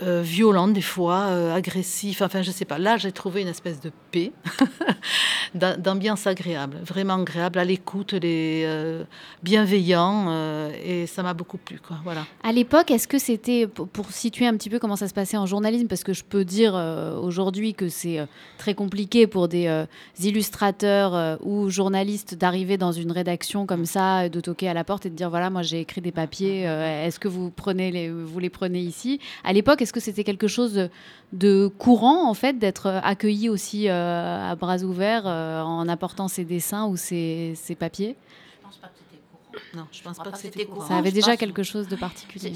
euh, 0.03 0.21
violent 0.23 0.69
des 0.69 0.83
fois, 0.83 1.27
euh, 1.31 1.55
agressif, 1.55 2.23
enfin 2.23 2.43
je 2.43 2.51
sais 2.51 2.65
pas. 2.65 2.79
Là, 2.79 2.97
j'ai 2.97 3.13
trouvé 3.13 3.43
une 3.43 3.49
espèce 3.49 3.81
de 3.81 3.91
paix, 4.11 4.33
d'am- 5.55 5.77
d'ambiance 5.81 6.27
agréable, 6.27 6.79
vraiment 6.85 7.15
agréable, 7.15 7.59
à 7.59 7.65
l'écoute, 7.65 8.13
les 8.13 8.65
euh, 8.67 9.05
bienveillants, 9.43 10.27
euh, 10.29 10.73
et 10.85 11.07
ça 11.07 11.23
m'a 11.23 11.35
beaucoup 11.35 11.59
plu, 11.59 11.79
quoi. 11.79 11.99
Voilà. 12.05 12.27
À 12.43 12.53
l'époque, 12.53 12.91
est-ce 12.91 13.07
que 13.09 13.19
c'était, 13.19 13.67
pour 13.67 14.11
situer 14.11 14.47
un 14.47 14.57
petit 14.57 14.71
peu 14.71 14.79
comment 14.79 14.97
ça 14.97 15.09
se 15.09 15.15
passait 15.15 15.37
en 15.37 15.47
journalisme, 15.47 15.87
parce 15.87 16.05
que 16.05 16.13
je 16.13 16.25
peux 16.25 16.45
dire 16.45 16.75
euh, 16.75 17.17
aujourd'hui 17.19 17.75
que 17.75 17.89
c'est 17.89 18.27
très 18.59 18.75
compliqué 18.75 19.27
pour 19.27 19.49
des 19.49 19.87
illustrateurs 20.21 21.39
ou 21.43 21.69
journalistes 21.71 22.35
d'arriver 22.35 22.77
dans 22.77 22.93
une 22.93 23.13
rédaction 23.13 23.67
comme 23.67 23.87
ça, 23.87 24.29
de 24.29 24.41
toquer 24.41 24.69
à 24.69 24.75
la 24.75 24.85
porte 24.85 25.07
et 25.07 25.11
de 25.11 25.15
dire 25.15 25.31
voilà, 25.31 25.51
moi 25.51 25.63
j'ai 25.63 25.81
écrit 25.81 26.01
des 26.01 26.13
papiers, 26.13 26.63
est-ce 26.63 27.21
que 27.21 27.29
vous, 27.29 27.51
prenez 27.51 27.91
les, 27.91 28.11
vous 28.11 28.39
les 28.39 28.51
prenez 28.51 28.81
ici? 28.81 29.21
À 29.45 29.53
l'époque, 29.53 29.83
est-ce 29.83 29.92
que 29.93 30.01
c'était 30.01 30.25
quelque 30.25 30.49
chose 30.49 30.73
de, 30.73 30.91
de 31.33 31.69
courant, 31.79 32.29
en 32.29 32.35
fait, 32.35 32.59
d'être 32.59 32.89
accueilli 32.89 33.49
aussi 33.49 33.89
euh, 33.89 34.51
à 34.51 34.55
bras 34.57 34.79
ouverts 34.83 35.27
euh, 35.27 35.63
en 35.63 35.89
apportant 35.89 36.27
ses 36.29 36.45
dessins 36.45 36.87
ou 36.87 36.97
ses, 36.97 37.53
ses 37.57 37.75
papiers? 37.77 38.17
Je 38.59 38.63
pense 38.63 38.79
pas 38.79 38.89
que 38.89 38.95
c'était 38.99 39.21
courant. 39.21 39.77
Non, 39.77 39.87
je 39.93 40.03
pense 40.03 40.13
crois 40.15 40.25
pas 40.25 40.31
pas 40.31 40.37
que 40.37 40.43
que 40.43 40.47
c'était 40.49 40.59
c'était 40.61 40.71
courant. 40.73 40.89
Ça 40.89 40.97
avait 40.97 41.11
je 41.11 41.15
déjà 41.15 41.37
quelque 41.37 41.63
chose 41.63 41.87
de 41.89 41.97
particulier. 41.97 42.53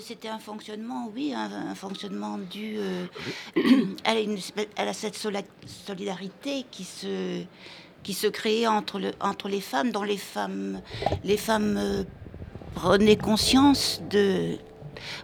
C'était 0.00 0.28
un 0.28 0.38
fonctionnement, 0.38 1.10
oui, 1.14 1.32
un, 1.34 1.70
un 1.70 1.74
fonctionnement 1.74 2.38
dû 2.38 2.76
euh, 2.78 3.04
à, 4.04 4.18
une 4.18 4.34
espèce- 4.34 4.68
à 4.76 4.92
cette 4.92 5.16
solidarité 5.86 6.64
qui 6.70 6.84
se, 6.84 7.42
qui 8.02 8.14
se 8.14 8.26
créait 8.26 8.66
entre, 8.66 8.98
le, 8.98 9.10
entre 9.20 9.48
les 9.48 9.60
femmes, 9.60 9.90
dont 9.92 10.02
les 10.02 10.16
femmes, 10.16 10.80
les 11.24 11.36
femmes 11.36 11.76
euh, 11.78 12.04
prenaient 12.74 13.16
conscience 13.16 14.00
de, 14.10 14.56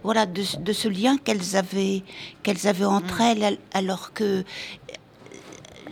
voilà, 0.03 0.25
de, 0.25 0.43
ce- 0.43 0.57
de 0.57 0.73
ce 0.73 0.87
lien 0.87 1.17
qu'elles 1.17 1.55
avaient, 1.55 2.03
qu'elles 2.43 2.67
avaient 2.67 2.85
entre 2.85 3.21
elles, 3.21 3.43
al- 3.43 3.57
alors 3.73 4.13
que 4.13 4.23
euh, 4.23 4.43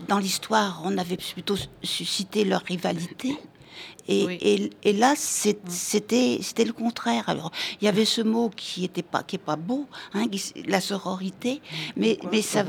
dans 0.08 0.20
l'histoire, 0.20 0.82
on 0.86 0.98
avait 0.98 1.18
plutôt 1.18 1.56
suscité 1.84 2.44
leur 2.46 2.62
rivalité. 2.64 3.36
Et, 4.08 4.26
Oui. 4.26 4.38
et- 4.42 4.70
et 4.84 4.94
là, 4.94 5.14
c'est- 5.18 5.68
c'était 5.68 6.38
c'était 6.44 6.64
le 6.66 6.74
contraire. 6.74 7.28
Alors, 7.28 7.52
il 7.82 7.86
y 7.86 7.88
avait 7.88 8.06
ce 8.06 8.22
mot 8.22 8.52
qui 8.56 8.86
était 8.86 9.02
pas 9.02 9.24
qui 9.24 9.36
est 9.38 9.40
pas 9.40 9.56
beau, 9.56 9.88
hein, 10.14 10.28
qui- 10.28 10.54
la 10.68 10.80
sororité, 10.80 11.60
mais 11.98 12.20
mais 12.32 12.44
ça. 12.44 12.64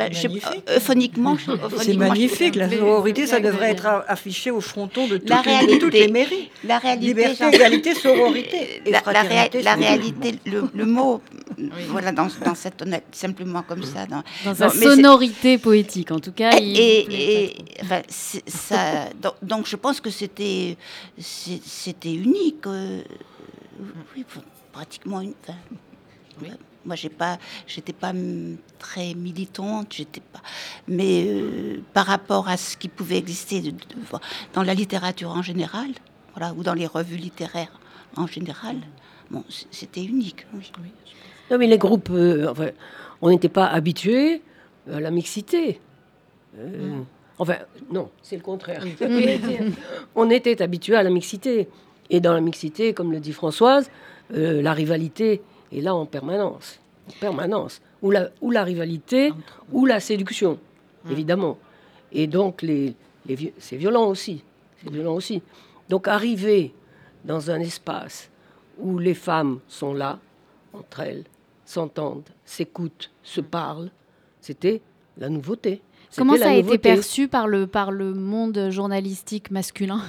Euh, 0.00 0.80
phoniquement, 0.80 1.36
C'est 1.78 1.94
magnifique, 1.96 2.54
la 2.56 2.70
sororité, 2.70 3.26
ça 3.26 3.40
devrait 3.40 3.70
être 3.70 3.86
affiché 4.08 4.50
au 4.50 4.60
fronton 4.60 5.06
de 5.06 5.18
toutes, 5.18 5.28
La 5.28 5.42
les, 5.44 5.50
réalité. 5.50 5.78
toutes 5.78 5.92
les 5.94 6.08
mairies. 6.08 6.50
La 6.64 6.78
réalité, 6.78 7.06
Liberté, 7.06 7.44
égalité, 7.52 7.94
sororité. 7.94 8.82
Et 8.86 8.90
la, 8.90 9.02
la 9.06 9.22
réa- 9.22 9.62
la 9.62 9.74
réalité, 9.74 10.34
le, 10.46 10.64
le 10.74 10.86
mot, 10.86 11.20
voilà, 11.88 12.10
dans, 12.12 12.28
dans 12.44 12.54
cette 12.54 12.82
simplement 13.12 13.62
comme 13.62 13.82
ça. 13.84 14.06
Dans, 14.06 14.22
Dans 14.44 14.54
sa 14.54 14.66
Non, 14.68 14.72
sonorité 14.72 15.58
poétique, 15.58 16.10
en 16.10 16.20
tout 16.20 16.32
cas. 16.32 16.52
et, 16.60 17.46
et- 17.48 17.52
trop. 17.54 17.84
enfin, 17.84 18.02
ça, 18.46 18.78
donc, 19.20 19.34
donc 19.42 19.66
je 19.66 19.76
pense 19.76 20.00
que 20.00 20.10
c'était 20.10 20.76
unique. 22.04 22.66
euh, 22.66 23.02
oui, 24.16 24.24
pratiquement 24.72 25.20
une. 25.20 25.34
enfin, 25.42 25.58
Oui. 26.40 26.48
Moi, 26.84 26.96
j'ai 26.96 27.08
pas, 27.08 27.38
j'étais 27.66 27.92
pas 27.92 28.12
très 28.78 29.14
militante, 29.14 29.88
j'étais 29.94 30.20
pas. 30.20 30.40
Mais 30.88 31.24
euh, 31.28 31.80
par 31.94 32.06
rapport 32.06 32.48
à 32.48 32.56
ce 32.56 32.76
qui 32.76 32.88
pouvait 32.88 33.18
exister 33.18 33.60
de- 33.60 33.70
de- 33.70 33.76
dans 34.52 34.62
la 34.62 34.74
littérature 34.74 35.30
en 35.30 35.42
général, 35.42 35.88
voilà, 36.34 36.52
ou 36.54 36.62
dans 36.62 36.74
les 36.74 36.86
revues 36.86 37.16
littéraires 37.16 37.78
en 38.16 38.26
général, 38.26 38.76
bon, 39.30 39.44
c'était 39.70 40.02
unique. 40.04 40.46
Oui. 40.54 40.70
Non, 41.50 41.58
mais 41.58 41.66
les 41.66 41.78
groupes, 41.78 42.10
euh, 42.10 42.48
enfin, 42.50 42.70
on 43.20 43.30
n'était 43.30 43.48
pas 43.48 43.66
habitués 43.66 44.42
à 44.92 45.00
la 45.00 45.10
mixité. 45.10 45.80
Euh, 46.58 47.00
Enfin, 47.38 47.56
non, 47.90 48.10
c'est 48.22 48.36
le 48.36 48.42
contraire. 48.42 48.84
on 50.14 50.30
était 50.30 50.62
habitués 50.62 50.94
à 50.96 51.02
la 51.02 51.10
mixité. 51.10 51.68
Et 52.10 52.20
dans 52.20 52.34
la 52.34 52.40
mixité, 52.40 52.92
comme 52.92 53.10
le 53.10 53.20
dit 53.20 53.32
Françoise, 53.32 53.90
euh, 54.34 54.60
la 54.62 54.72
rivalité 54.74 55.40
est 55.72 55.80
là 55.80 55.94
en 55.94 56.06
permanence. 56.06 56.80
En 57.08 57.12
permanence. 57.20 57.80
Ou 58.02 58.10
la, 58.10 58.30
ou 58.40 58.50
la 58.50 58.64
rivalité, 58.64 59.32
ou 59.70 59.86
la 59.86 60.00
séduction, 60.00 60.58
évidemment. 61.10 61.58
Et 62.12 62.26
donc, 62.26 62.62
les, 62.62 62.94
les 63.26 63.54
c'est 63.58 63.76
violent 63.76 64.06
aussi. 64.06 64.42
C'est 64.82 64.90
violent 64.90 65.14
aussi. 65.14 65.42
Donc, 65.88 66.08
arriver 66.08 66.74
dans 67.24 67.50
un 67.50 67.60
espace 67.60 68.30
où 68.78 68.98
les 68.98 69.14
femmes 69.14 69.60
sont 69.68 69.94
là, 69.94 70.18
entre 70.72 71.00
elles, 71.00 71.24
s'entendent, 71.64 72.28
s'écoutent, 72.44 73.10
se 73.22 73.40
parlent, 73.40 73.90
c'était 74.40 74.80
la 75.18 75.28
nouveauté. 75.28 75.80
Comment 76.16 76.36
ça 76.36 76.50
a 76.50 76.54
été 76.54 76.78
perçu 76.78 77.28
par 77.28 77.46
le, 77.46 77.66
par 77.66 77.90
le 77.90 78.12
monde 78.12 78.68
journalistique 78.70 79.50
masculin? 79.50 80.02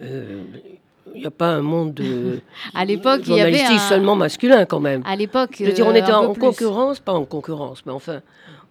Euh, 0.00 0.44
Il 1.14 1.20
n'y 1.20 1.26
a 1.26 1.30
pas 1.30 1.48
un 1.48 1.62
monde 1.62 1.94
de 1.94 2.40
À 2.74 2.84
l'époque, 2.84 3.22
il 3.26 3.34
y 3.34 3.40
avait 3.40 3.60
un- 3.62 3.78
seulement 3.78 4.16
masculin 4.16 4.64
quand 4.66 4.80
même. 4.80 5.02
À 5.04 5.16
l'époque, 5.16 5.56
Je 5.58 5.64
veux 5.64 5.72
dire, 5.72 5.86
on 5.86 5.90
euh, 5.94 5.94
était 5.94 6.12
en 6.12 6.32
plus. 6.32 6.40
concurrence, 6.40 7.00
pas 7.00 7.12
en 7.12 7.24
concurrence, 7.24 7.84
mais 7.86 7.92
enfin, 7.92 8.20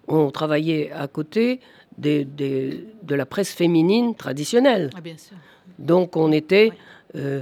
on 0.07 0.31
travaillait 0.31 0.91
à 0.91 1.07
côté 1.07 1.59
des, 1.97 2.23
des- 2.25 2.85
de 3.03 3.15
la 3.15 3.25
presse 3.25 3.51
féminine 3.53 4.15
traditionnelle. 4.15 4.89
Ah, 4.95 5.01
bien 5.01 5.17
sûr. 5.17 5.35
Donc 5.79 6.15
on 6.17 6.31
était, 6.31 6.71
euh, 7.15 7.41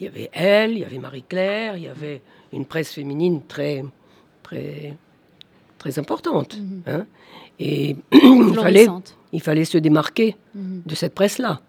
il 0.00 0.04
y 0.06 0.08
avait 0.08 0.30
elle, 0.32 0.72
il 0.72 0.78
y 0.80 0.84
avait 0.84 0.98
Marie-Claire, 0.98 1.76
il 1.76 1.84
y 1.84 1.88
avait 1.88 2.20
une 2.52 2.66
presse 2.66 2.92
féminine 2.92 3.42
très, 3.46 3.84
très, 4.42 4.96
très 5.78 5.98
importante. 5.98 6.58
Mhm. 6.58 6.82
hein. 6.86 7.06
Et 7.58 7.96
il 8.12 8.54
fallait, 8.54 8.86
il 9.32 9.40
fallait 9.40 9.64
se 9.64 9.78
démarquer 9.78 10.36
Mhm. 10.54 10.82
de 10.84 10.94
cette 10.94 11.14
presse-là. 11.14 11.60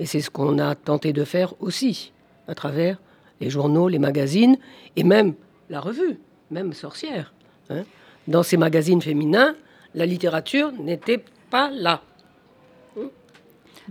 Et 0.00 0.06
c'est 0.06 0.20
ce 0.20 0.30
qu'on 0.30 0.58
a 0.58 0.74
tenté 0.74 1.12
de 1.12 1.24
faire 1.24 1.54
aussi, 1.60 2.12
à 2.48 2.54
travers 2.54 2.98
les 3.40 3.50
journaux, 3.50 3.88
les 3.88 3.98
magazines, 3.98 4.56
et 4.96 5.04
même 5.04 5.34
la 5.68 5.80
revue, 5.80 6.18
même 6.50 6.72
Sorcière. 6.72 7.32
hein. 7.68 7.84
Dans 8.26 8.42
ces 8.42 8.56
magazines 8.56 9.02
féminins, 9.02 9.54
la 9.94 10.06
littérature 10.06 10.72
n'était 10.72 11.22
pas 11.50 11.70
là. 11.70 12.02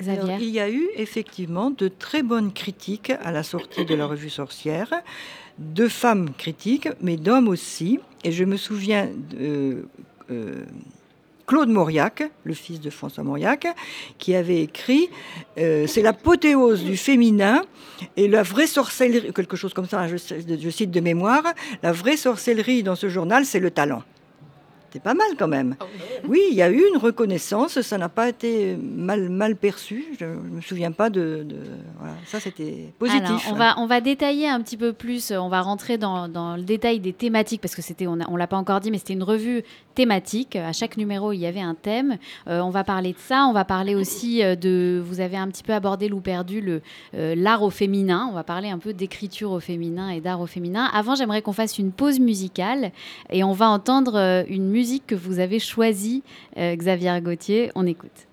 Alors, 0.08 0.40
il 0.40 0.50
y 0.50 0.60
a 0.60 0.70
eu 0.70 0.88
effectivement 0.96 1.72
de 1.72 1.90
très 1.90 2.24
bonnes 2.24 2.54
critiques 2.54 3.12
à 3.22 3.32
la 3.32 3.44
sortie 3.44 3.86
de 3.86 3.96
la 3.96 4.06
revue 4.06 4.30
Sorcière, 4.30 4.94
de 5.58 5.88
femmes 5.88 6.32
critiques, 6.38 6.88
mais 7.02 7.18
d'hommes 7.18 7.50
aussi. 7.50 8.00
Et 8.24 8.32
je 8.32 8.46
me 8.46 8.56
souviens 8.56 9.10
de 9.30 9.86
euh, 10.32 10.66
Claude 11.50 11.70
Mauriac, 11.70 12.22
le 12.44 12.54
fils 12.54 12.80
de 12.80 12.92
François 12.92 13.24
Mauriac, 13.24 13.66
qui 14.20 14.36
avait 14.36 14.62
écrit 14.62 15.10
euh, 15.58 15.88
C'est 15.88 16.04
l'apothéose 16.04 16.84
du 16.84 16.96
féminin 16.96 17.64
et 18.18 18.28
la 18.28 18.44
vraie 18.44 18.68
sorcellerie, 18.68 19.34
quelque 19.34 19.58
chose 19.58 19.74
comme 19.74 19.88
ça, 19.88 20.08
je 20.08 20.70
cite 20.70 20.92
de 20.92 21.00
mémoire, 21.00 21.42
la 21.82 21.92
vraie 21.92 22.18
sorcellerie 22.18 22.84
dans 22.84 22.94
ce 22.94 23.10
journal, 23.10 23.46
c'est 23.46 23.60
le 23.60 23.72
talent. 23.72 24.04
C'est 24.92 25.02
pas 25.04 25.14
mal 25.14 25.28
quand 25.38 25.48
même. 25.48 25.76
Oui, 26.28 26.40
il 26.52 26.56
y 26.56 26.62
a 26.62 26.70
eu 26.70 26.82
une 26.94 26.98
reconnaissance, 26.98 27.82
ça 27.82 27.98
n'a 27.98 28.10
pas 28.10 28.30
été 28.30 28.76
mal, 28.78 29.30
mal 29.30 29.56
perçu. 29.56 30.06
Je 30.20 30.26
ne 30.26 30.56
me 30.58 30.62
souviens 30.62 30.92
pas 30.92 31.10
de. 31.10 31.44
de- 31.48 31.56
voilà, 32.00 32.14
ça, 32.26 32.40
c'était 32.40 32.92
positif. 32.98 33.24
Alors, 33.28 33.42
on 33.52 33.54
va, 33.56 33.80
on 33.80 33.86
va 33.86 34.02
détailler 34.02 34.48
un 34.50 34.62
petit 34.62 34.78
peu 34.78 34.94
plus, 34.94 35.32
euh, 35.32 35.38
on 35.38 35.50
va 35.50 35.62
rentrer 35.62 35.98
dans, 35.98 36.28
dans 36.28 36.56
le 36.56 36.64
détail 36.64 37.00
des 37.00 37.14
thématiques, 37.14 37.62
parce 37.62 37.76
que 37.76 37.82
c'était, 37.82 38.08
on 38.08 38.16
ne 38.16 38.38
l'a 38.38 38.48
pas 38.48 38.58
encore 38.58 38.80
dit, 38.80 38.90
mais 38.92 38.98
c'était 38.98 39.14
une 39.14 39.24
revue 39.24 39.64
thématique. 39.96 40.56
À 40.56 40.72
chaque 40.74 40.98
numéro, 40.98 41.34
il 41.34 41.40
y 41.40 41.46
avait 41.46 41.60
un 41.62 41.76
thème. 41.76 42.18
Euh, 42.48 42.62
on 42.62 42.70
va 42.70 42.84
parler 42.84 43.12
de 43.14 43.18
ça, 43.20 43.46
on 43.50 43.54
va 43.54 43.66
parler 43.66 43.96
aussi 43.96 44.44
euh, 44.44 44.56
de, 44.56 45.02
vous 45.06 45.20
avez 45.20 45.38
un 45.38 45.48
petit 45.50 45.64
peu 45.64 45.74
abordé, 45.74 46.08
Lou 46.08 46.22
Perdu, 46.22 46.62
le, 46.62 46.82
euh, 47.16 47.36
l'art 47.36 47.64
au 47.64 47.70
féminin. 47.70 48.28
On 48.32 48.34
va 48.34 48.44
parler 48.44 48.70
un 48.70 48.78
peu 48.80 48.94
d'écriture 48.94 49.52
au 49.52 49.60
féminin 49.60 50.10
et 50.10 50.22
d'art 50.22 50.42
au 50.42 50.46
féminin. 50.48 50.90
Avant, 50.94 51.16
j'aimerais 51.16 51.42
qu'on 51.42 51.54
fasse 51.54 51.78
une 51.78 51.92
pause 51.92 52.20
musicale 52.20 52.92
et 53.30 53.44
on 53.44 53.52
va 53.52 53.68
entendre 53.70 54.46
une 54.48 54.70
musique 54.70 54.79
que 55.06 55.16
vous 55.16 55.40
avez 55.40 55.60
choisie, 55.60 56.24
euh, 56.58 56.76
Xavier 56.76 57.20
Gauthier. 57.22 57.72
On 57.76 57.86
écoute. 57.86 58.28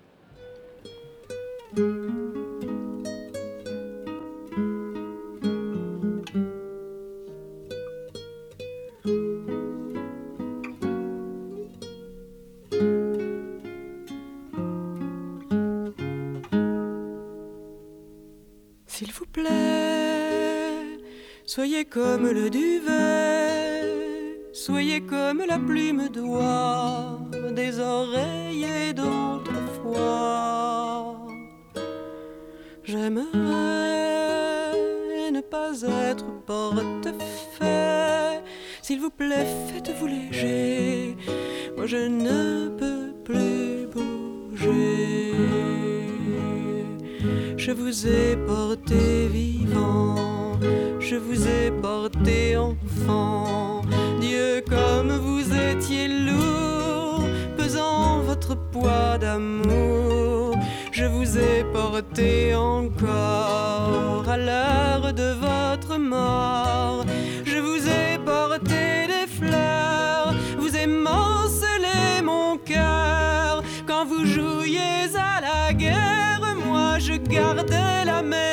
S'il 18.87 19.11
vous 19.11 19.25
plaît, 19.25 20.97
soyez 21.45 21.85
comme 21.85 22.31
le 22.31 22.49
duvet, 22.49 23.36
soyez 24.67 24.99
comme 24.99 25.43
la 25.47 25.59
plume 25.59 26.09
d'oie 26.09 27.21
des 27.55 27.79
oreillers 27.79 28.91
d'autrefois. 28.93 29.95
J'aimerais 32.83 33.31
ne 35.31 35.41
pas 35.41 35.71
être 36.11 36.25
portefeuille. 36.45 38.41
S'il 38.81 38.99
vous 38.99 39.09
plaît, 39.09 39.47
faites-vous 39.69 40.07
léger. 40.07 41.15
Moi, 41.77 41.85
je 41.85 42.01
ne 42.25 42.67
peux 42.79 43.13
plus 43.23 43.87
bouger. 43.93 45.33
Je 47.55 47.71
vous 47.71 48.05
ai 48.05 48.35
porté 48.45 49.27
vivant, 49.27 50.59
je 50.99 51.15
vous 51.15 51.47
ai 51.47 51.71
porté 51.81 52.57
enfant. 52.57 53.36
Je 60.91 61.05
vous 61.05 61.37
ai 61.37 61.63
porté 61.73 62.55
encore 62.55 64.25
à 64.27 64.37
l'heure 64.37 65.13
de 65.13 65.33
votre 65.33 65.97
mort. 65.97 67.05
Je 67.45 67.57
vous 67.57 67.87
ai 67.87 68.17
porté 68.25 69.07
des 69.13 69.27
fleurs, 69.27 70.33
vous 70.57 70.75
émancelez 70.75 72.21
mon 72.23 72.57
cœur. 72.57 73.63
Quand 73.87 74.05
vous 74.05 74.25
jouiez 74.25 75.05
à 75.15 75.41
la 75.41 75.73
guerre, 75.73 76.55
moi 76.65 76.99
je 76.99 77.13
gardais 77.13 78.05
la 78.05 78.21
maison. 78.21 78.47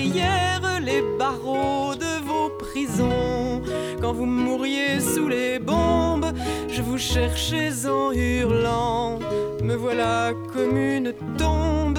hier 0.00 0.60
les 0.82 1.02
barreaux 1.18 1.94
de 1.94 2.24
vos 2.26 2.50
prisons. 2.58 3.62
Quand 4.00 4.12
vous 4.12 4.26
mouriez 4.26 5.00
sous 5.00 5.28
les 5.28 5.58
cherchais 7.00 7.86
en 7.86 8.12
hurlant. 8.12 9.18
Me 9.62 9.74
voilà 9.74 10.32
comme 10.52 10.76
une 10.76 11.12
tombe 11.38 11.98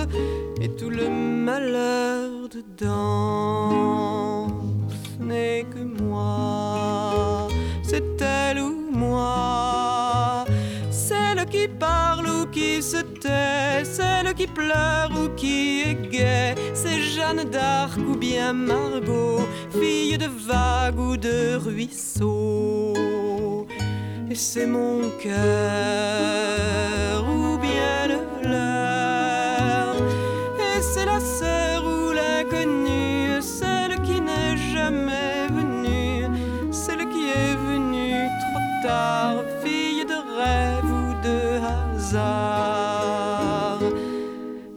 et 0.62 0.70
tout 0.70 0.90
le 0.90 1.10
malheur 1.10 2.48
dedans. 2.50 3.70
Ce 4.90 5.24
n'est 5.24 5.66
que 5.74 5.80
moi, 6.04 7.48
c'est 7.82 8.22
elle 8.22 8.60
ou 8.60 8.92
moi. 8.92 10.46
Celle 10.92 11.46
qui 11.48 11.68
parle 11.68 12.28
ou 12.28 12.46
qui 12.52 12.82
se 12.84 12.98
tait, 12.98 13.84
celle 13.84 14.34
qui 14.36 14.46
pleure 14.48 15.12
ou 15.20 15.30
qui 15.36 15.82
est 15.82 16.10
gaie, 16.12 16.56
c'est 16.76 17.00
Jeanne 17.00 17.50
d'Arc 17.50 17.98
ou 17.98 18.16
bien 18.16 18.54
Margot, 18.54 19.42
fille 19.80 20.18
de 20.18 20.28
vague 20.28 21.00
ou 21.00 21.18
de 21.18 21.56
ruisseau. 21.56 23.11
Et 24.32 24.36
c'est 24.36 24.66
mon 24.66 25.10
cœur 25.20 25.36
ou 27.28 27.58
bien 27.58 28.08
le 28.08 28.20
leur. 28.48 29.94
Et 30.58 30.82
c'est 30.82 31.06
la 31.06 31.20
sœur 31.20 31.84
ou 31.84 32.14
l'inconnue, 32.14 33.42
celle 33.42 34.02
qui 34.04 34.22
n'est 34.22 34.56
jamais 34.56 35.48
venue, 35.50 36.30
celle 36.72 37.10
qui 37.10 37.26
est 37.28 37.58
venue 37.58 38.30
trop 38.44 38.88
tard, 38.88 39.44
fille 39.62 40.06
de 40.06 40.20
rêve 40.40 40.90
ou 41.02 41.14
de 41.28 41.40
hasard. 42.00 43.82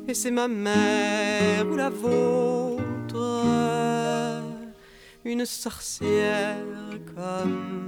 Et 0.08 0.14
c'est 0.14 0.32
ma 0.32 0.48
mère 0.48 1.64
ou 1.70 1.76
la 1.76 1.90
vôtre, 1.90 3.52
une 5.24 5.46
sorcière 5.46 6.56
comme 7.14 7.83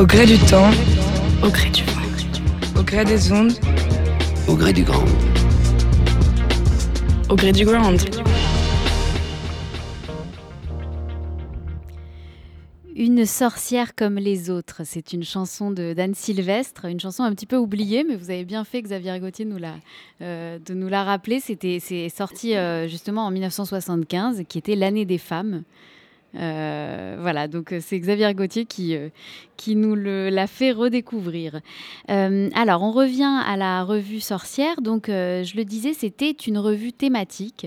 Au 0.00 0.06
gré 0.06 0.24
du 0.24 0.38
temps, 0.38 0.70
au 1.44 1.50
gré 1.50 1.68
du 1.68 1.82
vent, 1.84 2.80
au 2.80 2.82
gré 2.82 3.04
des 3.04 3.32
ondes, 3.32 3.52
Au 4.48 4.56
gré 4.56 4.72
du 4.72 4.82
grand. 4.82 5.04
au 7.28 7.36
gré 7.36 7.52
du 7.52 7.66
ground. 7.66 8.00
Une 12.96 13.26
sorcière 13.26 13.94
comme 13.94 14.14
les 14.14 14.48
autres, 14.48 14.84
c'est 14.86 15.12
une 15.12 15.22
chanson 15.22 15.70
de 15.70 15.92
d'Anne 15.92 16.14
Sylvestre, 16.14 16.86
une 16.86 16.98
chanson 16.98 17.22
un 17.22 17.34
petit 17.34 17.44
peu 17.44 17.56
oubliée, 17.56 18.02
mais 18.02 18.16
vous 18.16 18.30
avez 18.30 18.46
bien 18.46 18.64
fait, 18.64 18.80
Xavier 18.80 19.20
Gauthier, 19.20 19.44
nous 19.44 19.58
l'a, 19.58 19.74
euh, 20.22 20.58
de 20.64 20.72
nous 20.72 20.88
la 20.88 21.04
rappeler. 21.04 21.40
C'était, 21.40 21.78
c'est 21.78 22.08
sorti 22.08 22.56
euh, 22.56 22.88
justement 22.88 23.26
en 23.26 23.30
1975, 23.30 24.44
qui 24.48 24.56
était 24.56 24.76
l'année 24.76 25.04
des 25.04 25.18
femmes. 25.18 25.62
Euh, 26.36 27.16
voilà, 27.20 27.48
donc 27.48 27.72
euh, 27.72 27.80
c'est 27.82 27.98
Xavier 27.98 28.32
Gauthier 28.34 28.64
qui, 28.64 28.94
euh, 28.94 29.08
qui 29.56 29.74
nous 29.74 29.96
l'a 29.96 30.46
fait 30.46 30.70
redécouvrir. 30.70 31.60
Alors, 32.08 32.82
on 32.82 32.92
revient 32.92 33.42
à 33.46 33.56
la 33.56 33.84
revue 33.84 34.20
Sorcière. 34.20 34.80
Donc, 34.80 35.04
je 35.08 35.56
le 35.56 35.64
disais, 35.64 35.92
c'était 35.92 36.30
une 36.30 36.58
revue 36.58 36.92
thématique. 36.92 37.66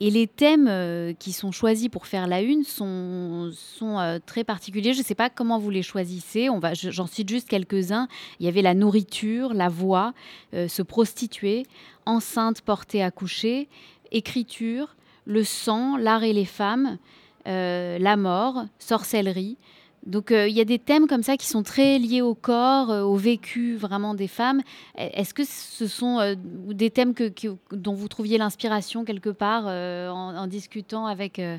Et 0.00 0.10
les 0.10 0.26
thèmes 0.26 1.14
qui 1.18 1.32
sont 1.32 1.50
choisis 1.50 1.88
pour 1.88 2.06
faire 2.06 2.26
la 2.28 2.42
une 2.42 2.62
sont, 2.62 3.50
sont 3.52 4.20
très 4.24 4.44
particuliers. 4.44 4.92
Je 4.92 5.00
ne 5.00 5.04
sais 5.04 5.16
pas 5.16 5.30
comment 5.30 5.58
vous 5.58 5.70
les 5.70 5.82
choisissez. 5.82 6.48
J'en 6.74 7.06
cite 7.06 7.28
juste 7.28 7.48
quelques-uns. 7.48 8.06
Il 8.38 8.46
y 8.46 8.48
avait 8.48 8.62
la 8.62 8.74
nourriture, 8.74 9.52
la 9.52 9.68
voix, 9.68 10.14
se 10.52 10.82
prostituer, 10.82 11.64
enceinte 12.06 12.60
portée 12.60 13.02
à 13.02 13.10
coucher, 13.10 13.68
écriture, 14.12 14.94
le 15.24 15.42
sang, 15.44 15.96
l'art 15.96 16.22
et 16.22 16.32
les 16.32 16.44
femmes, 16.44 16.98
la 17.46 18.16
mort, 18.16 18.64
sorcellerie. 18.78 19.56
Donc 20.04 20.32
euh, 20.32 20.48
il 20.48 20.54
y 20.56 20.60
a 20.60 20.64
des 20.64 20.80
thèmes 20.80 21.06
comme 21.06 21.22
ça 21.22 21.36
qui 21.36 21.46
sont 21.46 21.62
très 21.62 21.96
liés 22.00 22.22
au 22.22 22.34
corps, 22.34 22.90
euh, 22.90 23.02
au 23.02 23.14
vécu 23.14 23.76
vraiment 23.76 24.14
des 24.14 24.26
femmes. 24.26 24.60
E- 24.98 25.08
Est-ce 25.14 25.32
que 25.32 25.44
ce 25.44 25.86
sont 25.86 26.18
euh, 26.18 26.34
des 26.36 26.90
thèmes 26.90 27.14
que, 27.14 27.28
que- 27.28 27.54
dont 27.70 27.94
vous 27.94 28.08
trouviez 28.08 28.36
l'inspiration 28.36 29.04
quelque 29.04 29.30
part 29.30 29.64
euh, 29.68 30.08
en, 30.10 30.34
en 30.36 30.46
discutant 30.48 31.06
avec... 31.06 31.38
euh, 31.38 31.56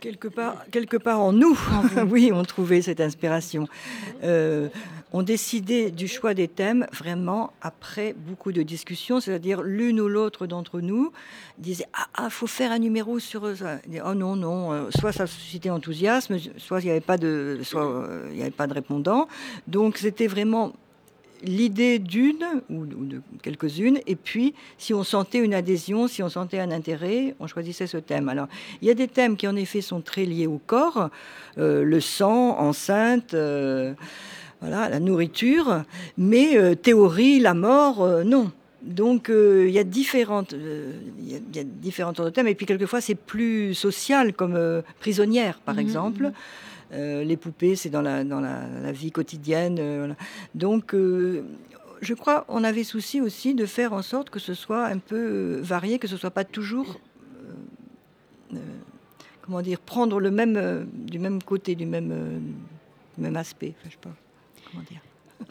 Quelque 0.00 0.28
part, 0.28 0.64
quelque 0.70 0.98
part 0.98 1.20
en 1.20 1.32
nous, 1.32 1.58
oui, 2.10 2.30
on 2.32 2.42
trouvait 2.44 2.80
cette 2.82 3.00
inspiration. 3.00 3.66
Euh, 5.10 5.20
on 5.20 5.22
décidait 5.22 5.90
du 5.90 6.08
choix 6.08 6.34
des 6.34 6.48
thèmes 6.48 6.86
vraiment 6.92 7.52
après 7.60 8.14
beaucoup 8.16 8.52
de 8.52 8.62
discussions, 8.62 9.20
c'est-à-dire 9.20 9.62
l'une 9.62 10.00
ou 10.00 10.08
l'autre 10.08 10.46
d'entre 10.46 10.80
nous 10.80 11.12
disait 11.58 11.86
ah 11.92 12.06
ah 12.14 12.30
faut 12.30 12.46
faire 12.46 12.72
un 12.72 12.78
numéro 12.78 13.18
sur 13.18 13.56
ça. 13.56 13.78
Oh 14.04 14.14
non 14.14 14.36
non, 14.36 14.72
euh, 14.72 14.90
soit 14.98 15.12
ça 15.12 15.26
suscitait 15.26 15.70
enthousiasme, 15.70 16.38
soit 16.56 16.80
il 16.80 16.84
n'y 16.84 16.90
avait 16.90 17.00
pas 17.00 17.18
de, 17.18 17.60
soit 17.62 17.86
euh, 17.86 18.50
pas 18.56 18.66
de 18.66 18.74
répondant. 18.74 19.28
Donc 19.66 19.98
c'était 19.98 20.26
vraiment 20.26 20.72
l'idée 21.42 21.98
d'une 21.98 22.44
ou, 22.68 22.84
de 22.84 23.22
quelques-unes, 23.42 23.98
et 24.06 24.16
puis 24.16 24.54
si 24.76 24.92
on 24.92 25.04
sentait 25.04 25.38
une 25.38 25.54
adhésion, 25.54 26.06
si 26.06 26.22
on 26.22 26.28
sentait 26.28 26.58
un 26.58 26.70
intérêt, 26.70 27.34
on 27.40 27.46
choisissait 27.46 27.86
ce 27.86 27.96
thème. 27.96 28.28
Alors, 28.28 28.46
il 28.82 28.88
y 28.88 28.90
a 28.90 28.94
des 28.94 29.08
thèmes 29.08 29.38
qui 29.38 29.48
en 29.48 29.56
effet 29.56 29.80
sont 29.80 30.02
très 30.02 30.26
liés 30.26 30.46
au 30.46 30.60
corps, 30.66 31.08
euh, 31.56 31.82
le 31.82 32.00
sang, 32.00 32.58
enceinte, 32.58 33.34
voilà, 34.60 34.88
la 34.88 35.00
nourriture, 35.00 35.84
mais 36.18 36.56
euh, 36.56 36.74
théorie, 36.74 37.40
la 37.40 37.54
mort, 37.54 38.02
euh, 38.02 38.24
non. 38.24 38.52
Donc 38.82 39.28
euh, 39.30 39.66
il 39.68 39.74
y 39.74 39.78
a 39.78 39.84
différentes, 39.84 40.52
euh, 40.54 40.92
il 41.18 41.30
y 41.30 41.34
a- 41.34 41.38
il 41.50 41.56
y 41.56 41.58
a 41.60 41.64
différentes 41.64 42.16
sortes 42.16 42.28
de 42.28 42.34
thèmes, 42.34 42.48
et 42.48 42.54
puis 42.54 42.64
quelquefois 42.66 43.00
c'est 43.00 43.14
plus 43.14 43.74
social, 43.74 44.32
comme 44.32 44.58
prisonnière 45.00 45.60
par 45.60 45.74
Mhm, 45.74 45.80
exemple. 45.80 46.30
Euh, 46.92 47.22
les 47.22 47.36
poupées, 47.36 47.76
c'est 47.76 47.88
dans 47.90 48.02
la, 48.02 48.24
dans 48.24 48.40
la, 48.40 48.66
la 48.82 48.90
vie 48.92 49.12
quotidienne. 49.12 49.76
voilà. 49.76 50.16
Donc, 50.54 50.92
je 50.94 52.14
crois 52.14 52.44
on 52.48 52.64
avait 52.64 52.82
souci 52.84 53.20
aussi 53.20 53.54
de 53.54 53.66
faire 53.66 53.92
en 53.92 54.02
sorte 54.02 54.28
que 54.30 54.38
ce 54.40 54.54
soit 54.54 54.86
un 54.86 54.98
peu 54.98 55.60
varié, 55.62 55.98
que 55.98 56.08
ce 56.08 56.16
soit 56.16 56.30
pas 56.30 56.44
toujours, 56.44 56.98
comment 59.42 59.62
dire, 59.62 59.78
prendre 59.80 60.20
le 60.20 60.30
même, 60.30 60.56
euh, 60.56 60.84
du 60.94 61.18
même 61.18 61.42
côté, 61.42 61.74
du 61.74 61.86
même, 61.86 62.10
euh, 62.12 62.38
du 63.16 63.22
même 63.24 63.36
aspect. 63.36 63.74
Enfin, 63.78 63.86
je 63.88 63.92
sais 63.92 63.98
pas 64.00 64.10
comment 64.72 64.84
dire. 64.90 65.00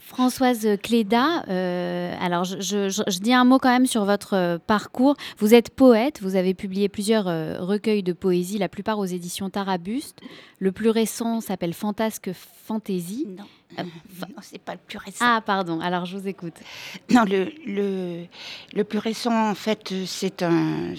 Françoise 0.01 0.67
Cléda, 0.83 1.43
euh, 1.49 2.15
alors 2.21 2.43
je, 2.43 2.59
je- 2.61 2.89
je- 2.89 3.01
je 3.11 3.19
dis 3.19 3.33
un 3.33 3.43
mot 3.43 3.57
quand 3.57 3.69
même 3.69 3.87
sur 3.87 4.05
votre 4.05 4.33
euh, 4.35 4.57
parcours. 4.59 5.15
Vous 5.39 5.53
êtes 5.55 5.71
poète, 5.71 6.21
vous 6.21 6.35
avez 6.35 6.53
publié 6.53 6.89
plusieurs 6.89 7.27
euh, 7.27 7.57
recueils 7.59 8.03
de 8.03 8.13
poésie, 8.13 8.59
la 8.59 8.69
plupart 8.69 8.99
aux 8.99 9.05
éditions 9.05 9.49
Tarabuste. 9.49 10.21
Le 10.59 10.71
plus 10.71 10.89
récent 10.89 11.41
s'appelle 11.41 11.73
Fantasque 11.73 12.31
Fantaisie. 12.65 13.25
Non, 13.35 13.43
Euh, 13.79 13.83
non 14.21 14.27
c'est 14.41 14.61
pas 14.61 14.73
le 14.73 14.79
plus 14.85 14.99
récent. 14.99 15.25
Ah, 15.27 15.41
pardon, 15.45 15.79
alors 15.81 16.05
je 16.05 16.17
vous 16.17 16.27
écoute. 16.27 16.55
Non, 17.09 17.23
le, 17.23 17.51
le, 17.65 18.25
le 18.73 18.83
plus 18.83 18.99
récent, 18.99 19.49
en 19.49 19.55
fait, 19.55 19.93
c'est 20.05 20.43
un, 20.43 20.93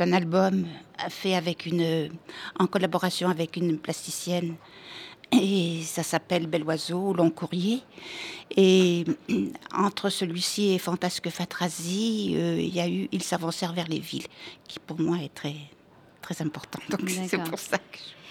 un 0.00 0.12
album 0.12 0.66
fait 1.08 1.34
avec 1.34 1.64
une, 1.66 2.10
en 2.58 2.66
collaboration 2.66 3.28
avec 3.30 3.56
une 3.56 3.78
plasticienne. 3.78 4.54
Et 5.32 5.82
ça 5.82 6.02
s'appelle 6.02 6.46
Bel 6.46 6.62
Oiseau, 6.64 7.12
Long 7.12 7.30
Courrier. 7.30 7.80
Et 8.56 9.04
entre 9.74 10.08
celui-ci 10.10 10.72
et 10.72 10.78
Fantasque 10.78 11.28
Fatrasie, 11.30 12.34
euh, 12.36 12.60
il 12.60 12.74
y 12.74 12.80
a 12.80 12.88
eu 12.88 13.08
Il 13.12 13.22
s'avancèrent 13.22 13.72
vers 13.72 13.88
les 13.88 13.98
villes, 14.00 14.26
qui 14.68 14.78
pour 14.78 15.00
moi 15.00 15.18
est 15.18 15.34
très, 15.34 15.54
très 16.20 16.40
important. 16.42 16.78
Donc 16.90 17.08
c'est 17.28 17.42
pour 17.42 17.58
ça 17.58 17.78
que 17.78 17.98
je- 17.98 18.23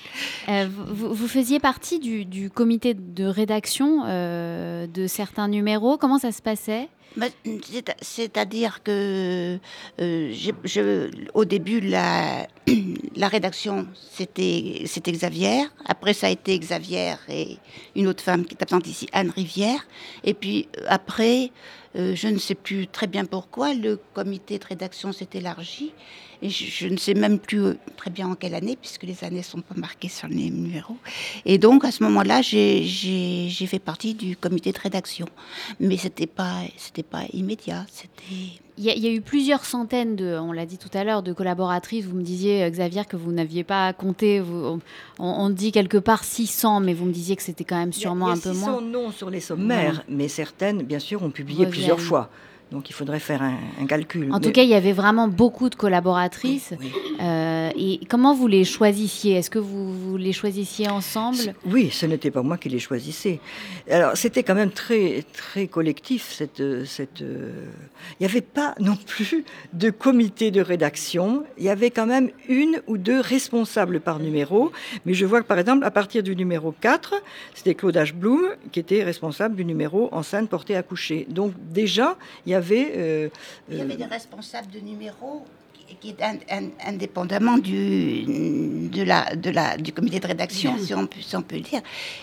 Euh, 0.50 0.68
vous, 0.70 1.28
faisiez 1.28 1.60
partie 1.60 2.00
du, 2.00 2.50
comité 2.50 2.94
de 2.94 3.26
rédaction 3.26 4.04
euh, 4.06 4.88
de 4.88 5.08
certains 5.08 5.48
numéros. 5.48 5.98
Comment 5.98 6.20
ça 6.20 6.32
se 6.32 6.42
passait? 6.42 6.90
Bah, 7.16 7.28
c'est- 7.44 7.96
C'est-à-dire 8.02 8.82
que 8.84 9.60
euh, 10.02 11.12
au 11.34 11.46
début, 11.46 11.80
la, 11.80 12.48
la 13.16 13.28
rédaction, 13.28 13.88
c'était 14.12 14.84
Xavier. 15.12 15.64
Après, 15.86 16.14
ça 16.14 16.28
a 16.28 16.30
été 16.32 16.58
Xavier 16.58 17.14
et 17.30 17.58
une 17.96 18.08
autre 18.08 18.24
femme 18.24 18.46
qui 18.46 18.56
est 18.56 18.62
absente 18.64 18.88
ici, 18.88 19.08
Anne 19.14 19.30
Rivière. 19.30 19.86
Et 20.24 20.34
puis 20.34 20.68
après, 20.88 21.52
je 21.96 22.28
ne 22.28 22.40
sais 22.40 22.56
plus 22.56 22.88
très 22.88 23.06
bien 23.06 23.26
pourquoi, 23.26 23.76
le 23.76 24.00
comité 24.16 24.58
de 24.58 24.66
rédaction 24.66 25.12
s'est 25.14 25.30
élargi. 25.36 25.94
Et 26.46 26.50
je, 26.50 26.66
je 26.66 26.88
ne 26.90 26.98
sais 26.98 27.14
même 27.14 27.40
plus 27.40 27.62
euh, 27.64 27.74
très 27.96 28.10
bien 28.12 28.28
en 28.28 28.36
quelle 28.36 28.54
année, 28.54 28.76
puisque 28.80 29.04
les 29.04 29.24
années 29.24 29.38
ne 29.38 29.44
sont 29.44 29.62
pas 29.62 29.76
marquées 29.78 30.10
sur 30.10 30.28
les 30.28 30.50
numéros. 30.50 30.98
Et 31.46 31.58
donc, 31.58 31.86
à 31.86 31.92
ce 31.92 32.04
moment-là, 32.04 32.42
j'ai- 32.42 32.86
fait 33.66 33.80
partie 33.80 34.14
du 34.14 34.36
comité 34.36 34.74
de 34.74 34.78
rédaction. 34.80 35.26
Mais 35.80 35.96
c'était 35.96 36.28
pas, 36.28 36.58
c'était 36.78 37.02
pas 37.02 37.22
immédiat. 37.32 37.86
C'était. 37.90 38.60
Il 38.78 38.84
y, 38.84 38.90
a- 38.90 38.94
il 38.96 39.02
y 39.04 39.08
a 39.08 39.12
eu 39.12 39.22
plusieurs 39.22 39.64
centaines 39.64 40.16
de, 40.18 40.36
on 40.38 40.52
l'a 40.52 40.66
dit 40.66 40.78
tout 40.78 40.90
à 40.94 41.04
l'heure, 41.06 41.24
de 41.24 41.32
collaboratrices. 41.32 42.04
Vous 42.06 42.16
me 42.18 42.24
disiez, 42.24 42.64
euh, 42.64 42.70
Xavier, 42.70 43.04
que 43.06 43.16
vous 43.16 43.32
n'aviez 43.32 43.64
pas 43.64 43.94
compté. 43.94 44.40
Vous- 44.42 44.80
on, 45.20 45.26
on 45.26 45.50
dit 45.50 45.72
quelque 45.72 45.98
part 46.00 46.24
600, 46.26 46.82
mais 46.82 46.94
vous 46.94 47.06
me 47.06 47.14
disiez 47.14 47.36
que 47.38 47.44
c'était 47.44 47.64
quand 47.64 47.78
même 47.78 47.94
sûrement 47.94 48.28
il 48.28 48.30
y 48.30 48.34
a, 48.34 48.38
un 48.38 48.42
peu 48.42 48.50
il 48.50 48.56
y 48.60 48.64
a 48.64 48.66
moins. 48.66 48.80
600 48.80 48.82
noms 48.92 49.12
sur 49.12 49.30
les 49.30 49.40
sommaires, 49.40 50.04
mais 50.10 50.28
certaines, 50.28 50.82
bien 50.84 51.00
sûr, 51.00 51.24
ont 51.24 51.30
publié 51.32 51.60
Reviennent. 51.66 51.72
plusieurs 51.72 52.00
fois. 52.02 52.30
Donc 52.74 52.90
il 52.90 52.94
faudrait 52.94 53.20
faire 53.20 53.44
un, 53.44 53.86
calcul. 53.86 54.34
En 54.34 54.40
tout 54.40 54.52
cas, 54.52 54.64
il 54.64 54.70
y 54.70 54.74
avait 54.74 54.94
vraiment 54.94 55.28
beaucoup 55.28 55.70
de 55.70 55.76
collaboratrices. 55.76 56.74
Euh, 57.22 57.70
et 57.76 58.00
comment 58.10 58.34
vous 58.34 58.48
les 58.48 58.64
choisissiez? 58.64 59.36
Est-ce 59.36 59.52
que 59.52 59.60
vous, 59.60 60.18
les 60.18 60.34
choisissiez 60.34 60.90
ensemble? 60.90 61.54
Oui, 61.68 61.92
ce 61.92 62.08
n'était 62.08 62.32
pas 62.32 62.42
moi 62.42 62.58
qui 62.58 62.70
les 62.70 62.80
choisissais. 62.80 63.40
Alors 63.92 64.18
c'était 64.18 64.42
quand 64.42 64.56
même 64.56 64.72
très 64.72 65.24
très 65.34 65.68
collectif. 65.68 66.32
Cette, 66.32 66.64
cette, 66.86 67.20
il 67.22 68.22
n'y 68.22 68.26
avait 68.26 68.42
pas 68.42 68.74
non 68.80 68.96
plus 68.96 69.46
de 69.74 69.92
comité 69.92 70.50
de 70.50 70.62
rédaction. 70.62 71.44
Il 71.60 71.66
y 71.66 71.70
avait 71.70 71.92
quand 71.92 72.08
même 72.08 72.32
une 72.50 72.82
ou 72.88 72.98
deux 72.98 73.20
responsables 73.20 74.00
par 74.00 74.18
numéro. 74.18 74.72
Mais 75.06 75.14
je 75.14 75.28
vois 75.28 75.44
que 75.44 75.48
par 75.48 75.60
exemple, 75.60 75.84
à 75.84 75.92
partir 75.92 76.24
du 76.24 76.36
numéro 76.36 76.74
4, 76.82 77.14
c'était 77.54 77.76
Claude 77.76 77.98
Ashbloom 77.98 78.42
qui 78.72 78.80
était 78.80 79.04
responsable 79.04 79.56
du 79.56 79.64
numéro 79.64 80.10
enceinte 80.12 80.50
portée 80.50 80.76
à 80.76 80.82
coucher. 80.82 81.28
Donc 81.30 81.54
déjà, 81.72 82.18
il 82.48 82.52
y 82.52 82.56
avait 82.56 82.63
euh, 82.72 83.30
il 83.70 83.78
y 83.78 83.82
avait 83.82 83.96
des 83.96 84.06
responsables 84.06 84.72
de 84.72 84.80
numéros 84.80 85.46
qui 86.00 86.10
est 86.10 86.24
indépendamment 86.86 87.58
du, 87.58 88.24
de 88.90 89.04
la, 89.04 89.36
de 89.36 89.50
la, 89.50 89.78
du 89.78 89.92
comité 89.92 90.20
de 90.20 90.28
rédaction, 90.28 90.78
si 90.78 90.94
on, 90.94 91.06
peut, 91.06 91.20
on 91.34 91.42
peut 91.42 91.58
le 91.58 91.62
dire. 91.62 91.82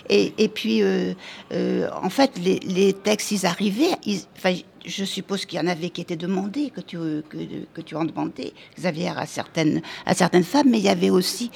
Et, 0.08 0.32
et 0.38 0.48
puis, 0.48 0.82
euh, 0.82 1.14
euh, 1.52 1.88
en 2.02 2.10
fait, 2.10 2.32
les, 2.38 2.58
les, 2.60 2.92
textes, 2.92 3.30
ils 3.30 3.46
arrivaient. 3.46 3.92
enfin, 4.36 4.54
je 4.84 5.04
suppose 5.04 5.44
qu'il 5.44 5.58
y 5.58 5.62
en 5.62 5.66
avait 5.66 5.90
qui 5.90 6.00
étaient 6.00 6.16
demandés, 6.16 6.70
que 6.70 6.80
tu, 6.80 6.96
que, 6.96 7.38
que 7.72 7.80
tu 7.82 7.94
en 7.96 8.04
demandais, 8.04 8.52
Xavier, 8.78 9.12
à 9.14 9.26
certaines, 9.26 9.82
à 10.06 10.14
certaines 10.14 10.44
femmes, 10.44 10.70
mais 10.70 10.78
il 10.78 10.84
y 10.84 10.88
avait 10.88 11.10
aussi, 11.10 11.50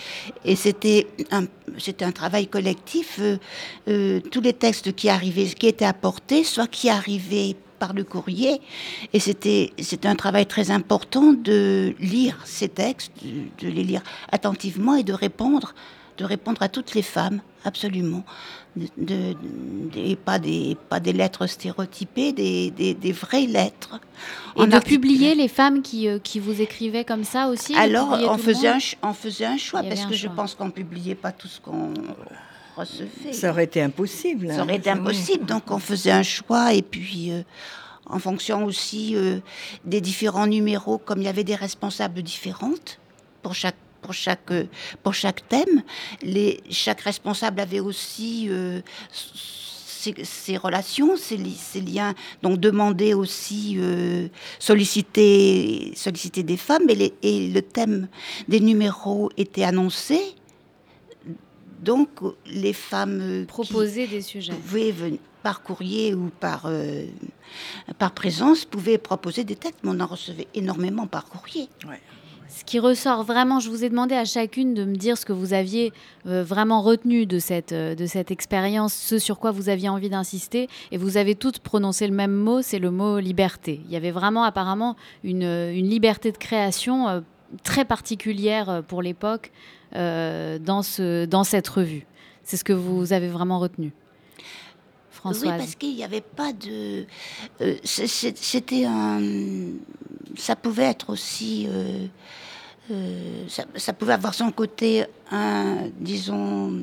et 0.45 0.57
c'était 0.57 1.07
un, 1.31 1.47
c'était 1.79 2.05
un 2.05 2.13
travail 2.13 2.47
collectif, 2.49 3.19
tous 3.87 4.41
les 4.43 4.53
textes 4.53 4.95
qui 4.95 5.09
arrivaient, 5.09 5.47
qui 5.47 5.67
étaient 5.67 5.87
apportés, 5.87 6.45
soit 6.45 6.67
qui 6.67 6.91
arrivaient 6.91 7.57
par 7.85 7.93
le 7.93 8.05
courrier. 8.05 8.63
Et 9.13 9.21
c'était, 9.21 9.73
un 10.05 10.17
travail 10.17 10.47
très 10.47 10.71
important 10.71 11.35
de 11.35 11.95
lire 12.01 12.37
ces 12.47 12.71
textes, 12.71 13.13
de, 13.61 13.69
les 13.69 13.85
lire 13.85 14.03
attentivement 14.33 14.95
et 14.95 15.03
de 15.03 15.13
répondre, 15.13 15.75
de 16.17 16.25
répondre 16.25 16.63
à 16.63 16.71
toutes 16.71 16.95
les 16.95 17.03
femmes, 17.03 17.41
absolument. 17.63 18.25
De, 18.97 19.37
et 19.97 20.17
pas 20.17 20.39
des, 20.39 20.77
pas 20.89 20.99
des 20.99 21.13
lettres 21.13 21.47
stéréotypées, 21.47 22.33
des, 22.33 22.71
des, 22.71 23.13
vraies 23.13 23.47
lettres. 23.47 24.01
Et 24.57 24.67
de 24.67 24.79
publier 24.79 25.35
les 25.35 25.49
femmes 25.49 25.83
qui, 25.83 26.09
euh, 26.09 26.19
qui 26.19 26.41
vous 26.41 26.61
écrivaient 26.61 27.05
comme 27.05 27.25
ça 27.25 27.49
aussi 27.49 27.75
Alors, 27.77 28.19
on 28.29 28.39
faisait, 28.39 28.69
un, 28.69 28.79
on 29.03 29.13
faisait 29.13 29.47
un 29.47 29.59
choix, 29.59 29.83
parce 29.83 30.07
que 30.07 30.15
je 30.15 30.29
pense 30.29 30.55
qu'on 30.55 30.71
publiait 30.71 31.15
pas 31.15 31.33
tout 31.33 31.49
ce 31.49 31.61
qu'on 31.61 31.93
Ça 33.33 33.51
aurait 33.51 33.65
été 33.65 33.83
impossible. 33.83 34.53
Ça 34.53 34.63
aurait 34.63 34.77
été 34.77 34.91
hein. 34.91 34.99
impossible, 34.99 35.47
donc 35.47 35.71
on 35.71 35.79
faisait 35.79 36.13
un 36.13 36.23
choix, 36.23 36.75
et 36.75 36.83
puis... 36.83 37.31
Euh, 37.31 37.43
en 38.07 38.19
fonction 38.19 38.65
aussi 38.65 39.17
euh, 39.17 39.39
des 39.85 40.01
différents 40.01 40.47
numéros, 40.47 40.99
comme 40.99 41.21
il 41.21 41.25
y 41.25 41.29
avait 41.29 41.45
des 41.45 41.55
responsables 41.55 42.23
différentes 42.23 42.99
pour 43.43 43.55
chaque 43.55 43.77
pour 44.03 44.13
chaque 44.13 44.53
pour 45.03 45.15
chaque 45.15 45.49
thème. 45.49 45.83
Les, 46.23 46.61
chaque 46.71 47.01
responsable 47.01 47.61
avait 47.61 47.81
aussi 47.81 48.49
euh, 48.51 48.81
ses, 49.11 50.57
relations, 50.59 51.17
ses, 51.17 51.39
liens, 51.81 52.15
donc 52.43 52.61
demander 52.61 53.15
aussi, 53.15 53.77
euh, 53.79 54.29
solliciter, 54.59 55.93
solliciter 55.97 56.43
des 56.43 56.59
femmes, 56.59 56.89
et, 56.91 56.95
les, 56.95 57.15
et, 57.23 57.49
le 57.49 57.63
thème 57.63 58.09
des 58.49 58.61
numéros 58.61 59.31
était 59.39 59.65
annoncé. 59.65 60.21
Donc 61.83 62.09
les 62.47 62.73
femmes 62.73 63.45
proposer 63.47 64.07
des 64.07 64.23
sujets. 64.23 64.53
Pouvaient 64.53 64.93
venir, 64.93 65.19
par 65.45 65.63
courrier 65.63 66.15
ou 66.15 66.31
par, 66.41 66.63
euh, 66.65 67.05
par 67.99 68.13
présence, 68.13 68.65
pouvait 68.65 68.99
proposer 68.99 69.45
des 69.45 69.55
textes, 69.55 69.79
mais 69.85 69.91
on 69.95 70.01
en 70.01 70.07
recevait 70.07 70.49
énormément 70.55 71.07
par 71.07 71.27
courrier. 71.27 71.69
Ce 72.49 72.65
qui 72.65 72.79
ressort 72.79 73.25
vraiment, 73.25 73.61
je 73.61 73.69
vous 73.69 73.85
ai 73.85 73.91
demandé 73.91 74.15
à 74.15 74.25
chacune 74.25 74.75
de 74.75 74.85
me 74.85 74.97
dire 74.97 75.19
ce 75.19 75.27
que 75.27 75.33
vous 75.33 75.53
aviez 75.53 75.93
euh, 76.27 76.43
vraiment 76.43 76.81
retenu 76.81 77.27
de 77.27 77.39
cette, 77.39 77.73
euh, 77.73 77.95
de 77.95 78.07
cette 78.07 78.31
expérience, 78.31 78.95
ce 78.95 79.19
sur 79.19 79.39
quoi 79.39 79.51
vous 79.51 79.69
aviez 79.69 79.89
envie 79.89 80.09
d'insister, 80.09 80.69
et 80.93 80.97
vous 80.97 81.19
avez 81.19 81.35
toutes 81.35 81.59
prononcé 81.59 82.07
le 82.07 82.15
même 82.15 82.35
mot, 82.35 82.63
c'est 82.63 82.79
le 82.79 82.91
mot 82.91 83.19
liberté. 83.19 83.83
Il 83.85 83.93
y 83.93 83.97
avait 83.97 84.13
vraiment 84.13 84.45
apparemment 84.45 84.97
une, 85.25 85.43
une 85.43 85.89
liberté 85.91 86.33
de 86.33 86.39
création 86.39 87.23
très 87.65 87.85
particulière 87.85 88.83
pour 88.89 89.03
l'époque 89.03 89.53
dans, 89.95 90.83
ce, 90.83 91.25
dans 91.25 91.45
cette 91.45 91.69
revue. 91.69 92.07
C'est 92.43 92.57
ce 92.57 92.65
que 92.65 92.73
vous 92.73 93.13
avez 93.13 93.29
vraiment 93.29 93.59
retenu. 93.59 93.93
Oui, 95.25 95.39
parce 95.45 95.75
qu'il 95.75 95.95
n'y 95.95 96.05
avait 96.05 96.21
pas 96.21 96.53
de. 96.53 97.07
Euh, 97.61 97.77
c'était 97.83 98.85
un. 98.85 99.21
Ça 100.37 100.55
pouvait 100.55 100.85
être 100.85 101.11
aussi. 101.11 101.67
Euh, 101.69 102.07
euh, 102.91 103.45
ça, 103.49 103.93
pouvait 103.95 104.13
avoir 104.13 104.35
son 104.35 104.51
côté, 104.53 105.07
un, 105.31 105.89
disons, 105.99 106.81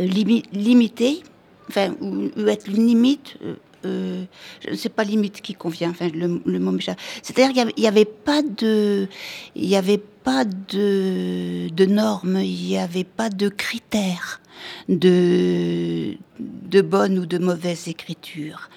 limité, 0.00 1.22
enfin, 1.68 1.94
ou, 2.00 2.48
être 2.48 2.66
limite. 2.66 3.38
Ne 3.84 4.76
sais 4.76 4.88
pas 4.88 5.04
limite 5.04 5.40
qui 5.40 5.54
convient, 5.54 5.90
enfin 5.90 6.08
le, 6.08 6.28
mot 6.58 6.76
C'est-à-dire 7.22 7.52
qu'il 7.52 7.82
n'y 7.82 7.88
avait, 7.88 8.04
pas 8.04 8.42
de, 8.42 9.08
il 9.54 9.66
y 9.66 9.76
avait 9.76 9.98
pas 9.98 10.44
de, 10.44 11.84
normes, 11.86 12.40
il 12.40 12.68
n'y 12.68 12.78
avait 12.78 13.04
pas 13.04 13.30
de 13.30 13.48
critères 13.48 14.40
de, 14.88 16.14
de 16.38 16.80
bonne 16.80 17.18
ou 17.18 17.26
de 17.26 17.38
mauvaise 17.38 17.88
écriture. 17.88 18.70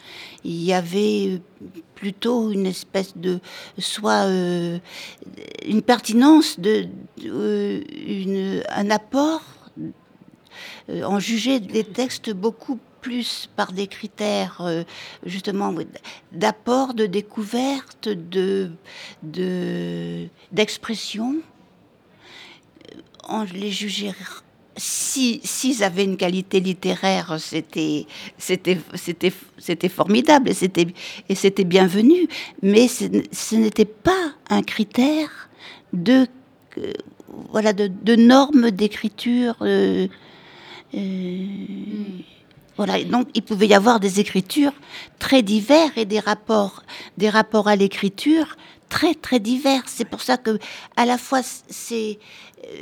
Il 0.43 0.63
y 0.63 0.73
avait 0.73 1.41
plutôt 1.95 2.51
une 2.51 2.67
espèce 2.67 3.17
de 3.17 3.39
soit 3.79 4.25
euh, 4.25 4.77
une 5.65 5.81
pertinence 5.81 6.59
de, 6.59 6.87
euh, 7.25 8.61
un 8.69 8.91
apport 8.91 9.41
euh, 10.89 11.03
en 11.03 11.19
juger 11.19 11.59
des 11.59 11.83
textes 11.83 12.31
beaucoup 12.31 12.77
plus 13.05 13.47
par 13.55 13.71
des 13.71 13.85
critères 13.85 14.61
justement 15.25 15.71
d'apport, 16.31 16.95
de 16.95 17.05
découverte, 17.05 18.09
de 18.09 18.71
d'expression. 20.51 21.35
on 23.29 23.43
les 23.43 23.69
jugeait 23.69 24.15
si 24.77 25.39
s'ils 25.43 25.83
avaient 25.83 26.03
une 26.03 26.17
qualité 26.17 26.59
littéraire, 26.59 27.37
c'était 27.39 28.05
c'était 28.37 28.79
c'était 28.95 29.33
c'était 29.57 29.89
formidable 29.89 30.49
et 30.49 30.53
c'était 30.53 30.87
c'était 31.33 31.63
bienvenu. 31.63 32.27
Mais 32.61 32.87
ce, 32.87 33.55
n'était 33.55 33.85
pas 33.85 34.33
un 34.49 34.63
critère 34.63 35.49
de 35.93 36.27
euh, 36.77 36.91
voilà 37.51 37.73
de, 37.73 38.15
normes 38.15 38.71
d'écriture. 38.71 39.55
Euh, 39.61 40.07
euh, 40.93 41.95
voilà, 42.77 43.03
donc 43.03 43.27
il 43.33 43.41
pouvait 43.41 43.67
y 43.67 43.73
avoir 43.73 43.99
des 43.99 44.19
écritures 44.19 44.73
très 45.19 45.41
diverses 45.41 45.93
et 45.95 46.05
des 46.05 46.19
rapports, 46.19 46.83
des 47.17 47.29
rapports 47.29 47.67
à 47.67 47.75
l'écriture 47.75 48.57
très 48.89 49.15
très 49.15 49.39
divers. 49.39 49.83
C'est 49.87 50.05
pour 50.05 50.21
ça 50.21 50.37
que 50.37 50.59
à 50.95 51.05
la 51.05 51.17
fois 51.17 51.41
c'est 51.43 52.19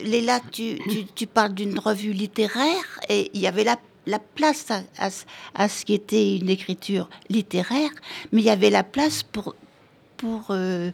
Léla, 0.03 0.39
tu, 0.51 0.79
tu, 1.13 1.27
parles 1.27 1.53
d'une 1.53 1.77
revue 1.77 2.13
littéraire 2.13 2.99
et 3.09 3.29
il 3.33 3.41
y 3.41 3.47
avait 3.47 3.65
la, 3.65 3.77
la 4.07 4.19
place 4.19 4.71
à, 4.71 5.09
à, 5.53 5.69
ce 5.69 5.85
qui 5.85 5.93
était 5.93 6.37
une 6.37 6.49
écriture 6.49 7.09
littéraire, 7.29 7.89
mais 8.31 8.41
il 8.41 8.45
y 8.45 8.49
avait 8.49 8.69
la 8.69 8.83
place 8.83 9.23
pour, 9.23 9.55
pour 10.17 10.47
euh, 10.51 10.91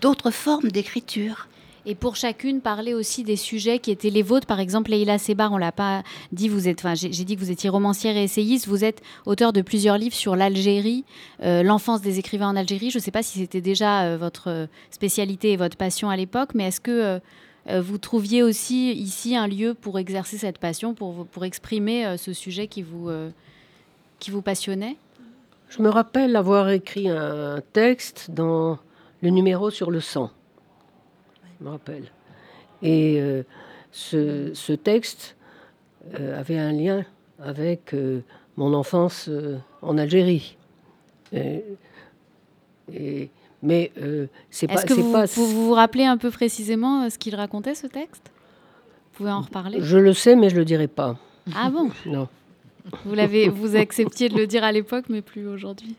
d'autres 0.00 0.30
formes 0.30 0.70
d'écriture. 0.70 1.48
Et 1.84 1.96
pour 1.96 2.14
chacune, 2.14 2.60
parler 2.60 2.94
aussi 2.94 3.24
des 3.24 3.34
sujets 3.34 3.80
qui 3.80 3.90
étaient 3.90 4.10
les 4.10 4.22
vôtres. 4.22 4.46
Par 4.46 4.60
exemple, 4.60 4.90
Leïla 4.92 5.18
Sebar, 5.18 5.52
on 5.52 5.58
l'a 5.58 5.72
pas 5.72 6.04
dit, 6.30 6.48
vous 6.48 6.68
êtes, 6.68 6.78
enfin, 6.78 6.94
j'ai 6.94 7.10
dit 7.10 7.34
que 7.34 7.40
vous 7.40 7.50
étiez 7.50 7.68
romancière 7.68 8.16
et 8.16 8.22
essayiste. 8.22 8.68
Vous 8.68 8.84
êtes 8.84 9.02
auteur 9.26 9.52
de 9.52 9.62
plusieurs 9.62 9.98
livres 9.98 10.14
sur 10.14 10.36
l'Algérie, 10.36 11.04
euh, 11.42 11.64
l'enfance 11.64 12.00
des 12.00 12.20
écrivains 12.20 12.50
en 12.50 12.56
Algérie. 12.56 12.90
Je 12.90 12.98
ne 12.98 13.02
sais 13.02 13.10
pas 13.10 13.24
si 13.24 13.40
c'était 13.40 13.60
déjà 13.60 14.04
euh, 14.04 14.16
votre 14.16 14.68
spécialité 14.90 15.52
et 15.52 15.56
votre 15.56 15.76
passion 15.76 16.08
à 16.08 16.16
l'époque, 16.16 16.50
mais 16.54 16.68
est-ce 16.68 16.80
que 16.80 17.20
euh, 17.68 17.80
vous 17.80 17.98
trouviez 17.98 18.44
aussi 18.44 18.92
ici 18.92 19.34
un 19.34 19.48
lieu 19.48 19.74
pour 19.74 19.98
exercer 19.98 20.38
cette 20.38 20.58
passion, 20.58 20.94
pour, 20.94 21.26
pour 21.26 21.44
exprimer 21.44 22.16
ce 22.16 22.32
sujet 22.32 22.68
qui 22.68 22.82
vous, 22.82 23.08
qui 24.18 24.30
vous 24.30 24.42
passionnait? 24.42 24.96
Je 25.68 25.80
me 25.80 25.88
rappelle 25.88 26.34
avoir 26.36 26.70
écrit 26.70 27.08
un 27.08 27.60
texte 27.72 28.30
dans 28.30 28.78
le 29.20 29.30
numéro 29.30 29.70
sur 29.70 29.92
le 29.92 30.00
sang. 30.00 30.30
Je 31.62 31.66
me 31.66 31.70
rappelle. 31.70 32.04
Et 32.82 33.22
ce, 33.92 34.50
ce, 34.52 34.72
texte 34.72 35.36
avait 36.12 36.58
un 36.58 36.72
lien 36.72 37.04
avec 37.38 37.94
mon 38.56 38.74
enfance 38.74 39.30
en 39.80 39.96
Algérie. 39.96 40.56
et 41.32 43.30
mais 43.62 43.92
euh, 44.00 44.26
c'est 44.50 44.66
pas. 44.66 44.74
Est-ce 44.74 44.86
que 44.86 44.92
vous, 44.92 45.12
vous, 45.12 45.66
vous 45.66 45.72
rappelez 45.72 46.04
un 46.04 46.18
peu 46.18 46.30
précisément 46.30 47.04
euh, 47.04 47.10
ce 47.10 47.18
qu'il 47.18 47.34
racontait 47.34 47.76
ce 47.76 47.86
texte? 47.86 48.32
Vous 48.34 49.18
pouvez 49.18 49.30
en 49.30 49.40
reparler? 49.40 49.78
Je 49.80 49.98
le 49.98 50.12
sais, 50.12 50.34
mais 50.34 50.50
je 50.50 50.56
le 50.56 50.64
dirai 50.64 50.88
pas. 50.88 51.16
Ah 51.54 51.70
bon? 51.70 51.90
Non. 52.06 52.28
Vous 53.04 53.14
l'avez, 53.14 53.48
vous 53.48 53.76
acceptiez 53.76 54.28
de 54.28 54.36
le 54.36 54.48
dire 54.48 54.64
à 54.64 54.72
l'époque, 54.72 55.04
mais 55.08 55.22
plus 55.22 55.46
aujourd'hui? 55.46 55.94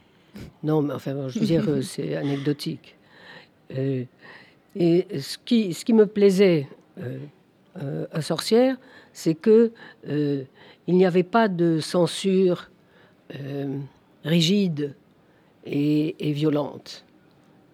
Non, 0.63 0.81
mais 0.81 0.93
enfin, 0.93 1.29
je 1.29 1.39
veux 1.39 1.45
dire, 1.45 1.63
euh, 1.69 1.81
c'est 1.81 2.17
anecdotique. 2.17 2.97
Euh, 3.77 4.03
et 4.75 5.19
ce 5.19 5.37
qui, 5.37 5.73
ce 5.73 5.85
qui 5.85 5.93
me 5.93 6.05
plaisait 6.05 6.67
euh, 6.99 8.05
à 8.11 8.21
Sorcière, 8.21 8.77
c'est 9.11 9.35
que 9.35 9.71
il 10.05 10.95
n'y 10.95 11.05
avait 11.05 11.23
pas 11.23 11.47
de 11.47 11.79
censure 11.79 12.69
rigide 14.23 14.95
et, 15.65 16.31
violente. 16.33 17.05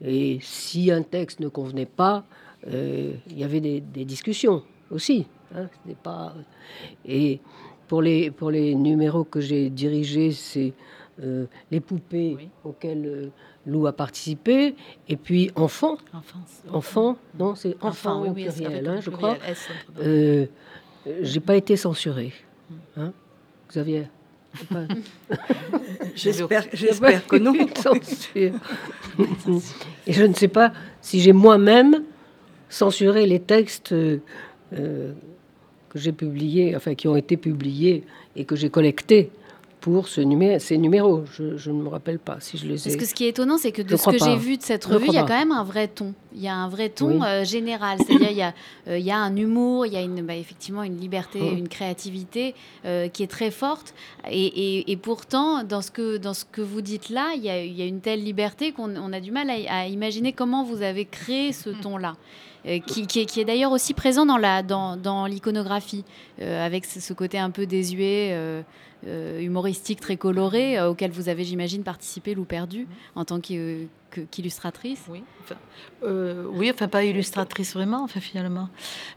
Et 0.01 0.39
si 0.41 0.91
un 0.91 1.01
texte 1.01 1.39
ne 1.39 1.47
convenait 1.47 1.85
pas, 1.85 2.23
il 2.67 3.37
y 3.37 3.43
avait 3.43 3.61
des, 3.61 4.05
discussions 4.05 4.63
aussi. 4.91 5.25
Hein, 5.55 5.67
pas... 6.03 6.35
Et 7.05 7.39
pour 7.89 8.01
les, 8.01 8.31
pour 8.31 8.51
les 8.51 8.75
numéros 8.75 9.23
que 9.23 9.41
j'ai 9.41 9.69
dirigés, 9.69 10.31
c'est 10.31 10.73
euh, 11.21 11.47
les 11.71 11.81
poupées 11.81 12.37
auxquelles 12.63 13.05
euh, 13.05 13.29
Lou 13.69 13.87
a 13.87 13.93
participé, 13.93 14.75
et 15.07 15.15
puis 15.15 15.51
enfant, 15.55 15.97
enfant, 16.71 17.17
non, 17.37 17.55
c'est 17.55 17.75
enfant, 17.81 18.25
au 18.25 18.33
pluriel, 18.33 18.87
hein, 18.87 18.99
je 19.01 19.09
crois. 19.09 19.37
Euh, 20.01 20.45
j'ai 21.21 21.39
pas 21.39 21.55
été 21.55 21.77
censuré, 21.77 22.33
hein, 22.97 23.13
Xavier. 23.69 24.07
j'espère, 26.15 26.65
j'espère 26.73 27.27
que 27.27 27.35
non. 27.35 27.53
et 30.07 30.13
je 30.13 30.23
ne 30.23 30.33
sais 30.33 30.47
pas 30.47 30.73
si 31.01 31.19
j'ai 31.21 31.33
moi-même 31.33 32.03
censuré 32.67 33.27
les 33.27 33.39
textes 33.39 33.93
que 34.71 35.13
j'ai 35.93 36.11
publiés, 36.13 36.75
enfin 36.75 36.95
qui 36.95 37.07
ont 37.07 37.15
été 37.15 37.37
publiés 37.37 38.03
et 38.35 38.45
que 38.45 38.55
j'ai 38.55 38.69
collectés 38.71 39.31
pour 39.79 40.07
ce 40.07 40.21
ces 40.59 40.77
numéros. 40.77 41.23
Je, 41.31 41.71
ne 41.71 41.81
me 41.81 41.87
rappelle 41.87 42.19
pas 42.19 42.37
si 42.39 42.57
je 42.57 42.65
les 42.65 42.87
ai. 42.87 42.91
Parce 42.91 42.95
que 43.01 43.05
ce 43.05 43.13
qui 43.13 43.25
est 43.25 43.29
étonnant, 43.29 43.57
c'est 43.57 43.71
que 43.71 43.81
de 43.81 43.95
ce 43.95 44.09
que 44.09 44.17
j'ai 44.17 44.35
vu 44.35 44.57
de 44.57 44.61
cette 44.61 44.85
revue, 44.85 45.07
il 45.07 45.13
y 45.13 45.17
a 45.17 45.23
quand 45.23 45.37
même 45.37 45.51
un 45.51 45.63
vrai 45.63 45.87
ton. 45.87 46.13
Il 46.33 46.41
y 46.41 46.47
a 46.47 46.55
un 46.55 46.69
vrai 46.69 46.89
ton 46.89 47.23
euh, 47.23 47.43
général. 47.43 47.97
C'est-à-dire, 48.05 48.31
il, 48.31 48.37
y 48.37 48.41
a, 48.41 48.53
euh, 48.87 48.97
il 48.99 49.05
y 49.05 49.11
a 49.11 49.17
un 49.17 49.35
humour, 49.35 49.85
il 49.85 49.93
y 49.93 49.97
a 49.97 50.01
une, 50.01 50.21
bah, 50.21 50.35
effectivement 50.35 50.83
une 50.83 50.97
liberté, 50.97 51.39
une 51.39 51.69
créativité 51.69 52.55
euh, 52.85 53.07
qui 53.07 53.23
est 53.23 53.27
très 53.27 53.51
forte. 53.51 53.93
Et, 54.29 54.91
et, 54.91 54.97
pourtant, 54.97 55.63
dans 55.63 55.81
ce, 55.81 55.91
que, 55.91 56.17
dans 56.17 56.33
ce 56.33 56.45
que 56.45 56.61
vous 56.61 56.81
dites 56.81 57.09
là, 57.09 57.31
il 57.35 57.43
y 57.43 57.49
a, 57.49 57.63
il 57.63 57.73
y 57.73 57.81
a 57.81 57.85
une 57.85 58.01
telle 58.01 58.23
liberté 58.23 58.71
qu'on 58.71 58.95
on 58.95 59.13
a 59.13 59.19
du 59.19 59.31
mal 59.31 59.49
à, 59.49 59.87
imaginer 59.87 60.33
comment 60.33 60.63
vous 60.63 60.81
avez 60.81 61.05
créé 61.05 61.53
ce 61.53 61.69
ton-là. 61.69 62.15
Qui, 62.65 63.07
qui, 63.07 63.39
est, 63.39 63.45
d'ailleurs 63.45 63.71
aussi 63.71 63.93
présent 63.93 64.25
dans, 64.25 65.25
l'iconographie, 65.27 66.03
avec 66.41 66.85
ce, 66.85 67.13
côté 67.13 67.39
un 67.39 67.51
peu 67.51 67.65
désuet. 67.65 68.63
Euh, 69.07 69.39
humoristique 69.39 70.01
très 70.01 70.17
coloré, 70.17 70.77
euh, 70.77 70.89
auquel 70.89 71.09
vous 71.11 71.29
avez, 71.29 71.45
j'imagine, 71.45 71.83
participé, 71.83 72.35
Lou 72.35 72.43
Perdu, 72.43 72.85
en 73.15 73.23
tant 73.23 73.39
qu'illustratrice. 73.39 74.99
oui, 75.07 75.23
enfin, 75.41 75.55
euh, 76.03 76.43
oui, 76.51 76.69
enfin 76.69 76.89
pas 76.89 77.05
illustratrice 77.05 77.73
vraiment, 77.73 78.03
enfin 78.03 78.19
finalement. 78.19 78.67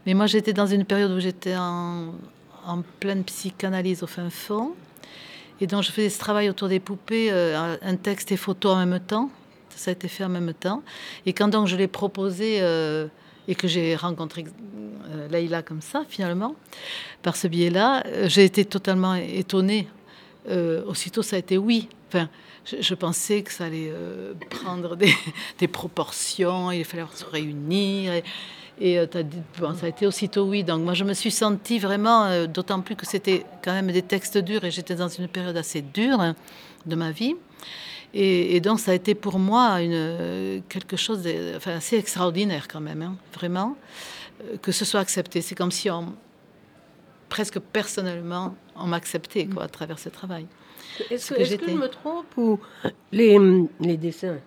Mais 0.05 0.13
moi, 0.13 0.25
j'étais 0.25 0.53
dans 0.53 0.67
une 0.67 0.85
période 0.85 1.11
où 1.11 1.19
j'étais 1.19 1.57
en, 1.57 2.13
pleine 3.01 3.25
psychanalyse 3.25 4.03
au 4.03 4.07
fin 4.07 4.29
fond, 4.29 4.71
et 5.59 5.67
donc 5.67 5.83
je 5.83 5.91
faisais 5.91 6.09
ce 6.09 6.17
travail 6.17 6.49
autour 6.49 6.69
des 6.69 6.79
poupées, 6.79 7.29
un 7.29 7.95
texte 7.97 8.31
et 8.31 8.37
photo 8.37 8.69
en 8.69 8.85
même 8.85 9.01
temps. 9.01 9.29
Ça 9.75 9.91
a 9.91 9.93
été 9.93 10.07
fait 10.07 10.23
en 10.23 10.29
même 10.29 10.53
temps. 10.53 10.81
Et 11.25 11.33
quand 11.33 11.49
donc 11.49 11.67
je 11.67 11.75
l'ai 11.75 11.89
proposé 11.89 12.61
et 13.47 13.55
que 13.55 13.67
j'ai 13.67 13.95
rencontré 13.95 14.45
euh, 15.13 15.27
Laïla 15.29 15.61
comme 15.61 15.81
ça, 15.81 16.03
finalement, 16.07 16.55
par 17.21 17.35
ce 17.35 17.47
biais-là, 17.47 18.03
euh, 18.07 18.27
j'ai 18.27 18.45
été 18.45 18.65
totalement 18.65 19.15
étonnée. 19.15 19.87
Euh, 20.49 20.83
aussitôt, 20.85 21.21
ça 21.21 21.35
a 21.35 21.39
été 21.39 21.57
oui. 21.57 21.89
Enfin, 22.07 22.29
je, 22.65 22.93
pensais 22.93 23.41
que 23.41 23.51
ça 23.51 23.65
allait 23.65 23.91
prendre 24.49 24.95
des, 25.59 25.67
proportions, 25.67 26.71
il 26.71 26.85
fallait 26.85 27.03
se 27.13 27.25
réunir. 27.25 28.21
Et, 28.79 28.97
ça 29.11 29.85
a 29.85 29.87
été 29.87 30.07
aussitôt 30.07 30.45
oui. 30.45 30.63
Donc 30.63 30.81
moi, 30.81 30.93
je 30.93 31.03
me 31.03 31.13
suis 31.13 31.31
sentie 31.31 31.79
vraiment, 31.79 32.45
d'autant 32.47 32.81
plus 32.81 32.95
que 32.95 33.05
c'était 33.05 33.45
quand 33.63 33.73
même 33.73 33.91
des 33.91 34.01
textes 34.01 34.37
durs 34.37 34.63
et 34.63 34.71
j'étais 34.71 34.95
dans 34.95 35.07
une 35.07 35.27
période 35.27 35.57
assez 35.57 35.81
dure 35.81 36.19
hein, 36.19 36.35
de 36.85 36.95
ma 36.95 37.11
vie. 37.11 37.35
Et, 38.15 38.59
donc, 38.59 38.79
ça 38.79 38.91
a 38.91 38.93
été 38.93 39.15
pour 39.15 39.39
moi 39.39 39.81
une, 39.81 40.61
quelque 40.69 40.95
chose 40.95 41.23
d'assez 41.23 41.97
extraordinaire 41.97 42.67
quand 42.67 42.79
même, 42.79 43.01
hein, 43.01 43.15
vraiment, 43.33 43.75
euh, 44.43 44.57
que 44.61 44.71
ce 44.71 44.85
soit 44.85 44.99
accepté. 44.99 45.41
C'est 45.41 45.55
comme 45.55 45.71
si 45.71 45.89
on, 45.89 46.13
presque 47.29 47.59
personnellement, 47.59 48.55
on 48.75 48.85
m'acceptait 48.85 49.47
quoi, 49.47 49.63
à 49.63 49.67
travers 49.67 49.97
ce 49.97 50.09
travail. 50.09 50.45
Est-ce 51.09 51.33
que, 51.33 51.43
je 51.43 51.55
me 51.55 51.87
trompe 51.87 52.37
ou 52.37 52.59
les, 53.11 53.39
les 53.79 53.97
dessins 53.97 54.37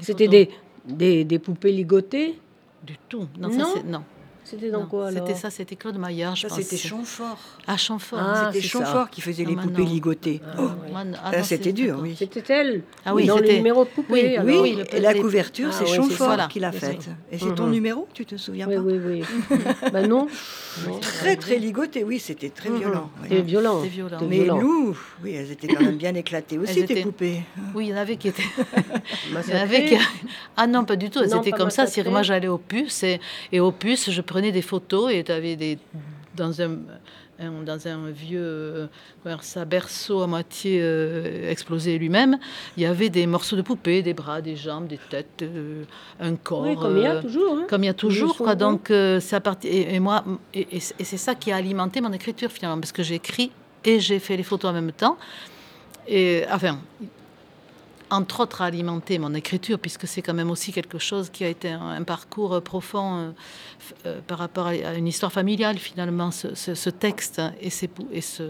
C'était 0.00 0.28
des, 0.28 0.50
des, 0.84 1.24
des, 1.24 1.38
poupées 1.40 1.72
ligotées? 1.72 2.38
Du 2.84 2.96
tout. 3.08 3.26
Non, 3.36 3.48
non. 3.48 3.74
Ça, 3.74 3.82
non. 3.84 4.04
C'était 4.48 4.70
dans 4.70 4.86
quoi 4.86 5.10
C'était 5.10 5.34
ça, 5.34 5.50
c'était 5.50 5.74
Claude 5.74 5.98
Maillard, 5.98 6.36
je 6.36 6.46
ça, 6.46 6.54
C'était 6.54 6.76
Chamfort. 6.76 7.36
Ah, 7.66 7.76
Chamfort. 7.76 8.20
Ah, 8.20 8.50
c'était 8.52 8.64
Chamfort 8.64 9.10
qui 9.10 9.20
faisait 9.20 9.44
les 9.44 9.56
poupées 9.56 9.84
ligotées. 9.84 10.40
Ah, 10.46 10.60
oh. 10.60 10.96
ah, 11.24 11.42
c'était 11.42 11.72
dur, 11.72 11.98
oui. 12.00 12.14
C'était 12.16 12.44
elle 12.52 12.82
Ah 13.04 13.12
oui, 13.12 13.26
dans 13.26 13.38
le 13.38 13.48
numéro 13.48 13.84
de 13.84 13.90
poupée. 13.90 14.38
Oui, 14.44 14.58
oui, 14.60 14.78
et 14.92 15.00
la 15.00 15.14
couverture, 15.14 15.72
c'est 15.72 15.86
Chamfort 15.86 16.46
qui 16.48 16.60
l'a 16.60 16.70
faite. 16.70 17.08
Et 17.32 17.38
c'est 17.38 17.54
ton 17.56 17.66
mhm. 17.66 17.72
numéro, 17.72 18.06
tu 18.14 18.24
te 18.24 18.36
souviens 18.36 18.68
pas 18.68 18.76
Oui, 18.76 19.00
oui, 19.04 19.24
oui. 19.50 19.58
ben 19.92 20.06
non. 20.06 20.28
Très, 21.00 21.36
très 21.36 21.56
ligoté, 21.56 22.04
oui, 22.04 22.20
c'était 22.20 22.50
très 22.50 22.70
mhm. 22.70 22.78
violent. 22.78 23.10
C'était 23.22 23.42
violent. 23.42 23.82
Mais 24.28 24.44
Lou, 24.44 24.96
oui, 25.24 25.34
elles 25.34 25.50
étaient 25.50 25.66
quand 25.66 25.82
même 25.82 25.96
bien 25.96 26.14
éclatées 26.14 26.58
aussi, 26.58 26.84
tes 26.84 27.02
poupées. 27.02 27.42
Oui, 27.74 27.86
il 27.86 27.90
y 27.90 27.94
en 27.94 27.96
avait 27.96 28.16
qui 28.16 28.28
étaient... 28.28 28.42
Il 29.28 29.52
y 29.52 29.56
en 29.56 29.60
avait 29.60 29.86
qui... 29.86 29.96
Ah 30.56 30.66
non, 30.66 30.84
pas 30.84 30.96
du 30.96 31.10
tout. 31.10 31.20
Elles 31.20 31.36
étaient 31.36 31.50
comme 31.50 31.70
ça. 31.70 31.86
Moi, 32.08 32.22
j'allais 32.22 32.48
au 32.48 32.58
puce 32.58 33.04
et 33.52 33.60
au 33.60 33.72
puce, 33.72 34.10
je 34.10 34.20
prenais 34.20 34.35
des 34.42 34.62
photos 34.62 35.12
et 35.12 35.24
tu 35.24 35.32
avais 35.32 35.56
des, 35.56 35.78
dans 36.36 36.60
un, 36.60 36.78
dans 37.38 37.88
un 37.88 38.10
vieux 38.10 38.40
euh, 38.40 38.86
ça, 39.40 39.64
berceau 39.64 40.22
à 40.22 40.26
moitié 40.26 40.80
euh, 40.80 41.50
explosé 41.50 41.98
lui-même, 41.98 42.38
il 42.76 42.82
y 42.82 42.86
avait 42.86 43.10
des 43.10 43.26
morceaux 43.26 43.56
de 43.56 43.62
poupée, 43.62 44.02
des 44.02 44.14
bras, 44.14 44.40
des 44.40 44.56
jambes, 44.56 44.86
des 44.86 44.98
têtes, 45.10 45.42
euh, 45.42 45.84
un 46.20 46.36
corps. 46.36 46.66
comme 46.76 46.96
il 46.96 47.02
y 47.02 47.06
a 47.06 47.20
toujours. 47.20 47.54
Hein. 47.54 47.66
Comme 47.68 47.84
il 47.84 47.86
y 47.86 47.90
a 47.90 47.94
toujours. 47.94 48.36
Quoi, 48.36 48.54
donc, 48.54 48.86
c'est 48.88 49.34
à 49.34 49.56
et, 49.64 49.94
et, 49.94 50.00
moi, 50.00 50.24
et, 50.54 50.66
et 50.76 50.80
c'est 50.80 51.16
ça 51.16 51.34
qui 51.34 51.52
a 51.52 51.56
alimenté 51.56 52.00
mon 52.00 52.12
écriture 52.12 52.50
finalement, 52.50 52.80
parce 52.80 52.92
que 52.92 53.02
j'ai 53.02 53.16
écrit 53.16 53.50
et 53.84 54.00
j'ai 54.00 54.18
fait 54.18 54.36
les 54.36 54.42
photos 54.42 54.70
en 54.70 54.74
même 54.74 54.92
temps. 54.92 55.16
Et 56.08 56.44
enfin, 56.50 56.78
entre 58.10 58.40
autres, 58.40 58.62
à 58.62 58.66
alimenter 58.66 59.18
mon 59.18 59.34
écriture, 59.34 59.78
puisque 59.78 60.06
c'est 60.06 60.22
quand 60.22 60.34
même 60.34 60.50
aussi 60.50 60.72
quelque 60.72 60.98
chose 60.98 61.30
qui 61.30 61.44
a 61.44 61.48
été 61.48 61.70
un, 61.70 62.02
parcours 62.02 62.60
profond 62.62 63.16
euh, 63.16 63.30
euh, 64.06 64.20
par 64.26 64.38
rapport 64.38 64.66
à, 64.66 64.94
une 64.94 65.06
histoire 65.06 65.32
familiale, 65.32 65.78
finalement, 65.78 66.30
ce, 66.30 66.90
texte 66.90 67.42
et, 67.60 67.70
ces, 67.70 67.90
et, 68.12 68.20
ce, 68.20 68.44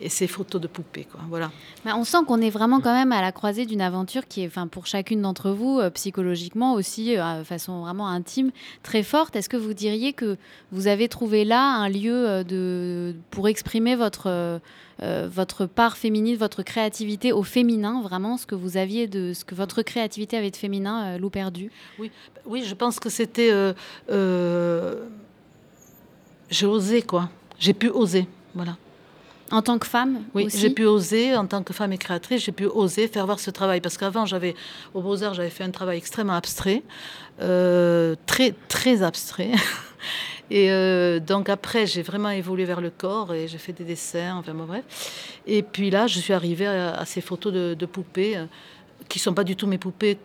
et 0.00 0.08
ces 0.08 0.26
photos 0.26 0.60
de 0.60 0.66
poupées. 0.66 1.06
Quoi. 1.10 1.20
Voilà. 1.28 1.50
On 1.84 2.04
sent 2.04 2.18
qu'on 2.26 2.40
est 2.40 2.50
vraiment 2.50 2.80
quand 2.80 2.92
même 2.92 3.12
à 3.12 3.22
la 3.22 3.32
croisée 3.32 3.66
d'une 3.66 3.80
aventure 3.80 4.26
qui 4.26 4.42
est, 4.42 4.46
enfin, 4.46 4.66
pour 4.66 4.86
chacune 4.86 5.22
d'entre 5.22 5.50
vous, 5.50 5.78
euh, 5.78 5.90
psychologiquement 5.90 6.74
aussi, 6.74 7.16
de 7.16 7.44
façon 7.44 7.80
vraiment 7.80 8.08
intime, 8.08 8.50
très 8.82 9.02
forte. 9.02 9.36
Est-ce 9.36 9.48
que 9.48 9.56
vous 9.56 9.74
diriez 9.74 10.12
que 10.12 10.36
vous 10.72 10.86
avez 10.86 11.08
trouvé 11.08 11.44
là 11.44 11.62
un 11.62 11.88
lieu 11.88 12.44
de, 12.44 13.14
pour 13.30 13.48
exprimer 13.48 13.96
votre 13.96 14.60
euh, 15.02 15.28
votre 15.30 15.66
part 15.66 15.98
féminine, 15.98 16.36
votre 16.36 16.62
créativité 16.62 17.30
au 17.30 17.42
féminin, 17.42 18.00
vraiment 18.00 18.38
ce 18.38 18.46
que 18.46 18.54
vous 18.54 18.78
aviez 18.78 19.06
de 19.06 19.34
ce 19.34 19.44
que 19.44 19.54
votre 19.54 19.82
créativité 19.82 20.38
avait 20.38 20.50
de 20.50 20.56
féminin, 20.56 21.16
euh, 21.16 21.18
loup 21.18 21.28
perdu. 21.28 21.70
Oui, 21.98 22.10
oui, 22.46 22.64
je 22.64 22.74
pense 22.74 22.98
que 22.98 23.10
c'était 23.10 23.50
euh, 23.52 24.94
j'ai 26.48 26.66
osé 26.66 27.02
quoi, 27.02 27.28
j'ai 27.58 27.74
pu 27.74 27.90
oser, 27.90 28.26
voilà. 28.54 28.78
En 29.50 29.62
tant 29.62 29.78
que 29.78 29.86
femme 29.86 30.22
Oui, 30.34 30.48
j'ai 30.52 30.70
pu 30.70 30.84
oser, 30.84 31.36
en 31.36 31.46
tant 31.46 31.62
que 31.62 31.72
femme 31.72 31.92
et 31.92 31.98
créatrice, 31.98 32.44
j'ai 32.44 32.52
pu 32.52 32.66
oser 32.66 33.08
faire 33.08 33.26
voir 33.26 33.38
ce 33.38 33.50
travail. 33.50 33.80
Parce 33.80 33.96
qu'avant, 33.96 34.26
j'avais, 34.26 34.54
au 34.92 35.02
Beaux-Arts, 35.02 35.34
j'avais 35.34 35.50
fait 35.50 35.64
un 35.64 35.70
travail 35.70 35.98
extrêmement 35.98 36.34
abstrait, 36.34 36.82
très, 37.38 38.54
très 38.68 39.02
abstrait. 39.02 39.52
Et 40.50 40.70
euh, 40.70 41.18
donc 41.18 41.48
après, 41.48 41.86
j'ai 41.86 42.02
vraiment 42.02 42.30
évolué 42.30 42.64
vers 42.64 42.80
le 42.80 42.90
corps 42.90 43.34
et 43.34 43.48
j'ai 43.48 43.58
fait 43.58 43.72
des 43.72 43.84
dessins, 43.84 44.36
enfin 44.36 44.54
bon, 44.54 44.64
bref. 44.64 44.84
Et 45.46 45.62
puis 45.62 45.90
là, 45.90 46.06
je 46.06 46.20
suis 46.20 46.32
arrivée 46.32 46.66
à, 46.66 47.04
ces 47.04 47.20
photos 47.20 47.52
de, 47.52 47.86
poupées 47.86 48.36
euh, 48.36 48.44
qui 49.08 49.18
sont 49.18 49.34
pas 49.34 49.44
du 49.44 49.56
tout 49.56 49.66
mes 49.66 49.78
poupées 49.78 50.18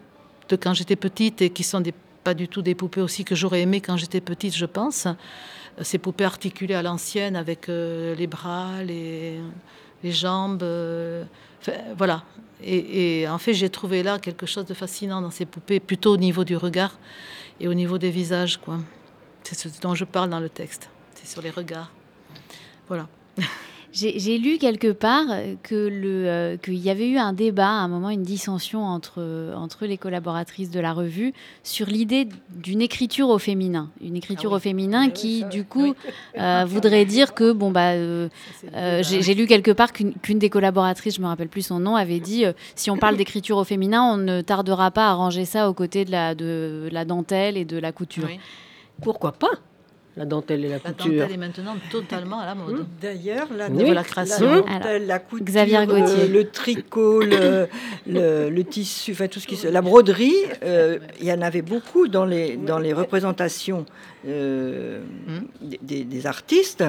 de 0.50 0.56
quand 0.56 0.74
j'étais 0.74 0.96
petite 0.96 1.42
et 1.42 1.50
qui 1.50 1.64
sont 1.64 1.82
des, 1.82 1.94
pas 2.24 2.34
du 2.34 2.48
tout 2.48 2.62
des 2.62 2.76
poupées 2.76 3.02
aussi 3.02 3.24
que 3.26 3.36
j'aurais 3.36 3.62
aimé 3.62 3.82
quand 3.82 3.98
j'étais 3.98 4.22
petite, 4.22 4.56
je 4.56 4.66
pense. 4.66 5.06
Euh, 5.06 5.84
ces 5.84 5.98
poupées 5.98 6.26
articulées 6.26 6.76
à 6.76 6.82
l'ancienne 6.82 7.36
avec 7.36 7.68
les 7.68 8.28
bras, 8.28 8.84
les, 8.84 9.40
jambes. 10.04 10.66
voilà. 11.98 12.24
Et, 12.64 13.22
et, 13.22 13.28
en 13.30 13.38
fait, 13.38 13.54
j'ai 13.54 13.70
trouvé 13.70 14.04
là 14.04 14.20
quelque 14.20 14.46
chose 14.46 14.66
de 14.66 14.74
fascinant 14.74 15.22
dans 15.22 15.32
ces 15.32 15.46
poupées, 15.46 15.80
plutôt 15.80 16.14
au 16.14 16.18
niveau 16.18 16.44
du 16.44 16.56
regard 16.56 17.00
et 17.60 17.68
au 17.68 17.74
niveau 17.74 17.98
des 17.98 18.12
visages. 18.12 18.60
C'est 19.44 19.56
ce 19.56 19.82
dont 19.82 19.96
je 19.96 20.06
parle 20.06 20.30
dans 20.30 20.40
le 20.40 20.50
texte. 20.50 20.90
C'est 21.16 21.28
sur 21.28 21.42
les 21.42 21.52
regards. 21.52 21.92
Voilà. 22.88 23.08
J'ai 23.94 24.38
lu 24.38 24.58
quelque 24.58 24.92
part 24.92 25.26
que 25.64 25.76
le 25.76 26.28
euh, 26.28 26.58
qu'il 26.58 26.78
y 26.78 26.90
avait 26.90 27.10
eu 27.10 27.18
un 27.18 27.34
débat, 27.34 27.68
à 27.68 27.82
un 27.82 27.88
moment, 27.88 28.10
une 28.10 28.24
dissension 28.24 28.86
entre, 28.86 29.54
entre 29.56 29.86
les 29.86 29.98
collaboratrices 29.98 30.72
de 30.72 30.80
la 30.80 30.94
revue 30.94 31.34
sur 31.64 31.88
l'idée 31.88 32.28
d'une 32.56 32.82
écriture 32.82 33.30
au 33.30 33.38
féminin. 33.38 33.90
Une 34.02 34.16
écriture 34.16 34.52
Ah 34.54 34.56
au 34.56 34.60
féminin 34.60 35.10
qui, 35.10 35.44
du 35.46 35.66
coup, 35.66 35.94
euh, 36.40 36.66
voudrait 36.66 37.06
dire 37.06 37.34
que, 37.34 37.52
bon, 37.52 37.72
bah, 37.72 37.92
euh, 37.92 38.30
euh, 38.74 39.04
j'ai 39.04 39.34
lu 39.34 39.46
quelque 39.46 39.72
part 39.72 39.92
qu'une 39.92 40.40
des 40.40 40.50
collaboratrices, 40.50 41.16
je 41.16 41.22
me 41.22 41.28
rappelle 41.28 41.50
plus 41.50 41.64
son 41.64 41.80
nom, 41.80 41.96
avait 41.96 42.20
dit 42.20 42.46
euh, 42.46 42.54
si 42.76 42.90
on 42.90 42.98
parle 42.98 43.18
d'écriture 43.18 43.58
au 43.58 43.64
féminin, 43.64 44.04
on 44.04 44.18
ne 44.18 44.42
tardera 44.42 44.92
pas 44.92 45.10
à 45.10 45.14
ranger 45.14 45.46
ça 45.46 45.70
aux 45.70 45.74
côtés 45.74 46.06
de 46.06 46.12
la, 46.12 46.36
de 46.36 46.90
la 46.92 47.06
dentelle 47.06 47.58
et 47.58 47.66
de 47.66 47.78
la 47.78 47.92
couture. 47.92 48.30
Pourquoi 49.02 49.34
pas? 49.34 49.52
La 50.18 50.26
dentelle 50.26 50.66
et 50.66 50.68
la, 50.68 50.74
La 50.76 50.80
couture. 50.92 51.22
dentelle 51.22 51.32
est 51.32 51.38
maintenant 51.38 51.76
totalement 51.90 52.40
à 52.40 52.46
la 52.46 52.54
mode. 52.56 52.86
D'ailleurs, 53.02 53.48
la, 53.56 53.68
Oui. 53.68 53.74
Niveau 53.78 53.88
la 53.90 53.94
la 53.94 54.04
création. 54.04 54.56
dentelle, 54.58 54.74
Alors, 54.84 55.08
la 55.08 55.20
couture, 55.20 55.46
Xavier 55.46 55.86
Gauthier. 55.86 56.24
euh, 56.24 56.28
le 56.28 56.50
tricot, 56.50 57.22
le, 57.22 57.68
le- 58.08 58.50
le 58.50 58.64
tissu, 58.66 59.14
enfin 59.14 59.28
tout 59.30 59.40
ce 59.40 59.48
qui 59.48 59.56
se, 59.56 59.68
la 59.70 59.82
broderie, 59.82 60.36
euh, 60.64 61.00
il 61.22 61.26
y 61.28 61.32
en 61.32 61.42
avait 61.42 61.62
beaucoup 61.62 62.10
dans 62.10 62.26
les 62.26 62.58
dans 62.58 62.78
les 62.80 62.92
représentations 62.92 63.86
euh, 64.28 65.02
des- 65.82 66.26
artistes. 66.28 66.84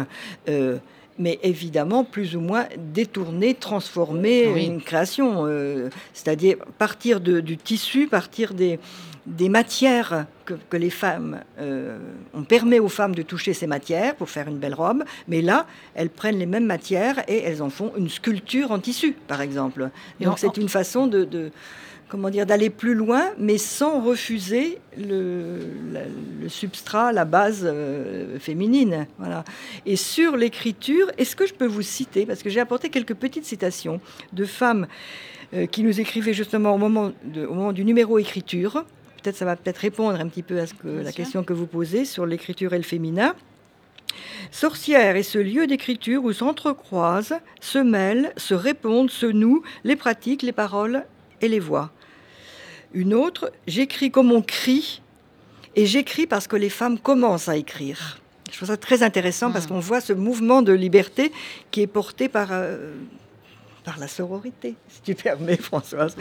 euh, 0.49 0.79
mais 1.19 1.39
évidemment 1.43 2.05
plus 2.05 2.37
ou 2.37 2.41
moins 2.41 2.65
détourné, 2.95 3.53
transformé, 3.55 4.49
Oui. 4.49 4.65
une 4.65 4.81
création, 4.83 5.45
euh, 5.47 5.91
c'est-à-dire 6.15 6.57
partir 6.79 7.21
de- 7.21 7.41
du 7.41 7.59
tissu, 7.59 8.09
partir 8.09 8.55
des, 8.55 8.79
des 9.27 9.49
matières 9.49 10.27
que, 10.45 10.55
que 10.69 10.77
les 10.77 10.91
femmes, 10.91 11.41
euh, 11.61 11.99
on 12.35 12.43
permet 12.43 12.81
aux 12.81 12.89
femmes 12.89 13.15
de 13.15 13.23
toucher 13.23 13.55
ces 13.55 13.67
matières 13.69 14.17
pour 14.17 14.29
faire 14.29 14.49
une 14.49 14.59
belle 14.59 14.75
robe, 14.75 15.05
mais 15.29 15.43
là, 15.43 15.67
elles 15.95 16.11
prennent 16.11 16.39
les 16.39 16.47
mêmes 16.47 16.67
matières 16.67 17.23
et 17.29 17.39
elles 17.39 17.63
en 17.63 17.71
font 17.71 17.93
une 17.97 18.09
sculpture 18.09 18.73
en 18.73 18.81
tissu, 18.81 19.13
par 19.29 19.41
exemple. 19.41 19.91
Et 20.21 20.25
Donc 20.25 20.35
on- 20.35 20.37
c'est 20.37 20.57
une 20.57 20.69
façon 20.69 21.07
de, 21.07 21.23
de- 21.25 21.53
comment 22.09 22.31
dire, 22.31 22.47
d'aller 22.47 22.69
plus 22.69 22.95
loin, 22.95 23.27
mais 23.39 23.59
sans 23.59 24.01
refuser 24.03 24.79
le, 24.99 25.61
la- 25.93 26.01
le 26.43 26.49
substrat, 26.49 27.13
la 27.13 27.25
base 27.25 27.61
euh, 27.65 28.39
féminine. 28.41 29.07
Voilà. 29.19 29.45
Et 29.87 29.95
sur 29.97 30.37
l'écriture, 30.37 31.11
est-ce 31.17 31.37
que 31.37 31.47
je 31.47 31.55
peux 31.55 31.67
vous 31.67 31.83
citer, 31.83 32.27
parce 32.27 32.43
que 32.43 32.51
j'ai 32.51 32.61
apporté 32.61 32.89
quelques 32.91 33.15
petites 33.15 33.45
citations 33.47 34.01
de 34.33 34.45
femmes 34.45 34.89
euh, 35.55 35.67
qui 35.67 35.85
nous 35.85 36.01
écrivaient 36.01 36.35
justement 36.35 36.75
au 36.75 36.79
moment, 36.79 37.13
de- 37.25 37.47
au 37.47 37.55
moment 37.55 37.73
du 37.73 37.85
numéro 37.85 38.19
écriture. 38.19 38.85
Peut-être 39.23 39.37
ça 39.37 39.45
va 39.45 39.57
peut-être 39.57 39.79
répondre 39.79 40.21
un 40.21 40.29
petit 40.29 40.43
peu 40.43 40.59
à 40.59 40.67
ce 40.67 40.75
que, 40.75 40.89
la 40.89 41.11
sûr. 41.11 41.15
question 41.15 41.45
que 41.45 41.53
vous 41.53 41.67
posez 41.67 42.05
sur 42.05 42.27
l'écriture 42.27 42.75
et 42.75 42.79
le 42.79 42.83
féminin. 42.83 43.35
Sorcière 44.51 45.17
est 45.17 45.23
ce 45.23 45.39
lieu 45.39 45.67
d'écriture 45.67 46.25
où 46.25 46.33
s'entrecroisent, 46.33 47.35
se 47.61 47.79
mêlent, 47.79 48.33
se 48.37 48.55
répondent, 48.55 49.11
se 49.11 49.27
nouent 49.27 49.63
les 49.85 49.97
pratiques, 49.97 50.43
les 50.43 50.53
paroles 50.53 51.05
et 51.41 51.49
les 51.49 51.61
voix. 51.61 51.91
Une 52.93 53.15
autre, 53.15 53.53
j'écris 53.67 54.11
comme 54.11 54.33
on 54.33 54.43
crie, 54.43 55.01
et 55.75 55.87
j'écris 55.87 56.27
parce 56.27 56.47
que 56.47 56.57
les 56.57 56.69
femmes 56.69 56.99
commencent 56.99 57.49
à 57.49 57.57
écrire. 57.57 58.19
Je 58.51 58.57
trouve 58.57 58.69
ça 58.69 58.77
très 58.77 59.03
intéressant 59.03 59.51
parce 59.51 59.67
qu'on 59.67 59.81
voit 59.81 60.03
ce 60.03 60.13
mouvement 60.13 60.61
de 60.61 60.73
liberté 60.73 61.33
qui 61.71 61.81
est 61.81 61.87
porté 61.87 62.29
par, 62.29 62.49
euh, 62.51 62.93
par 63.83 63.99
la 63.99 64.09
sororité, 64.09 64.75
si 64.89 65.01
tu 65.01 65.15
permets, 65.15 65.57
Françoise. 65.61 66.15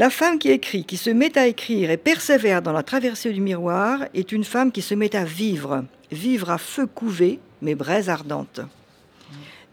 La 0.00 0.08
femme 0.08 0.38
qui 0.38 0.48
écrit, 0.48 0.84
qui 0.84 0.96
se 0.96 1.10
met 1.10 1.36
à 1.36 1.46
écrire 1.46 1.90
et 1.90 1.98
persévère 1.98 2.62
dans 2.62 2.72
la 2.72 2.82
traversée 2.82 3.34
du 3.34 3.42
miroir 3.42 4.06
est 4.14 4.32
une 4.32 4.44
femme 4.44 4.72
qui 4.72 4.80
se 4.80 4.94
met 4.94 5.14
à 5.14 5.24
vivre, 5.24 5.84
vivre 6.10 6.48
à 6.48 6.56
feu 6.56 6.86
couvé, 6.86 7.38
mais 7.60 7.74
braise 7.74 8.08
ardente. 8.08 8.62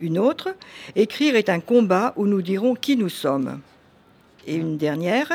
Une 0.02 0.20
autre, 0.20 0.50
écrire 0.98 1.38
est 1.38 1.48
un 1.48 1.62
combat 1.62 2.12
où 2.18 2.28
nous 2.28 2.42
dirons 2.42 2.76
qui 2.76 2.98
nous 2.98 3.08
sommes. 3.08 3.62
Et 4.46 4.56
une 4.56 4.76
dernière, 4.76 5.32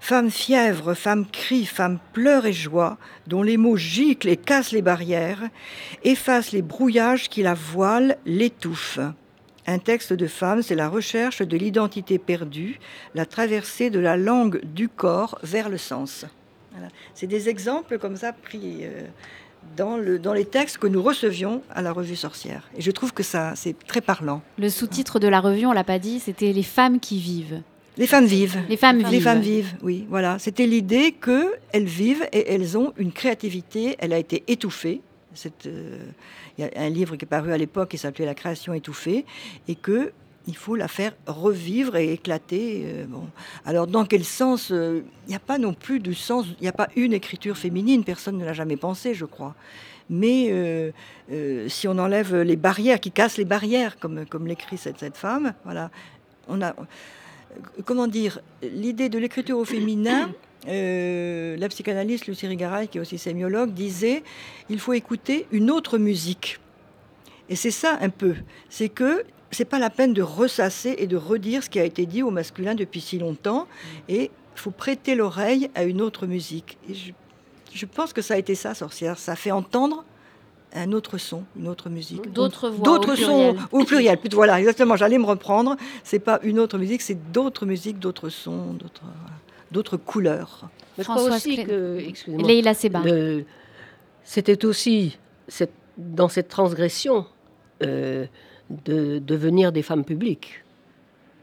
femme 0.00 0.30
fièvre, 0.30 0.92
femme 0.92 1.24
crie, 1.24 1.64
femme 1.64 1.98
pleure 2.12 2.44
et 2.44 2.52
joie, 2.52 2.98
dont 3.26 3.42
les 3.42 3.56
mots 3.56 3.78
giclent 3.78 4.28
et 4.28 4.36
cassent 4.36 4.72
les 4.72 4.82
barrières, 4.82 5.48
effacent 6.04 6.52
les 6.52 6.60
brouillages 6.60 7.30
qui 7.30 7.40
la 7.40 7.54
voilent, 7.54 8.18
l'étouffent. 8.26 9.00
Un 9.70 9.78
texte 9.78 10.12
de 10.12 10.26
femme, 10.26 10.62
c'est 10.62 10.74
la 10.74 10.88
recherche 10.88 11.42
de 11.42 11.56
l'identité 11.56 12.18
perdue, 12.18 12.80
la 13.14 13.24
traversée 13.24 13.88
de 13.88 14.00
la 14.00 14.16
langue 14.16 14.60
du 14.64 14.88
corps 14.88 15.38
vers 15.44 15.68
le 15.68 15.78
sens. 15.78 16.24
Voilà. 16.72 16.88
C'est 17.14 17.28
des 17.28 17.48
exemples 17.48 18.00
comme 18.00 18.16
ça 18.16 18.32
pris 18.32 18.78
euh, 18.82 19.02
dans, 19.76 19.96
le, 19.96 20.18
dans 20.18 20.32
les 20.32 20.44
textes 20.44 20.78
que 20.78 20.88
nous 20.88 21.00
recevions 21.00 21.62
à 21.70 21.82
la 21.82 21.92
revue 21.92 22.16
Sorcière. 22.16 22.68
Et 22.76 22.80
je 22.80 22.90
trouve 22.90 23.12
que 23.12 23.22
ça, 23.22 23.52
c'est 23.54 23.76
très 23.86 24.00
parlant. 24.00 24.42
Le 24.58 24.70
sous-titre 24.70 25.20
de 25.20 25.28
la 25.28 25.38
revue, 25.38 25.66
on 25.66 25.72
l'a 25.72 25.84
pas 25.84 26.00
dit, 26.00 26.18
c'était 26.18 26.52
Les 26.52 26.64
femmes 26.64 26.98
qui 26.98 27.20
vivent. 27.20 27.62
Les 27.96 28.08
femmes 28.08 28.26
vivent. 28.26 28.58
Les 28.68 28.76
femmes 28.76 28.98
Les 28.98 29.04
vivent. 29.04 29.22
femmes 29.22 29.40
vivent, 29.40 29.76
oui, 29.82 30.04
voilà. 30.08 30.40
C'était 30.40 30.66
l'idée 30.66 31.12
qu'elles 31.12 31.84
vivent 31.84 32.26
et 32.32 32.52
elles 32.52 32.76
ont 32.76 32.92
une 32.96 33.12
créativité. 33.12 33.94
Elle 34.00 34.12
a 34.12 34.18
été 34.18 34.42
étouffée. 34.48 35.00
C'est, 35.32 35.66
euh, 35.66 36.06
Il 36.60 36.64
y 36.64 36.78
a 36.78 36.82
un 36.82 36.90
livre 36.90 37.16
qui 37.16 37.24
est 37.24 37.28
paru 37.28 37.52
à 37.52 37.56
l'époque 37.56 37.88
qui 37.88 37.96
s'appelait 37.96 38.26
La 38.26 38.34
création 38.34 38.74
étouffée 38.74 39.24
et 39.66 39.74
que 39.74 40.12
il 40.46 40.56
faut 40.56 40.76
la 40.76 40.88
faire 40.88 41.12
revivre 41.26 41.96
et 41.96 42.12
éclater. 42.12 42.82
euh. 42.84 43.06
Alors, 43.64 43.86
dans 43.86 44.04
quel 44.04 44.24
sens 44.24 44.70
euh, 44.72 45.02
Il 45.26 45.30
n'y 45.30 45.36
a 45.36 45.40
pas 45.40 45.58
non 45.58 45.72
plus 45.72 46.00
du 46.00 46.14
sens. 46.14 46.46
Il 46.60 46.62
n'y 46.62 46.68
a 46.68 46.72
pas 46.72 46.88
une 46.96 47.14
écriture 47.14 47.56
féminine. 47.56 48.04
Personne 48.04 48.36
ne 48.36 48.44
l'a 48.44 48.52
jamais 48.52 48.76
pensé, 48.76 49.14
je 49.14 49.24
crois. 49.24 49.54
Mais 50.10 50.48
euh, 50.50 50.90
euh, 51.32 51.68
si 51.68 51.88
on 51.88 51.96
enlève 51.98 52.36
les 52.36 52.56
barrières, 52.56 53.00
qui 53.00 53.10
cassent 53.10 53.38
les 53.38 53.44
barrières, 53.44 53.98
comme, 53.98 54.46
l'écrit 54.46 54.76
cette, 54.76 54.98
cette 54.98 55.16
femme, 55.16 55.54
voilà, 55.64 55.90
on 56.48 56.60
a 56.60 56.74
comment 57.84 58.06
dire, 58.06 58.40
l'idée 58.62 59.08
de 59.08 59.18
l'écriture 59.18 59.58
au 59.58 59.64
féminin, 59.64 60.30
euh, 60.68 61.56
la 61.56 61.68
psychanalyste 61.68 62.26
Lucie 62.26 62.46
Rigaray, 62.46 62.88
qui 62.88 62.98
est 62.98 63.00
aussi 63.00 63.18
sémiologue, 63.18 63.72
disait 63.72 64.22
il 64.68 64.78
faut 64.78 64.92
écouter 64.92 65.46
une 65.52 65.70
autre 65.70 65.98
musique. 65.98 66.58
Et 67.48 67.56
c'est 67.56 67.70
ça 67.70 67.98
un 68.00 68.10
peu, 68.10 68.34
c'est 68.68 68.88
que 68.88 69.24
c'est 69.50 69.64
pas 69.64 69.78
la 69.78 69.90
peine 69.90 70.14
de 70.14 70.22
ressasser 70.22 70.94
et 70.98 71.06
de 71.06 71.16
redire 71.16 71.64
ce 71.64 71.70
qui 71.70 71.80
a 71.80 71.84
été 71.84 72.06
dit 72.06 72.22
au 72.22 72.30
masculin 72.30 72.74
depuis 72.74 73.00
si 73.00 73.18
longtemps, 73.18 73.66
et 74.08 74.30
il 74.54 74.60
faut 74.60 74.70
prêter 74.70 75.14
l'oreille 75.14 75.70
à 75.74 75.82
une 75.84 76.00
autre 76.00 76.26
musique. 76.26 76.78
Et 76.88 76.94
je, 76.94 77.12
je 77.74 77.86
pense 77.86 78.12
que 78.12 78.22
ça 78.22 78.34
a 78.34 78.36
été 78.36 78.54
ça, 78.54 78.74
sorcière, 78.74 79.18
ça 79.18 79.34
fait 79.34 79.50
entendre 79.50 80.04
un 80.72 80.92
autre 80.92 81.18
son, 81.18 81.44
une 81.58 81.68
autre 81.68 81.88
musique. 81.88 82.30
D'autres 82.32 82.68
voix. 82.70 82.84
D'autres 82.84 83.12
au 83.14 83.16
sons, 83.16 83.56
au 83.72 83.84
pluriel. 83.84 84.18
Voilà, 84.32 84.60
exactement. 84.60 84.96
J'allais 84.96 85.18
me 85.18 85.24
reprendre. 85.24 85.76
C'est 86.04 86.20
pas 86.20 86.38
une 86.42 86.60
autre 86.60 86.78
musique, 86.78 87.02
c'est 87.02 87.32
d'autres 87.32 87.66
musiques, 87.66 87.98
d'autres 87.98 88.28
sons, 88.28 88.74
d'autres, 88.74 89.02
voilà, 89.02 89.36
d'autres 89.70 89.96
couleurs. 89.96 90.68
Mais 90.98 91.04
je 91.04 91.08
crois 91.08 91.16
Françoise 91.16 91.36
aussi 91.36 91.54
Clé- 91.56 91.64
que, 91.64 91.98
excusez-moi, 92.08 92.48
Leïla 92.48 92.74
Seba. 92.74 93.00
le- 93.04 93.44
c'était 94.24 94.64
aussi 94.64 95.18
cette- 95.48 95.72
dans 95.96 96.28
cette 96.28 96.48
transgression 96.48 97.26
euh, 97.82 98.26
de 98.84 99.18
devenir 99.18 99.72
des 99.72 99.82
femmes 99.82 100.04
publiques. 100.04 100.62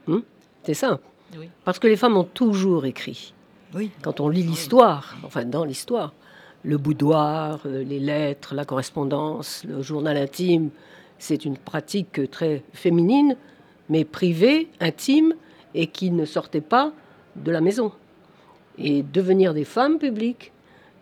Hmm 0.07 0.19
C'est 0.63 0.73
ça. 0.75 0.99
Oui. 1.37 1.49
Parce 1.65 1.79
que 1.79 1.87
les 1.87 1.97
femmes 1.97 2.15
ont 2.15 2.23
toujours 2.23 2.85
écrit. 2.85 3.33
Oui. 3.73 3.91
Quand 4.01 4.19
on 4.19 4.29
lit 4.29 4.43
l'histoire, 4.43 5.17
enfin 5.23 5.43
dans 5.45 5.65
l'histoire, 5.65 6.13
le 6.63 6.77
boudoir, 6.77 7.59
euh, 7.65 7.83
les 7.83 7.99
lettres, 7.99 8.55
la 8.55 8.65
correspondance, 8.65 9.63
le 9.67 9.81
journal 9.81 10.15
intime, 10.15 10.69
c'est 11.19 11.43
une 11.43 11.57
pratique 11.57 12.29
très 12.31 12.63
féminine, 12.73 13.35
mais 13.89 14.05
privée, 14.05 14.69
intime, 14.79 15.33
et 15.73 15.87
qui 15.87 16.11
ne 16.11 16.23
sortait 16.25 16.61
pas 16.61 16.93
de 17.35 17.51
la 17.51 17.61
maison. 17.61 17.91
Et 18.77 19.03
devenir 19.03 19.53
des 19.53 19.63
femmes 19.63 19.97
publiques, 19.97 20.51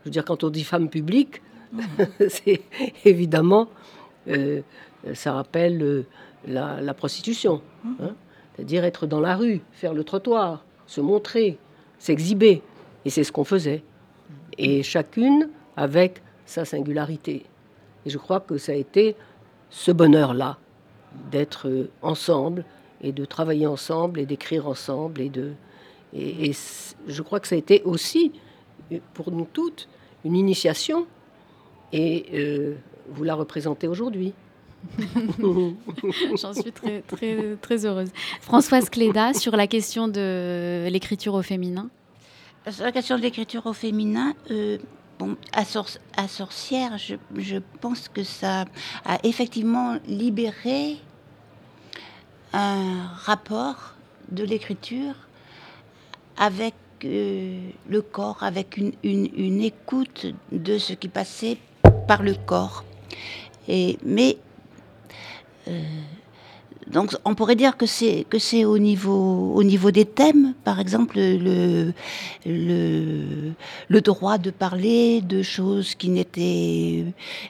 je 0.02 0.06
veux 0.06 0.12
dire, 0.12 0.26
quand 0.26 0.44
on 0.44 0.50
dit 0.50 0.64
femmes 0.64 0.90
publiques, 0.90 1.42
c'est 2.28 2.62
évidemment, 3.04 3.68
euh, 4.28 4.62
ça 5.14 5.34
rappelle 5.34 5.82
euh, 5.82 6.06
la, 6.48 6.94
prostitution. 6.94 7.62
hein. 8.02 8.16
C'est-à-dire 8.56 8.86
être 8.86 9.06
dans 9.06 9.20
la 9.20 9.36
rue, 9.36 9.62
faire 9.74 9.94
le 9.94 10.04
trottoir, 10.04 10.64
se 10.88 11.02
montrer, 11.02 11.58
s'exhiber. 12.00 12.62
Et 13.04 13.10
c'est 13.10 13.24
ce 13.24 13.32
qu'on 13.32 13.44
faisait. 13.44 13.84
Et 14.58 14.82
chacune 14.84 15.50
avec 15.76 16.22
sa 16.46 16.64
singularité. 16.64 17.46
Et 18.06 18.10
je 18.10 18.18
crois 18.18 18.40
que 18.40 18.58
ça 18.58 18.72
a 18.72 18.76
été 18.76 19.16
ce 19.70 19.92
bonheur-là, 19.92 20.58
d'être 21.32 21.90
ensemble 22.02 22.64
et 23.02 23.12
de 23.12 23.26
travailler 23.26 23.68
ensemble 23.68 24.20
et 24.20 24.26
d'écrire 24.26 24.68
ensemble. 24.68 25.22
Et, 25.22 25.30
de, 25.30 25.52
et, 26.16 26.52
je 27.08 27.22
crois 27.22 27.40
que 27.40 27.48
ça 27.48 27.56
a 27.56 27.58
été 27.58 27.82
aussi, 27.84 28.32
euh, 28.92 29.00
pour 29.14 29.32
nous 29.32 29.48
toutes, 29.52 29.88
une 30.24 30.36
initiation. 30.36 31.06
Et 31.94 32.26
euh, 32.34 32.76
vous 33.10 33.24
la 33.24 33.36
représentez 33.36 33.88
aujourd'hui. 33.88 34.34
J'en 36.40 36.54
suis 36.54 36.72
très, 36.72 37.02
très, 37.02 37.56
très 37.62 37.86
heureuse. 37.86 38.10
Françoise 38.42 38.90
Cléda, 38.90 39.34
sur 39.34 39.56
la 39.56 39.68
question 39.68 40.08
de 40.08 40.88
l'écriture 40.90 41.34
au 41.34 41.42
féminin. 41.42 41.90
Sur 42.70 42.84
la 42.86 42.92
question 42.92 43.18
de 43.18 43.22
l'écriture 43.22 43.66
au 43.66 43.74
féminin, 43.74 44.34
euh, 44.52 44.78
bon, 45.20 45.38
à, 45.54 45.66
Sor- 45.66 46.00
à 46.18 46.28
Sorcière, 46.28 46.98
je, 46.98 47.16
je 47.36 47.58
pense 47.82 48.10
que 48.10 48.24
ça 48.24 48.66
a 49.06 49.20
effectivement 49.24 49.98
libéré 50.08 50.98
un 52.54 53.04
rapport 53.08 53.96
de 54.32 54.44
l'écriture 54.44 55.14
avec 56.38 56.74
euh, 57.04 57.60
le 57.90 58.02
corps, 58.02 58.42
avec 58.42 58.78
une, 58.78 59.62
écoute 59.62 60.28
de 60.52 60.78
ce 60.78 60.94
qui 60.94 61.08
passait 61.08 61.58
par 62.08 62.24
le 62.24 62.34
corps. 62.34 62.84
Et, 63.68 63.98
mais 64.04 64.38
euh, 65.68 65.82
donc 66.88 67.16
on 67.26 67.34
pourrait 67.34 67.56
dire 67.56 67.78
que 67.78 67.88
c'est 67.88 68.66
au 68.66 68.78
niveau 68.78 69.54
au 69.56 69.64
niveau 69.64 69.90
des 69.90 70.06
thèmes, 70.06 70.54
par 70.64 70.80
exemple 70.80 71.18
le 71.18 71.94
droit 73.90 74.38
de 74.38 74.52
parler 74.52 75.22
de 75.22 75.42
choses 75.42 75.96
qui 75.96 76.10
n'étaient 76.10 77.06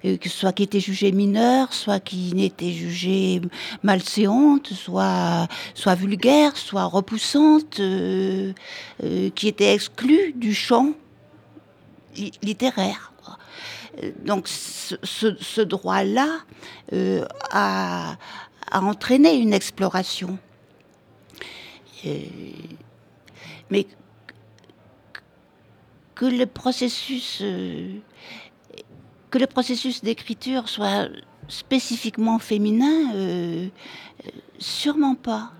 euh, 0.05 0.17
soit 0.25 0.53
qui 0.53 0.63
étaient 0.63 0.79
jugées 0.79 1.11
mineures, 1.11 1.73
soit 1.73 1.99
qui 1.99 2.33
n'étaient 2.33 2.71
jugées 2.71 3.41
malséantes, 3.83 4.67
soit 4.67 5.49
soit 5.73 5.95
vulgaires, 5.95 6.55
soit 6.55 6.85
repoussantes, 6.85 7.81
euh, 7.81 8.53
euh, 9.03 9.29
qui 9.35 9.49
étaient 9.49 9.73
exclues 9.73 10.33
du 10.33 10.53
champ 10.53 10.91
littéraire. 12.41 13.11
Donc 14.25 14.47
ce, 14.47 15.61
droit-là 15.61 16.27
a 17.51 18.15
a 18.71 18.81
entraîné 18.81 19.35
une 19.35 19.53
exploration. 19.53 20.37
mais 23.71 23.87
que 26.13 26.25
le 26.25 26.45
processus, 26.45 27.39
euh, 27.41 27.99
que 29.29 29.37
le 29.37 29.47
processus 29.47 30.03
d'écriture 30.03 30.69
soit 30.69 31.09
spécifiquement 31.47 32.39
féminin, 32.39 33.13
euh, 33.15 33.67
sûrement 34.57 35.15
pas. 35.15 35.51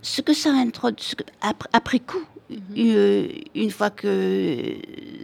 Ce 0.00 0.20
que 0.20 0.34
ça 0.34 0.50
introduit, 0.50 1.14
après 1.72 1.98
coup, 1.98 2.24
Mhm. 2.50 3.28
une 3.54 3.70
fois 3.70 3.88
que 3.88 4.76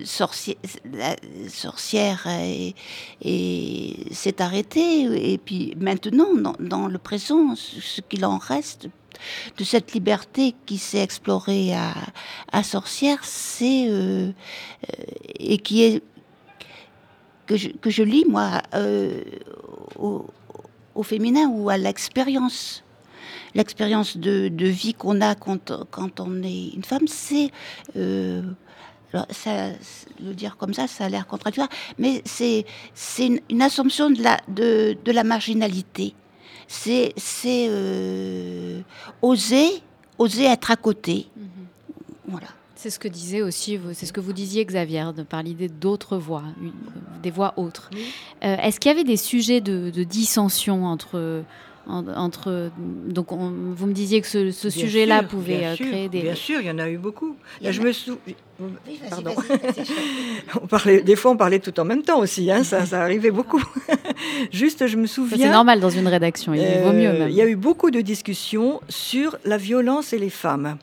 sorcière, 0.05 0.57
la 0.91 1.17
sorcière 1.49 2.27
s'est 3.23 4.43
arrêtée, 4.43 5.33
et 5.33 5.37
puis 5.37 5.75
maintenant, 5.79 6.29
dans, 6.59 6.89
le 6.89 6.99
présent, 6.99 7.55
ce 7.57 8.01
qu'il 8.01 8.25
en 8.25 8.39
reste 8.39 8.89
de 9.57 9.65
cette 9.65 9.93
liberté 9.93 10.55
qui 10.67 10.79
s'est 10.79 11.03
explorée 11.03 11.75
à, 12.53 12.63
sorcière, 12.63 13.19
c'est 13.23 13.89
euh, 13.89 14.31
euh, 14.31 15.05
et 15.39 15.59
qui 15.59 15.83
est 15.83 16.03
que 17.47 17.57
je, 17.57 17.69
que 17.69 17.91
je 17.91 18.03
lis 18.03 18.25
moi 18.29 18.63
euh, 18.75 19.23
au, 19.99 20.27
au, 20.95 21.03
féminin 21.03 21.49
ou 21.49 21.69
à 21.69 21.77
l'expérience 21.77 22.85
l'expérience 23.55 24.17
de, 24.17 24.51
vie 24.67 24.95
qu'on 24.95 25.21
a 25.21 25.35
quand, 25.35 25.73
quand, 25.91 26.21
on 26.21 26.43
est 26.43 26.69
une 26.75 26.85
femme, 26.85 27.07
c'est 27.09 27.51
euh, 27.97 28.43
ça, 29.31 29.71
le 30.23 30.35
dire 30.35 30.57
comme 30.57 30.75
ça, 30.75 30.87
ça 30.87 31.05
a 31.05 31.09
l'air 31.09 31.27
contradictoire, 31.27 31.69
mais 31.99 32.23
c'est 32.25 32.65
une, 33.19 33.41
une, 33.49 33.63
assumption 33.63 34.11
de 34.11 34.23
la, 34.23 34.39
de, 34.49 34.97
de 35.05 35.13
la 35.13 35.25
marginalité. 35.25 36.15
C'est 36.69 37.13
euh, 37.47 38.81
oser, 39.23 39.69
oser 40.19 40.45
être 40.45 40.71
à 40.71 40.77
côté. 40.77 41.27
Mhm. 41.37 41.45
Voilà. 42.29 42.47
C'est 42.77 42.89
ce 42.89 42.99
que 42.99 43.09
disait 43.09 43.43
aussi, 43.43 43.79
c'est 43.93 44.07
ce 44.07 44.13
que 44.13 44.21
vous 44.21 44.33
disiez, 44.33 44.65
Xavier, 44.65 45.05
par 45.29 45.43
l'idée 45.43 45.69
d'autres 45.69 46.17
voix, 46.17 46.45
des 47.23 47.31
voix 47.31 47.53
autres. 47.59 47.91
Euh, 48.43 48.57
est-ce 48.57 48.81
qu'il 48.81 48.91
y 48.91 48.95
avait 48.95 49.05
des 49.05 49.19
sujets 49.19 49.61
de, 49.61 49.91
de 49.91 50.03
dissension 50.03 50.87
entre 50.87 51.45
entre 51.91 52.71
donc 53.07 53.29
vous 53.33 53.87
me 53.87 53.93
disiez 53.93 54.21
que 54.21 54.27
ce, 54.27 54.71
sujet-là 54.71 55.23
pouvait 55.23 55.67
euh, 55.67 55.75
créer 55.75 56.09
des 56.09 56.23
bien 56.23 56.35
sûr 56.35 56.61
il 56.61 56.67
y 56.67 56.71
en 56.71 56.79
a 56.79 56.89
eu 56.89 56.99
beaucoup. 56.99 57.37
Là, 57.61 57.73
je 57.73 57.81
me 57.81 57.93
souviens 57.93 58.19
pardon. 59.09 59.35
on 60.63 60.67
parlait 60.67 61.03
des 61.03 61.17
fois 61.17 61.33
on 61.33 61.37
parlait 61.37 61.59
tout 61.59 61.79
en 61.81 61.85
même 61.85 62.03
temps 62.03 62.21
aussi 62.21 62.51
hein, 62.51 62.65
ça, 62.65 62.87
ça 62.87 63.03
arrivait 63.03 63.31
beaucoup. 63.31 63.63
Juste 64.53 64.87
je 64.87 64.97
me 64.97 65.07
souviens 65.07 65.47
c'est 65.47 65.53
normal 65.53 65.81
dans 65.81 65.91
une 65.91 66.09
rédaction 66.09 66.55
il 66.55 66.63
vaut 66.83 66.93
mieux 66.93 67.09
euh, 67.09 67.29
il 67.29 67.35
y 67.35 67.41
a 67.41 67.47
eu 67.47 67.57
beaucoup 67.57 67.91
de 67.91 68.01
discussions 68.01 68.81
sur 68.89 69.37
la 69.45 69.57
violence 69.57 70.13
et 70.13 70.19
les 70.19 70.31
femmes 70.31 70.77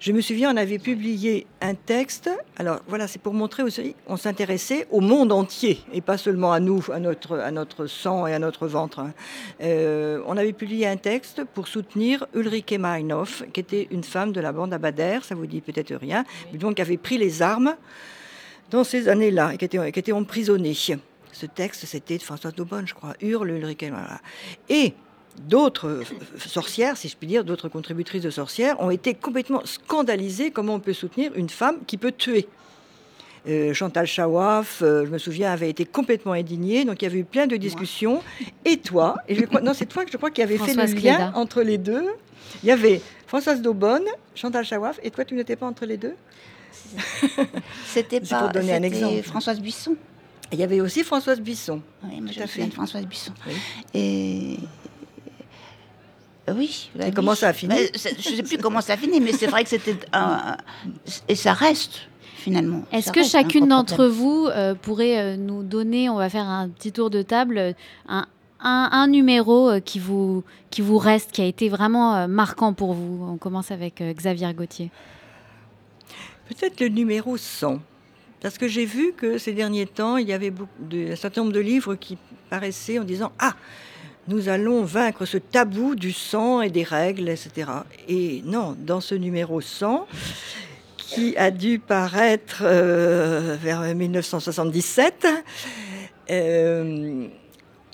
je 0.00 0.12
me 0.12 0.20
souviens, 0.20 0.52
on 0.54 0.56
avait 0.56 0.78
publié 0.78 1.46
un 1.60 1.74
texte. 1.74 2.30
Alors 2.56 2.80
voilà, 2.86 3.08
c'est 3.08 3.20
pour 3.20 3.34
montrer 3.34 3.64
aussi, 3.64 3.96
on 4.06 4.16
s'intéressait 4.16 4.86
au 4.90 5.00
monde 5.00 5.32
entier 5.32 5.80
et 5.92 6.00
pas 6.00 6.16
seulement 6.16 6.52
à 6.52 6.60
nous, 6.60 6.84
à 6.92 7.00
notre, 7.00 7.38
à 7.38 7.50
notre 7.50 7.86
sang 7.86 8.26
et 8.26 8.34
à 8.34 8.38
notre 8.38 8.68
ventre. 8.68 9.00
Hein. 9.00 9.12
Euh, 9.60 10.22
on 10.26 10.36
avait 10.36 10.52
publié 10.52 10.86
un 10.86 10.96
texte 10.96 11.42
pour 11.52 11.66
soutenir 11.66 12.26
Ulrike 12.32 12.78
Meinhof, 12.78 13.42
qui 13.52 13.60
était 13.60 13.88
une 13.90 14.04
femme 14.04 14.32
de 14.32 14.40
la 14.40 14.52
bande 14.52 14.72
Abader, 14.72 15.18
ça 15.22 15.34
vous 15.34 15.46
dit 15.46 15.60
peut-être 15.60 15.94
rien, 15.94 16.24
mais 16.52 16.58
donc 16.58 16.76
qui 16.76 16.82
avait 16.82 16.96
pris 16.96 17.18
les 17.18 17.42
armes 17.42 17.74
dans 18.70 18.84
ces 18.84 19.08
années-là 19.08 19.54
et 19.54 19.56
qui 19.56 19.64
était, 19.64 19.92
qui 19.92 19.98
était 19.98 20.12
emprisonnée. 20.12 20.74
Ce 21.32 21.46
texte, 21.46 21.86
c'était 21.86 22.18
de 22.18 22.22
Françoise 22.22 22.54
Daubonne, 22.54 22.86
je 22.86 22.94
crois, 22.94 23.14
Hurle 23.20 23.50
Ulrike. 23.50 23.84
Voilà. 23.90 24.20
Et 24.68 24.94
d'autres 25.42 26.02
sorcières, 26.38 26.96
si 26.96 27.08
je 27.08 27.16
puis 27.16 27.26
dire, 27.26 27.44
d'autres 27.44 27.68
contributrices 27.68 28.22
de 28.22 28.30
sorcières, 28.30 28.80
ont 28.80 28.90
été 28.90 29.14
complètement 29.14 29.62
scandalisées 29.64 30.50
comment 30.50 30.74
on 30.74 30.80
peut 30.80 30.92
soutenir 30.92 31.32
une 31.34 31.48
femme 31.48 31.78
qui 31.86 31.96
peut 31.96 32.12
tuer. 32.12 32.48
Euh, 33.48 33.72
Chantal 33.72 34.06
Chawaf, 34.06 34.82
euh, 34.82 35.06
je 35.06 35.10
me 35.10 35.18
souviens, 35.18 35.52
avait 35.52 35.70
été 35.70 35.84
complètement 35.84 36.32
indignée. 36.32 36.84
Donc 36.84 37.00
il 37.00 37.06
y 37.06 37.08
avait 37.08 37.20
eu 37.20 37.24
plein 37.24 37.46
de 37.46 37.56
discussions. 37.56 38.22
Et 38.64 38.78
toi, 38.78 39.16
et 39.28 39.34
je 39.34 39.44
crois, 39.44 39.60
non, 39.60 39.72
c'est 39.74 39.86
toi 39.86 40.04
que 40.04 40.10
je 40.10 40.16
crois 40.16 40.30
qui 40.30 40.42
avait 40.42 40.58
fait 40.58 40.74
le 40.74 41.00
lien 41.00 41.32
entre 41.34 41.62
les 41.62 41.78
deux. 41.78 42.04
Il 42.62 42.68
y 42.68 42.72
avait 42.72 43.00
Françoise 43.26 43.62
Daubonne, 43.62 44.06
Chantal 44.34 44.64
Chawaf, 44.64 44.98
et 45.02 45.10
toi, 45.10 45.24
tu 45.24 45.34
n'étais 45.34 45.56
pas 45.56 45.66
entre 45.66 45.86
les 45.86 45.96
deux? 45.96 46.14
C'était 47.86 48.20
pas. 48.20 48.40
Pour 48.40 48.48
donner 48.50 48.74
un 48.74 48.82
exemple. 48.82 49.22
Françoise 49.22 49.60
Buisson. 49.60 49.96
Il 50.50 50.58
y 50.58 50.62
avait 50.62 50.80
aussi 50.80 51.04
Françoise 51.04 51.40
Buisson. 51.40 51.82
Oui, 52.04 52.20
moi 52.22 52.30
je 52.32 52.40
me 52.40 52.46
souviens 52.46 52.68
de 52.68 52.72
Françoise 52.72 53.04
Buisson. 53.04 53.32
Et 53.92 54.56
oui. 56.56 56.90
et 57.00 57.10
comment 57.12 57.34
ça 57.34 57.48
a 57.48 57.52
fini 57.52 57.74
Je 57.94 58.30
ne 58.30 58.36
sais 58.36 58.42
plus 58.42 58.58
comment 58.58 58.80
ça 58.80 58.94
a 58.94 58.96
fini, 58.96 59.20
mais 59.20 59.32
c'est 59.32 59.46
vrai 59.46 59.64
que 59.64 59.70
c'était 59.70 59.96
un... 60.12 60.56
Et 61.28 61.34
ça 61.34 61.52
reste, 61.52 62.08
finalement. 62.20 62.84
Est-ce 62.92 63.12
que 63.12 63.24
chacune 63.24 63.68
d'entre 63.68 64.06
vous 64.06 64.46
euh, 64.46 64.74
pourrait 64.74 65.18
euh, 65.18 65.36
nous 65.36 65.62
donner, 65.62 66.08
on 66.08 66.16
va 66.16 66.28
faire 66.28 66.46
un 66.46 66.68
petit 66.68 66.92
tour 66.92 67.10
de 67.10 67.22
table, 67.22 67.74
un, 68.08 68.26
un, 68.60 69.06
numéro 69.06 69.70
euh, 69.70 69.80
qui, 69.80 69.98
vous, 69.98 70.44
qui 70.70 70.80
vous 70.80 70.98
reste, 70.98 71.32
qui 71.32 71.42
a 71.42 71.46
été 71.46 71.68
vraiment 71.68 72.28
marquant 72.28 72.72
pour 72.72 72.94
vous? 72.94 73.24
On 73.24 73.36
commence 73.36 73.70
avec 73.70 74.02
Xavier 74.02 74.52
Gauthier. 74.54 74.90
Peut-être 76.48 76.80
le 76.80 76.88
numéro 76.88 77.36
100. 77.36 77.80
Parce 78.40 78.56
que 78.56 78.68
j'ai 78.68 78.84
vu 78.84 79.12
que 79.16 79.38
ces 79.38 79.52
derniers 79.52 79.86
temps, 79.86 80.16
il 80.16 80.28
y 80.28 80.32
avait 80.32 80.50
beaucoup 80.50 80.70
de, 80.80 81.12
un 81.12 81.16
certain 81.16 81.42
nombre 81.42 81.52
de 81.52 81.60
livres 81.60 81.96
qui 81.96 82.16
paraissaient 82.50 82.98
en 82.98 83.04
disant 83.04 83.32
Ah, 83.38 83.54
nous 84.28 84.48
allons 84.48 84.84
vaincre 84.84 85.24
ce 85.24 85.38
tabou 85.38 85.94
du 85.94 86.12
sang 86.12 86.60
et 86.60 86.70
des 86.70 86.84
règles, 86.84 87.28
etc. 87.28 87.70
Et 88.08 88.42
non, 88.44 88.76
dans 88.78 89.00
ce 89.00 89.14
numéro 89.14 89.60
100, 89.60 90.06
qui 90.96 91.36
a 91.36 91.50
dû 91.50 91.78
paraître 91.78 92.62
euh, 92.62 93.56
vers 93.60 93.80
1977, 93.80 95.26
euh, 96.30 97.26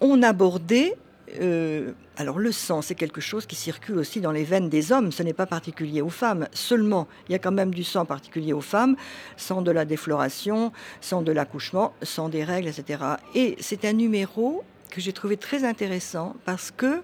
on 0.01 0.23
abordait 0.23 0.97
euh, 1.41 1.93
alors 2.17 2.39
le 2.39 2.53
sang, 2.53 2.81
c'est 2.81 2.95
quelque 2.95 3.21
chose 3.21 3.45
qui 3.47 3.57
circule 3.57 3.99
aussi 3.99 4.21
dans 4.21 4.31
les 4.31 4.45
veines 4.45 4.69
des 4.69 4.93
hommes, 4.93 5.11
ce 5.11 5.23
n'est 5.23 5.33
pas 5.33 5.47
particulier 5.47 6.01
aux 6.01 6.11
femmes. 6.11 6.47
Seulement, 6.53 7.09
il 7.29 7.33
y 7.33 7.35
a 7.35 7.41
quand 7.41 7.53
même 7.53 7.75
du 7.75 7.83
sang 7.83 8.05
particulier 8.05 8.53
aux 8.53 8.61
femmes, 8.61 8.97
sang 9.37 9.63
de 9.63 9.73
la 9.73 9.85
défloration, 9.85 10.71
sang 11.01 11.23
de 11.23 11.33
l'accouchement, 11.33 11.93
sang 12.03 12.29
des 12.29 12.45
règles, 12.45 12.69
etc. 12.69 13.03
Et 13.35 13.57
c'est 13.59 13.85
un 13.85 13.95
numéro 13.95 14.63
que 14.95 15.01
j'ai 15.01 15.13
trouvé 15.13 15.37
très 15.37 15.65
intéressant 15.65 16.37
parce 16.45 16.71
que 16.71 17.03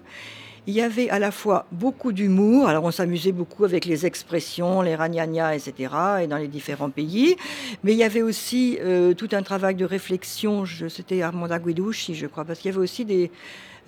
il 0.67 0.75
y 0.75 0.81
avait 0.81 1.09
à 1.09 1.17
la 1.19 1.31
fois 1.31 1.65
beaucoup 1.71 2.11
d'humour, 2.11 2.67
alors 2.67 2.83
on 2.83 2.91
s'amusait 2.91 3.31
beaucoup 3.31 3.65
avec 3.65 3.85
les 3.85 4.05
expressions, 4.05 4.81
les 4.81 4.95
ragnagnas, 4.95 5.55
etc., 5.55 5.93
et 6.21 6.27
dans 6.27 6.37
les 6.37 6.47
différents 6.47 6.91
pays, 6.91 7.35
mais 7.83 7.93
il 7.93 7.97
y 7.97 8.03
avait 8.03 8.21
aussi 8.21 8.77
euh, 8.81 9.13
tout 9.13 9.29
un 9.31 9.41
travail 9.41 9.75
de 9.75 9.85
réflexion, 9.85 10.65
c'était 10.89 11.23
Armanda 11.23 11.57
Guiducci, 11.57 12.13
je 12.13 12.27
crois, 12.27 12.45
parce 12.45 12.59
qu'il 12.59 12.69
y 12.69 12.73
avait 12.73 12.83
aussi 12.83 13.05
des, 13.05 13.31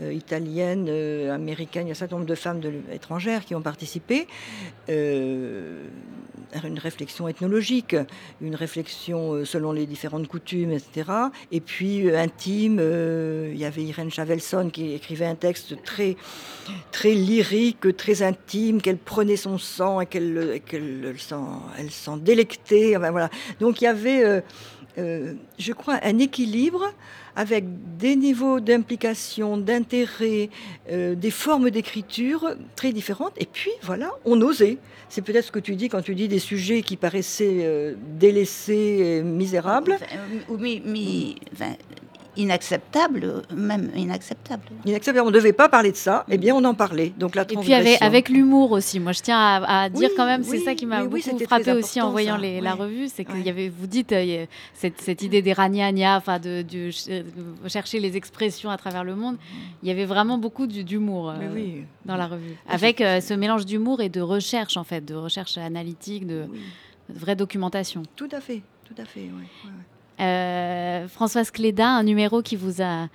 euh, 0.02 0.12
italiennes, 0.12 0.88
euh, 0.90 1.36
américaines, 1.36 1.86
il 1.86 1.90
y 1.90 1.92
a 1.92 1.94
un 1.94 1.96
certain 1.96 2.16
nombre 2.16 2.28
de 2.28 2.34
femmes 2.34 2.62
étrangères 2.92 3.46
qui 3.46 3.54
ont 3.54 3.62
participé. 3.62 4.28
Une 6.64 6.78
réflexion 6.78 7.28
ethnologique, 7.28 7.96
une 8.40 8.54
réflexion 8.54 9.44
selon 9.44 9.72
les 9.72 9.88
différentes 9.88 10.28
coutumes, 10.28 10.72
etc. 10.72 11.10
Et 11.52 11.62
puis 11.62 12.16
intime, 12.16 12.80
il 12.80 13.58
y 13.58 13.66
avait 13.66 13.82
Irène 13.84 14.12
Chavelson 14.12 14.70
qui 14.72 14.94
écrivait 14.94 15.26
un 15.26 15.34
texte 15.34 15.82
très, 15.84 16.16
très 16.92 17.14
lyrique, 17.14 17.96
très 17.98 18.22
intime, 18.22 18.82
qu'elle 18.82 18.98
prenait 18.98 19.36
son 19.36 19.58
sang 19.58 20.02
et 20.02 20.06
qu'elle, 20.06 20.62
qu'elle 20.66 21.16
elle 21.78 21.92
s'en 21.92 22.18
délectait. 22.18 22.96
Enfin, 22.98 23.12
voilà. 23.12 23.30
Donc 23.60 23.82
il 23.82 23.86
y 23.86 23.88
avait 23.88 24.42
euh, 24.98 25.34
je 25.58 25.74
crois, 25.74 26.00
un 26.04 26.20
équilibre 26.20 26.92
avec 27.36 27.66
des 27.98 28.16
niveaux 28.16 28.60
d'implication, 28.60 29.58
d'intérêt, 29.58 30.50
euh, 30.92 31.16
des 31.16 31.32
formes 31.32 31.72
d'écriture 31.72 32.56
très 32.76 32.92
différentes. 32.92 33.34
Et 33.38 33.48
puis, 33.52 33.72
voilà, 33.82 34.12
on 34.26 34.40
osait. 34.42 34.78
C'est 35.10 35.24
peut-être 35.24 35.46
ce 35.46 35.52
que 35.52 35.60
tu 35.60 35.76
dis 35.76 35.90
quand 35.90 36.02
tu 36.02 36.14
dis 36.14 36.28
des 36.28 36.40
sujets 36.40 36.84
qui 36.84 36.96
paraissaient 36.96 37.62
euh, 37.62 37.96
délaissés, 38.20 39.20
et 39.20 39.24
misérables. 39.24 39.98
Euh, 40.00 40.54
inacceptable, 42.38 43.44
même 43.56 43.92
inacceptable. 43.96 44.64
Inacceptable. 44.86 45.26
On 45.28 45.32
ne 45.32 45.36
devait 45.36 45.54
pas 45.54 45.70
parler 45.70 45.92
de 45.92 45.96
ça. 45.98 46.26
Eh 46.30 46.38
bien, 46.38 46.56
on 46.56 46.64
en 46.64 46.74
parlait. 46.74 47.14
Donc 47.18 47.36
la 47.36 47.44
Et 47.44 47.56
puis 47.58 47.74
avec, 47.74 48.30
l'humour 48.30 48.72
aussi. 48.72 49.00
Moi, 49.00 49.12
je 49.12 49.22
tiens 49.22 49.38
à, 49.40 49.84
à 49.84 49.90
dire 49.90 50.10
Oui, 50.10 50.16
quand 50.18 50.26
même, 50.26 50.44
c'est 50.44 50.52
oui, 50.58 50.64
ça 50.64 50.76
qui 50.76 50.86
m'a 50.86 51.04
oui, 51.04 51.10
oui, 51.12 51.24
beaucoup 51.32 51.44
frappé 51.46 51.72
aussi 51.74 52.02
en 52.02 52.12
voyant 52.12 52.38
les- 52.38 52.62
la 52.62 52.74
Oui. 52.76 52.82
revue. 52.82 53.08
C'est 53.08 53.26
qu'il 53.26 53.36
Ouais. 53.36 53.42
y 53.44 53.50
avait, 53.50 53.70
vous 53.70 53.88
dites, 53.88 54.12
euh, 54.12 54.46
cette, 54.74 55.02
cette 55.02 55.22
idée 55.22 55.42
des 55.42 55.54
ragnagnas, 55.54 56.18
enfin 56.18 56.40
de, 56.40 56.62
de 56.64 56.92
ch- 56.92 57.24
de 57.64 57.70
chercher 57.70 58.00
les 58.00 58.16
expressions 58.18 58.70
à 58.70 58.78
travers 58.78 59.04
le 59.04 59.16
monde. 59.16 59.38
Il 59.82 59.88
y 59.90 59.92
avait 59.92 60.06
vraiment 60.06 60.38
beaucoup 60.38 60.68
d'humour 60.68 61.30
euh, 61.30 61.36
oui. 61.54 61.84
dans 62.06 62.16
la 62.16 62.28
revue. 62.28 62.56
Avec 62.70 63.02
euh, 63.02 63.22
ce 63.22 63.34
mélange 63.34 63.66
d'humour 63.66 64.02
et 64.02 64.10
de 64.10 64.22
recherche, 64.22 64.78
en 64.78 64.84
fait, 64.84 65.02
de 65.06 65.16
recherche 65.16 65.58
analytique, 65.58 66.26
de, 66.28 66.46
Oui. 66.52 66.60
de 67.10 67.20
vraie 67.20 67.36
documentation. 67.36 68.04
Tout 68.16 68.30
à 68.32 68.42
fait. 68.42 68.62
Tout 68.88 69.02
à 69.02 69.06
fait. 69.06 69.22
ouais. 69.22 69.70
Euh, 70.20 71.08
Françoise 71.08 71.52
Cléda, 71.52 71.88
un 71.88 72.04
numéro 72.04 72.42
qui 72.42 72.56
vous 72.56 72.82
a, 72.82 73.08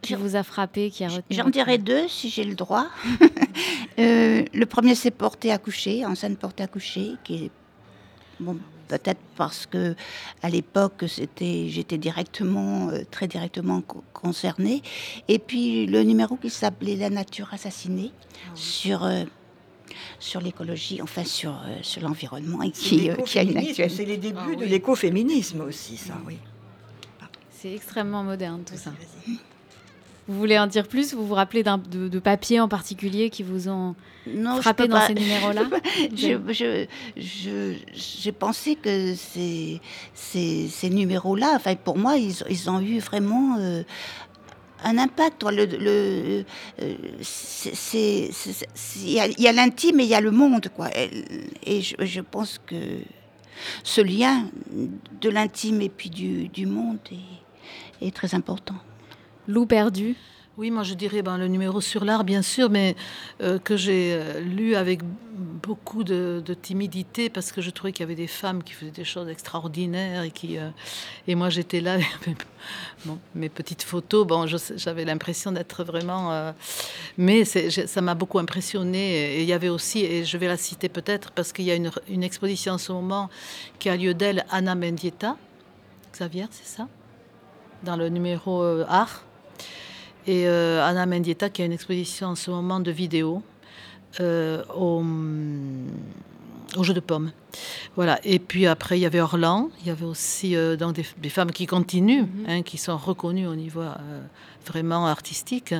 qui 0.00 0.14
vous 0.14 0.34
a 0.36 0.42
frappé, 0.42 0.90
qui 0.90 1.04
a 1.04 1.08
retenu. 1.08 1.24
J'en 1.30 1.50
dirais 1.50 1.78
deux 1.78 2.08
si 2.08 2.28
j'ai 2.30 2.44
le 2.44 2.54
droit. 2.54 2.86
Euh, 3.98 4.44
le 4.54 4.64
premier, 4.64 4.94
c'est 4.94 5.10
porté 5.10 5.52
à 5.52 5.58
coucher, 5.58 6.06
enceinte 6.06 6.38
portée 6.38 6.62
à 6.62 6.66
coucher, 6.66 7.12
qui 7.24 7.44
est 7.44 7.50
bon, 8.40 8.56
peut-être 8.88 9.20
parce 9.36 9.66
que 9.66 9.94
à 10.42 10.48
l'époque, 10.48 11.04
c'était, 11.08 11.66
j'étais 11.68 11.98
directement, 11.98 12.88
euh, 12.88 13.02
très 13.10 13.28
directement 13.28 13.82
co- 13.82 14.02
concernée. 14.14 14.80
Et 15.28 15.38
puis 15.38 15.84
le 15.86 16.02
numéro 16.04 16.36
qui 16.36 16.48
s'appelait 16.48 16.96
La 16.96 17.10
nature 17.10 17.50
assassinée 17.52 18.12
sur 18.54 19.04
euh, 19.04 19.24
sur 20.18 20.40
l'écologie, 20.40 21.00
enfin 21.02 21.24
sur 21.24 21.50
euh, 21.52 21.78
sur 21.82 22.02
l'environnement 22.02 22.62
et 22.62 22.70
C'est 22.74 22.82
qui, 22.82 23.10
euh, 23.10 23.14
qui 23.16 23.38
a 23.38 23.42
une 23.42 23.56
actualité. 23.56 23.88
C'est 23.88 24.04
les 24.04 24.16
débuts 24.16 24.38
Ah 24.52 24.56
de 24.56 24.64
l'écoféminisme 24.64 25.60
aussi, 25.62 25.96
ça, 25.96 26.14
oui. 26.26 26.36
C'est 27.50 27.72
extrêmement 27.74 28.24
moderne 28.24 28.62
tout 28.66 28.76
ça. 28.76 28.90
Vas-y. 28.90 29.38
Vous 30.28 30.38
voulez 30.38 30.58
en 30.58 30.66
dire 30.68 30.86
plus? 30.86 31.14
Vous 31.14 31.26
vous 31.26 31.34
rappelez 31.34 31.62
d'un- 31.64 31.78
de, 31.78 32.06
de 32.08 32.18
papiers 32.20 32.60
en 32.60 32.68
particulier 32.68 33.28
qui 33.28 33.42
vous 33.42 33.68
ont 33.68 33.94
Non, 34.26 34.60
frappé 34.60 34.86
dans 34.86 34.96
pas- 34.98 35.08
ces 35.08 35.14
numéros-là? 35.14 35.64
Je, 36.16 36.38
je, 36.52 36.86
je- 37.16 37.74
j'ai 37.92 38.32
pensé 38.32 38.76
que 38.76 39.14
ces, 39.16 39.80
ces, 40.14 40.68
ces 40.68 40.90
numéros-là, 40.90 41.52
enfin, 41.56 41.74
pour 41.74 41.98
moi, 41.98 42.16
ils, 42.16 42.34
ils 42.48 42.70
ont 42.70 42.80
eu 42.80 42.98
vraiment 43.00 43.56
euh, 43.58 43.82
un 44.84 44.98
impact. 44.98 45.42
Le, 45.44 45.64
le, 45.66 46.44
euh, 46.82 46.94
Il 47.94 49.10
y 49.10 49.20
a- 49.20 49.26
il 49.26 49.46
a 49.46 49.52
l'intime 49.52 50.00
et 50.00 50.04
il 50.04 50.08
y 50.08 50.14
a 50.14 50.20
le 50.20 50.30
monde. 50.30 50.68
Quoi. 50.74 50.88
Et, 50.96 51.10
et 51.64 51.80
je, 51.82 51.94
je 52.00 52.20
pense 52.20 52.58
que 52.66 53.00
ce 53.84 54.00
lien 54.00 54.46
de 55.20 55.28
l'intime 55.30 55.80
et 55.82 55.88
puis 55.88 56.10
du, 56.10 56.48
du 56.48 56.66
monde 56.66 56.98
est, 57.10 58.06
est 58.06 58.14
très 58.14 58.34
important. 58.34 58.76
Loup 59.48 59.66
perdu. 59.66 60.16
Oui, 60.62 60.70
moi 60.70 60.84
je 60.84 60.94
dirais 60.94 61.22
ben, 61.22 61.38
le 61.38 61.48
numéro 61.48 61.80
sur 61.80 62.04
l'art, 62.04 62.22
bien 62.22 62.40
sûr, 62.40 62.70
mais 62.70 62.94
euh, 63.40 63.58
que 63.58 63.76
j'ai 63.76 64.12
euh, 64.12 64.38
lu 64.38 64.76
avec 64.76 65.00
beaucoup 65.34 66.04
de, 66.04 66.40
timidité 66.62 67.28
parce 67.30 67.50
que 67.50 67.60
je 67.60 67.70
trouvais 67.70 67.90
qu'il 67.90 68.04
y 68.04 68.06
avait 68.06 68.14
des 68.14 68.28
femmes 68.28 68.62
qui 68.62 68.72
faisaient 68.72 68.92
des 68.92 69.02
choses 69.02 69.28
extraordinaires 69.28 70.22
et 70.22 70.30
qui 70.30 70.58
euh, 70.58 70.68
et 71.26 71.34
moi 71.34 71.50
j'étais 71.50 71.80
là, 71.80 71.98
bon, 73.06 73.18
mes 73.34 73.48
petites 73.48 73.82
photos, 73.82 74.24
bon, 74.24 74.46
j'avais 74.46 75.04
l'impression 75.04 75.50
d'être 75.50 75.82
vraiment, 75.82 76.54
mais 77.18 77.44
ça 77.44 78.00
m'a 78.00 78.14
beaucoup 78.14 78.38
impressionné. 78.38 79.38
Et 79.38 79.42
il 79.42 79.48
y 79.48 79.52
avait 79.52 79.68
aussi, 79.68 80.04
et 80.04 80.24
je 80.24 80.36
vais 80.36 80.46
la 80.46 80.56
citer 80.56 80.88
peut-être 80.88 81.32
parce 81.32 81.52
qu'il 81.52 81.64
y 81.64 81.72
a 81.72 81.74
une, 81.74 82.22
exposition 82.22 82.74
en 82.74 82.78
ce 82.78 82.92
moment 82.92 83.30
qui 83.80 83.88
a 83.88 83.96
lieu 83.96 84.14
d'elle, 84.14 84.46
Anna 84.48 84.76
Mendieta, 84.76 85.36
Xavier, 86.12 86.46
c'est 86.52 86.68
ça, 86.68 86.86
dans 87.82 87.96
le 87.96 88.08
numéro 88.10 88.62
art. 88.86 89.24
Et 90.26 90.46
euh, 90.46 90.84
Anna 90.84 91.06
Mendieta 91.06 91.50
qui 91.50 91.62
a 91.62 91.64
une 91.64 91.72
exposition 91.72 92.28
en 92.28 92.34
ce 92.34 92.50
moment 92.50 92.80
de 92.80 92.90
vidéos 92.90 93.42
euh, 94.20 94.62
au, 94.76 95.02
au 96.76 96.82
jeu 96.82 96.94
de 96.94 97.00
pommes. 97.00 97.32
Voilà. 97.96 98.20
Et 98.24 98.38
puis 98.38 98.66
après, 98.66 98.98
il 98.98 99.02
y 99.02 99.06
avait 99.06 99.20
Orlan. 99.20 99.70
Il 99.80 99.86
y 99.86 99.90
avait 99.90 100.04
aussi 100.04 100.54
euh, 100.54 100.76
donc 100.76 100.94
des, 100.94 101.06
des 101.18 101.28
femmes 101.28 101.50
qui 101.50 101.66
continuent, 101.66 102.26
hein, 102.46 102.62
qui 102.62 102.78
sont 102.78 102.96
reconnues 102.96 103.46
au 103.46 103.56
niveau 103.56 103.80
euh, 103.80 104.20
vraiment 104.66 105.06
artistique. 105.06 105.74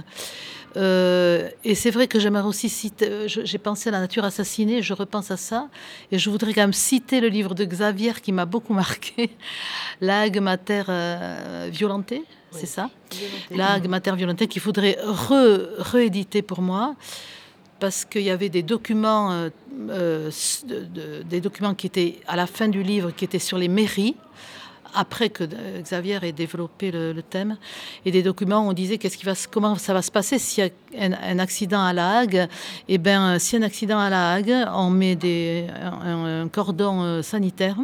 Et 0.75 1.75
c'est 1.75 1.91
vrai 1.91 2.09
que 2.09 2.19
j'aimerais 2.19 2.47
aussi 2.47 2.71
citer, 2.71 3.27
j'ai 3.27 3.59
pensé 3.59 3.91
à 3.91 3.93
la 3.93 4.01
nature 4.01 4.25
assassinée, 4.25 4.81
je 4.81 4.95
repense 4.95 5.31
à 5.31 5.37
ça, 5.37 5.69
et 6.11 6.19
je 6.19 6.31
voudrais 6.31 6.55
quand 6.55 6.63
même 6.63 6.73
citer 6.73 7.21
le 7.21 7.29
livre 7.29 7.55
de 7.55 7.67
Xavier 7.67 8.15
qui 8.23 8.33
m'a 8.33 8.47
beaucoup 8.47 8.73
marqué, 8.85 9.31
L'Ag 10.01 10.41
Mater 10.41 10.85
euh, 10.89 11.71
C'est 12.53 12.67
ça 12.67 12.91
L'Ag 13.57 13.89
Mater 13.89 14.15
Violentée 14.17 14.47
qu'il 14.47 14.63
faudrait 14.63 14.99
re- 15.05 15.67
rééditer 15.79 16.43
pour 16.43 16.61
moi, 16.63 16.95
parce 17.81 18.05
qu'il 18.05 18.23
y 18.23 18.31
avait 18.31 18.49
des 18.49 18.63
documents, 18.63 19.33
euh, 19.33 19.49
euh, 19.91 20.29
s- 20.29 20.65
de- 20.67 20.81
de- 20.85 21.23
des 21.23 21.41
documents 21.41 21.75
qui 21.75 21.87
étaient 21.87 22.21
à 22.27 22.37
la 22.37 22.47
fin 22.47 22.69
du 22.69 22.83
livre, 22.83 23.11
qui 23.11 23.25
étaient 23.25 23.39
sur 23.39 23.59
les 23.59 23.69
mairies, 23.69 24.15
après 24.95 25.31
que 25.31 25.45
euh, 25.45 25.81
Xavier 25.83 26.19
ait 26.23 26.33
développé 26.33 26.91
le, 26.91 27.23
thème, 27.23 27.57
et 28.05 28.11
des 28.11 28.23
documents 28.23 28.67
où 28.67 28.71
on 28.71 28.73
disait 28.73 28.99
qu'est-ce 28.99 29.17
qui 29.17 29.25
va, 29.25 29.35
comment 29.51 29.77
ça 29.77 29.95
va 29.95 30.03
se 30.03 30.11
passer 30.11 30.39
s'il 30.39 30.65
y 30.65 30.67
a 30.67 31.05
un, 31.23 31.39
accident 31.39 31.83
à 31.83 31.93
la 31.93 32.19
Hague. 32.19 32.49
Et 32.89 32.99
ben, 32.99 33.39
si 33.39 33.57
un 33.57 33.63
accident 33.63 33.99
à 33.99 34.11
la 34.11 34.33
Hague, 34.33 34.55
on 34.75 34.91
met 34.91 35.17
des, 35.17 35.67
un, 36.05 36.43
un 36.43 36.49
cordon 36.49 37.03
euh, 37.03 37.23
sanitaire. 37.23 37.77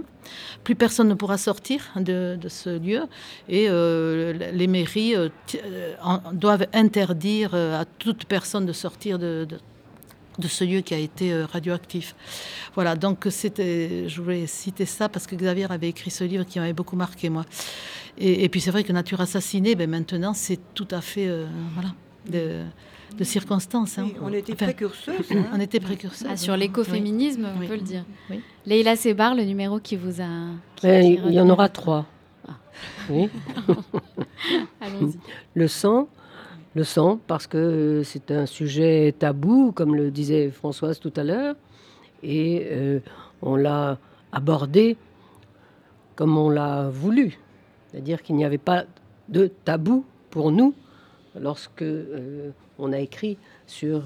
Plus 0.65 0.75
personne 0.75 1.09
ne 1.09 1.15
pourra 1.15 1.39
sortir 1.39 1.83
de, 1.97 2.39
ce 2.49 2.79
lieu 2.79 3.03
et 3.49 3.67
euh, 3.69 4.33
les 4.53 4.67
mairies 4.67 5.15
euh, 5.15 5.29
euh, 5.55 5.95
doivent 6.33 6.67
interdire 6.73 7.51
euh, 7.55 7.81
à 7.81 7.85
toute 7.85 8.25
personne 8.27 8.67
de 8.67 8.73
sortir 8.73 9.19
de- 9.19 9.47
de 10.39 10.49
ce 10.49 10.65
lieu 10.65 10.81
qui 10.83 10.95
a 10.95 10.99
été 10.99 11.33
euh, 11.33 11.47
radioactif. 11.47 12.15
Voilà, 12.75 12.95
donc 12.97 13.27
c'était, 13.31 14.09
je 14.09 14.21
voulais 14.23 14.47
citer 14.47 14.87
ça 14.87 15.09
parce 15.09 15.27
que 15.27 15.35
Xavier 15.37 15.67
avait 15.71 15.89
écrit 15.89 16.11
ce 16.11 16.25
livre 16.25 16.45
qui 16.45 16.59
m'avait 16.61 16.73
beaucoup 16.73 16.97
marqué, 16.97 17.29
moi. 17.29 17.45
Et, 18.19 18.45
et 18.45 18.49
puis 18.49 18.61
c'est 18.61 18.71
vrai 18.71 18.85
que 18.85 18.93
Nature 18.93 19.21
assassinée, 19.21 19.75
ben 19.75 19.89
maintenant, 19.91 20.35
c'est 20.35 20.59
tout 20.75 20.89
à 20.91 21.01
fait, 21.01 21.27
euh, 21.29 21.47
voilà, 21.75 21.91
de, 22.31 22.63
de 23.17 23.25
circonstances. 23.25 23.99
hein. 23.99 24.05
Oui, 24.07 24.15
on 24.23 24.33
était 24.33 24.53
Enfin, 24.53 24.67
précurseuses. 24.67 25.15
hein. 25.33 25.45
on 25.53 25.61
était 25.61 25.81
précurseurs. 25.81 26.31
Ah, 26.33 26.37
sur 26.37 26.57
l'écoféminisme, 26.57 27.49
on 27.57 27.61
Oui. 27.61 27.67
peut 27.67 27.75
le 27.77 27.81
dire. 27.83 28.05
Oui. 28.31 28.41
Leïla 28.67 28.97
Sebar, 28.97 29.35
le 29.35 29.43
numéro 29.45 29.81
qui 29.81 29.97
vous 29.97 30.21
a. 30.21 30.29
qui- 30.77 30.87
Ben, 30.87 31.05
il 31.27 31.33
y 31.33 31.41
en 31.41 31.49
aura 31.51 31.69
trois. 31.69 32.07
Oui. 33.11 33.29
Allons-y. 34.81 35.19
Le 35.55 35.69
sang, 35.69 36.09
le 36.79 36.85
sang, 36.85 37.19
parce 37.27 37.49
que 37.49 37.59
euh, 37.59 38.05
c'est 38.05 38.31
un 38.31 38.47
sujet 38.47 39.13
tabou, 39.19 39.73
comme 39.73 39.97
le 39.97 40.13
disait 40.13 40.49
Françoise 40.53 41.01
tout 41.01 41.13
à 41.17 41.25
l'heure, 41.25 41.57
et 42.23 42.69
euh, 42.71 43.01
on 43.43 43.57
l'a 43.57 43.99
abordé 44.31 44.97
comme 46.15 46.39
on 46.39 46.51
l'a 46.51 46.89
voulu. 46.89 47.37
C'est-à-dire 47.87 48.23
qu'il 48.23 48.37
n'y 48.37 48.45
avait 48.45 48.59
pas 48.59 48.85
de 49.29 49.49
tabou 49.65 50.05
pour 50.31 50.53
nous 50.53 50.73
lorsque 51.41 51.83
euh, 51.83 52.51
on 52.79 52.93
a 52.93 53.01
écrit 53.01 53.39
sur, 53.67 54.05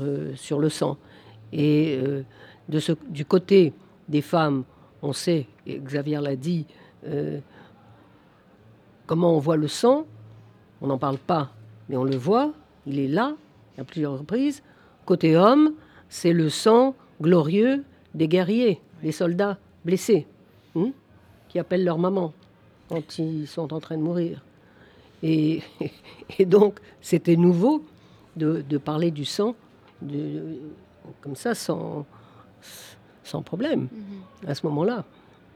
le 0.59 0.69
sang. 0.71 0.97
Et 1.53 2.01
du 3.11 3.25
côté 3.27 3.75
des 4.09 4.23
femmes, 4.23 4.65
on 5.03 5.13
sait, 5.13 5.47
et 5.67 5.79
Xavier 5.79 6.21
l'a 6.23 6.37
dit, 6.37 6.67
comment 9.07 9.37
on 9.37 9.39
voit 9.39 9.59
le 9.59 9.69
sang, 9.69 10.07
on 10.81 10.87
n'en 10.87 10.99
parle 10.99 11.19
pas, 11.19 11.51
mais 11.89 11.97
on 11.99 12.05
le 12.05 12.17
voit, 12.17 12.53
il 12.87 12.99
est 12.99 13.09
là, 13.09 13.35
à 13.79 13.85
plusieurs 13.85 14.19
reprises. 14.19 14.63
Côté 15.05 15.37
homme, 15.37 15.75
c'est 16.09 16.33
le 16.33 16.49
sang 16.49 16.95
glorieux 17.21 17.85
des 18.15 18.29
guerriers, 18.29 18.81
des 19.03 19.13
soldats 19.13 19.59
blessés, 19.85 20.27
hein, 20.77 20.91
qui 21.49 21.59
appellent 21.59 21.85
leur 21.85 21.99
maman 21.99 22.33
quand 22.89 23.19
ils 23.19 23.47
sont 23.47 23.73
en 23.73 23.81
train 23.81 23.97
de 23.97 24.03
mourir. 24.03 24.45
Et, 25.23 25.63
et 26.39 26.45
donc, 26.45 26.81
c'était 27.01 27.37
nouveau 27.37 27.85
de, 28.37 28.63
de 28.69 28.79
parler 28.79 29.11
du 29.11 29.25
sang 29.25 29.55
de, 30.03 30.59
comme 31.21 31.37
ça, 31.37 31.55
sans, 31.55 32.07
sans 33.25 33.43
problème, 33.43 33.89
à 34.47 34.55
ce 34.55 34.67
moment-là. 34.67 35.05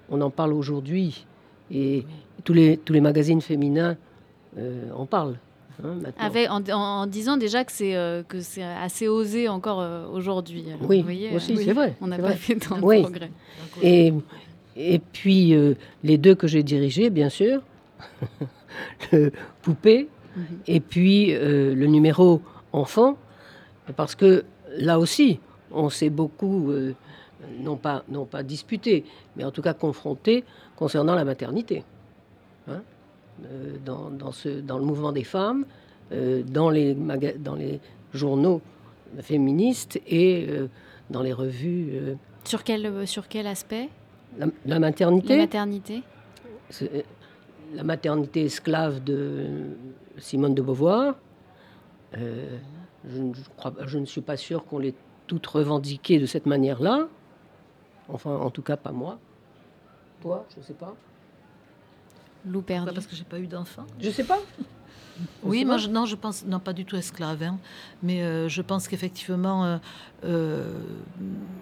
On 0.08 0.20
en 0.20 0.30
parle 0.30 0.52
aujourd'hui, 0.52 1.26
et 1.70 2.04
tous 2.44 2.52
les, 2.52 2.76
tous 2.78 2.92
les 2.92 3.00
magazines 3.00 3.40
féminins 3.40 3.96
euh, 4.56 4.90
en 4.92 5.06
parlent. 5.06 5.38
Hein. 5.84 5.98
Avec, 6.18 6.50
en, 6.50 6.62
en- 6.68 6.72
en 7.02 7.06
disant 7.06 7.36
déjà 7.36 7.64
que 7.64 7.72
c'est 7.72 7.96
euh, 7.96 8.22
que 8.22 8.40
c'est 8.40 8.62
assez 8.62 9.08
osé 9.08 9.48
encore 9.48 9.80
euh, 9.80 10.06
aujourd'hui. 10.08 10.64
Oui, 10.82 10.98
vous 10.98 11.04
voyez, 11.04 11.34
aussi, 11.34 11.52
euh, 11.54 11.60
c'est 11.64 11.72
vrai. 11.72 11.94
On 12.00 12.06
n'a 12.08 12.16
pas 12.16 12.22
vrai. 12.22 12.36
fait 12.36 12.56
tant 12.56 12.78
de 12.78 12.82
Oui. 12.84 13.02
progrès. 13.02 13.30
Et, 13.82 14.12
et 14.76 14.98
puis, 14.98 15.54
euh, 15.54 15.74
les 16.04 16.18
deux 16.18 16.34
que 16.34 16.46
j'ai 16.46 16.62
dirigés, 16.62 17.10
bien 17.10 17.28
sûr, 17.28 17.62
le 19.12 19.32
poupée, 19.62 20.08
Mhm. 20.36 20.44
et 20.66 20.80
puis 20.80 21.32
le 21.32 21.86
numéro 21.86 22.42
enfant, 22.72 23.16
parce 23.96 24.14
que 24.14 24.44
là 24.76 24.98
aussi, 24.98 25.40
on 25.70 25.88
s'est 25.88 26.10
beaucoup, 26.10 26.70
non, 27.60 27.76
pas, 27.76 28.04
non 28.10 28.26
pas 28.26 28.42
disputé, 28.42 29.04
mais 29.34 29.44
en 29.44 29.50
tout 29.50 29.62
cas 29.62 29.72
confronté 29.72 30.44
concernant 30.76 31.14
la 31.14 31.24
maternité. 31.24 31.84
Hein, 32.68 32.82
dans, 33.84 34.10
dans 34.10 34.32
ce, 34.32 34.48
dans 34.60 34.78
le 34.78 34.84
mouvement 34.84 35.12
des 35.12 35.24
femmes, 35.24 35.64
euh, 36.12 36.42
dans, 36.42 36.70
les 36.70 36.94
dans 36.94 37.54
les 37.54 37.80
journaux 38.12 38.60
féministes 39.20 40.00
et 40.06 40.46
euh, 40.48 40.68
dans 41.10 41.22
les 41.22 41.32
revues. 41.32 41.90
euh, 41.92 42.14
Sur 42.44 42.64
quel, 42.64 42.86
euh, 42.86 43.06
sur 43.06 43.28
quel 43.28 43.46
aspect? 43.46 43.88
La, 44.38 44.46
la 44.64 44.78
maternité? 44.78 45.34
La 45.36 45.42
maternité 45.42 46.02
euh, 46.82 47.02
la 47.74 47.82
maternité 47.82 48.44
esclave 48.44 49.02
de 49.02 49.46
Simone 50.18 50.54
de 50.54 50.62
Beauvoir. 50.62 51.16
Euh, 52.16 52.58
je, 53.08 53.20
ne- 53.22 53.34
je 53.34 53.40
crois, 53.56 53.70
pas- 53.72 53.86
je 53.86 53.98
ne 53.98 54.06
suis 54.06 54.20
pas 54.20 54.36
sûr 54.36 54.64
qu'on 54.64 54.78
l'ait 54.78 54.94
toutes 55.26 55.46
revendiquées 55.46 56.18
de 56.20 56.26
cette 56.26 56.46
manière-là. 56.46 57.08
Enfin, 58.08 58.36
en 58.36 58.50
tout 58.50 58.62
cas, 58.62 58.76
pas 58.76 58.92
moi. 58.92 59.18
Toi, 60.22 60.46
je 60.54 60.60
ne 60.60 60.64
sais 60.64 60.74
pas. 60.74 60.94
Loup 62.46 62.62
perdu. 62.62 62.84
Pourquoi 62.86 62.94
Parce 62.94 63.06
que 63.06 63.16
j'ai 63.16 63.24
pas 63.24 63.38
eu 63.38 63.46
d'enfant. 63.46 63.84
Je 64.00 64.10
sais 64.10 64.24
pas. 64.24 64.38
Oui, 65.42 65.64
moi, 65.64 65.78
je, 65.78 65.88
non, 65.88 66.04
je 66.04 66.14
pense, 66.14 66.44
non, 66.44 66.58
pas 66.60 66.74
du 66.74 66.84
tout 66.84 66.94
esclave, 66.96 67.42
hein, 67.42 67.58
mais 68.02 68.22
euh, 68.22 68.50
je 68.50 68.60
pense 68.60 68.86
qu'effectivement, 68.86 69.64
euh, 69.64 69.78
euh, 70.24 70.78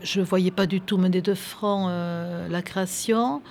je 0.03 0.19
ne 0.21 0.25
voyais 0.25 0.51
pas 0.51 0.67
du 0.67 0.81
tout 0.81 0.99
mener 0.99 1.23
de 1.23 1.35
front 1.35 1.87
euh, 1.89 2.49
la 2.49 2.63
création, 2.63 3.43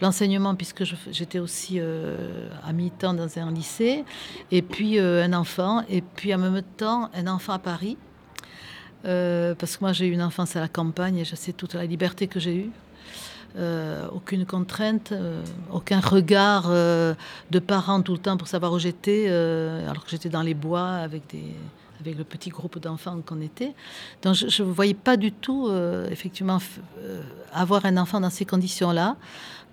l'enseignement, 0.00 0.54
puisque 0.54 0.84
j'étais 1.10 1.40
aussi 1.40 1.76
euh, 1.78 2.48
à 2.64 2.72
mi-temps 2.72 3.12
dans 3.12 3.38
un 3.38 3.52
lycée, 3.52 4.04
et 4.50 4.62
puis 4.62 4.98
euh, 4.98 5.22
un 5.22 5.34
enfant, 5.34 5.84
et 5.90 6.00
puis 6.00 6.34
en 6.34 6.38
même 6.38 6.62
temps, 6.78 7.10
un 7.14 7.26
enfant 7.26 7.52
à 7.52 7.58
Paris, 7.58 7.98
Euh, 9.06 9.54
parce 9.54 9.78
que 9.78 9.84
moi, 9.84 9.94
j'ai 9.94 10.06
eu 10.08 10.12
une 10.12 10.22
enfance 10.22 10.56
à 10.56 10.60
la 10.60 10.68
campagne, 10.68 11.16
et 11.16 11.24
je 11.24 11.34
sais 11.34 11.54
toute 11.54 11.72
la 11.74 11.86
liberté 11.86 12.28
que 12.28 12.38
j'ai 12.38 12.54
eue. 12.54 12.70
Euh, 13.56 14.06
aucune 14.14 14.46
contrainte, 14.46 15.10
euh, 15.10 15.42
aucun 15.72 15.98
regard 15.98 16.66
euh, 16.68 17.14
de 17.50 17.58
parents 17.58 18.00
tout 18.00 18.12
le 18.12 18.18
temps 18.18 18.36
pour 18.36 18.46
savoir 18.46 18.72
où 18.72 18.78
j'étais, 18.78 19.28
alors 19.28 20.04
que 20.04 20.10
j'étais 20.10 20.28
dans 20.28 20.42
les 20.42 20.54
bois 20.54 20.88
avec, 20.88 21.28
des, 21.30 21.42
avec 21.98 22.16
le 22.16 22.22
petit 22.24 22.50
groupe 22.50 22.78
d'enfants 22.78 23.20
qu'on 23.26 23.40
était. 23.40 23.74
Donc 24.22 24.34
je 24.36 24.62
ne 24.62 24.68
voyais 24.70 24.94
pas 24.94 25.16
du 25.16 25.32
tout, 25.32 25.68
effectivement, 26.10 26.58
avoir 27.52 27.84
un 27.86 27.96
enfant 27.96 28.20
dans 28.20 28.30
ces 28.30 28.44
conditions-là. 28.44 29.16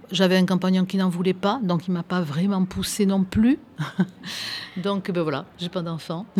J'avais 0.09 0.37
un 0.37 0.45
compagnon 0.45 0.85
qui 0.85 0.95
n'en 0.97 1.09
voulait 1.09 1.33
pas, 1.33 1.59
donc 1.61 1.87
il 1.87 1.91
m'a 1.91 2.01
pas 2.01 2.21
vraiment 2.21 2.63
poussé 2.63 3.05
non 3.05 3.23
plus. 3.25 3.59
donc 4.77 5.11
ben 5.11 5.21
voilà, 5.21 5.45
j'ai 5.59 5.67
pas 5.69 5.81
d'enfant. 5.81 6.25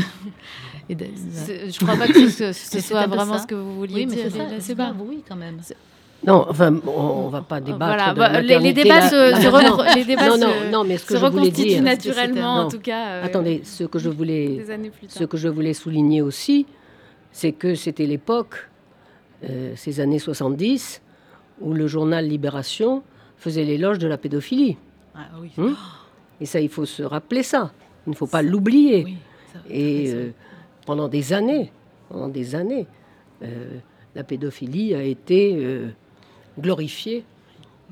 C'est- 0.88 1.70
Je 1.70 1.80
crois 1.80 1.98
pas 1.98 2.08
que 2.08 2.30
ce, 2.30 2.54
soit 2.82 3.08
vraiment 3.08 3.34
ça. 3.34 3.40
ce 3.44 3.48
que 3.48 3.56
vous 3.56 3.76
vouliez 3.76 3.96
Oui, 3.96 4.06
mais 4.06 4.30
dire. 4.30 4.48
c'est 4.60 4.76
pas- 4.76 4.94
oui, 4.98 5.24
quand 5.28 5.36
même. 5.36 5.60
Non, 6.26 6.46
enfin, 6.50 6.74
on, 6.88 6.90
on 6.90 7.28
va 7.30 7.42
pas 7.42 7.62
débattre. 7.62 7.86
Voilà, 7.86 8.14
de 8.14 8.20
bah, 8.48 8.60
les, 8.60 8.74
débats 8.74 9.02
se, 9.08 9.10
se 9.10 9.48
maintenant. 9.50 9.78
repre- 9.78 9.96
les 9.96 10.04
débats 10.04 10.30
non, 10.30 10.38
non, 10.38 10.48
se, 10.66 10.72
non, 10.72 10.84
mais 10.84 10.98
ce 10.98 11.06
que 11.06 11.14
se 11.14 11.20
je 11.20 11.26
voulais 11.26 11.42
reconstituent 11.46 11.68
dire. 11.70 11.84
naturellement, 11.84 12.56
en 12.62 12.68
tout 12.70 12.80
cas. 12.80 13.08
euh, 13.08 13.24
Attendez, 13.26 13.62
ce 13.64 13.84
que 13.84 14.00
je 14.00 14.10
voulais, 14.10 14.66
ce 15.08 15.24
que 15.26 15.38
je 15.38 15.48
voulais 15.48 15.74
souligner 15.74 16.22
aussi, 16.24 16.66
c'est 17.32 17.52
que 17.52 17.76
c'était 17.76 18.08
l'époque, 18.08 18.68
euh, 19.48 19.74
ces 19.76 20.00
années 20.00 20.18
70, 20.20 21.02
où 21.62 21.74
le 21.74 21.86
journal 21.88 22.26
Libération 22.28 23.04
faisait 23.38 23.64
l'éloge 23.64 24.00
de 24.00 24.08
la 24.08 24.18
pédophilie. 24.18 24.78
Ah, 25.16 25.28
oui. 25.40 25.52
Hum 25.60 25.76
Et 26.42 26.46
ça, 26.48 26.60
il 26.60 26.70
faut 26.70 26.86
se 26.86 27.04
rappeler 27.04 27.44
ça. 27.44 27.72
Il 28.08 28.12
ne 28.12 28.16
faut 28.16 28.28
pas 28.28 28.42
l'oublier. 28.42 29.04
Oui, 29.06 29.18
Et 29.70 30.12
euh, 30.12 30.32
pendant 30.86 31.08
des 31.08 31.32
années, 31.34 31.72
pendant 32.10 32.28
des 32.28 32.56
années, 32.56 32.88
la 34.16 34.24
pédophilie 34.24 34.96
a 34.96 35.04
été 35.04 35.56
glorifiée 36.60 37.24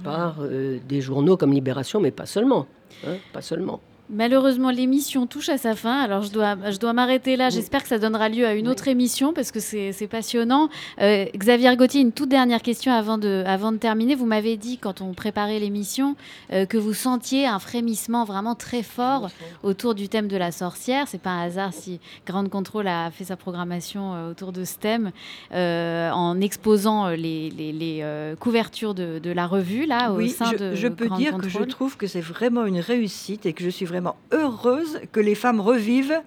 par 0.03 0.37
euh, 0.41 0.79
des 0.87 1.01
journaux 1.01 1.37
comme 1.37 1.53
Libération, 1.53 1.99
mais 1.99 2.11
pas 2.11 2.25
seulement. 2.25 2.67
hein, 3.07 3.15
pas 3.33 3.41
seulement. 3.41 3.79
Malheureusement, 4.09 4.69
l'émission 4.69 5.25
touche 5.25 5.49
à 5.49 5.57
sa 5.57 5.75
fin. 5.75 5.99
Alors, 5.99 6.21
je 6.21 6.31
dois, 6.31 6.55
je 6.69 6.77
dois 6.77 6.93
m'arrêter 6.93 7.35
là. 7.37 7.49
J'espère 7.49 7.81
que 7.81 7.89
ça 7.89 7.97
donnera 7.97 8.29
lieu 8.29 8.45
à 8.45 8.53
une 8.53 8.67
autre 8.67 8.87
émission 8.87 9.33
parce 9.33 9.51
que 9.51 9.59
c'est 9.59 10.07
passionnant. 10.07 10.69
Euh, 11.01 11.25
Xavier 11.35 11.75
Gauthier, 11.75 12.01
une 12.01 12.11
toute 12.11 12.29
dernière 12.29 12.61
question 12.61 12.93
avant 12.93 13.17
de, 13.17 13.43
avant 13.47 13.71
de 13.71 13.77
terminer. 13.77 14.13
Vous 14.13 14.27
m'avez 14.27 14.57
dit, 14.57 14.77
quand 14.77 15.01
on 15.01 15.13
préparait 15.15 15.57
l'émission, 15.57 16.15
euh, 16.53 16.67
que 16.67 16.77
vous 16.77 16.93
sentiez 16.93 17.47
un 17.47 17.57
frémissement 17.57 18.25
vraiment 18.25 18.53
très 18.53 18.83
fort 18.83 19.29
autour 19.63 19.95
du 19.95 20.07
thème 20.07 20.27
de 20.27 20.37
la 20.37 20.51
sorcière. 20.51 21.07
C'est 21.07 21.21
pas 21.21 21.31
un 21.31 21.41
hasard 21.47 21.73
si 21.73 21.99
Ground 22.27 22.49
Control 22.49 22.87
a 22.87 23.09
fait 23.09 23.23
sa 23.23 23.35
programmation 23.37 24.13
euh, 24.13 24.31
autour 24.31 24.51
de 24.51 24.65
ce 24.65 24.75
thème 24.77 25.11
euh, 25.51 26.11
en 26.11 26.39
exposant 26.41 27.07
les, 27.09 27.49
les- 27.49 27.71
les, 27.73 28.35
couvertures 28.39 28.93
de, 28.93 29.17
de 29.17 29.31
la 29.31 29.47
revue 29.47 29.85
là 29.87 30.11
au 30.11 30.17
Oui, 30.17 30.29
sein 30.29 30.51
je, 30.51 30.57
de 30.57 30.75
je 30.75 30.87
peux 30.87 31.07
Grand 31.07 31.17
dire 31.17 31.37
que 31.37 31.49
je 31.49 31.63
trouve 31.63 31.97
que 31.97 32.05
c'est 32.05 32.21
vraiment 32.21 32.65
une 32.65 32.79
réussite 32.79 33.47
et 33.47 33.53
que 33.53 33.63
je 33.63 33.69
suis 33.71 33.85
vraiment 33.85 33.94
heureuse 34.31 34.99
que 35.11 35.19
les 35.19 35.35
femmes 35.35 35.59
revivent 35.59 36.21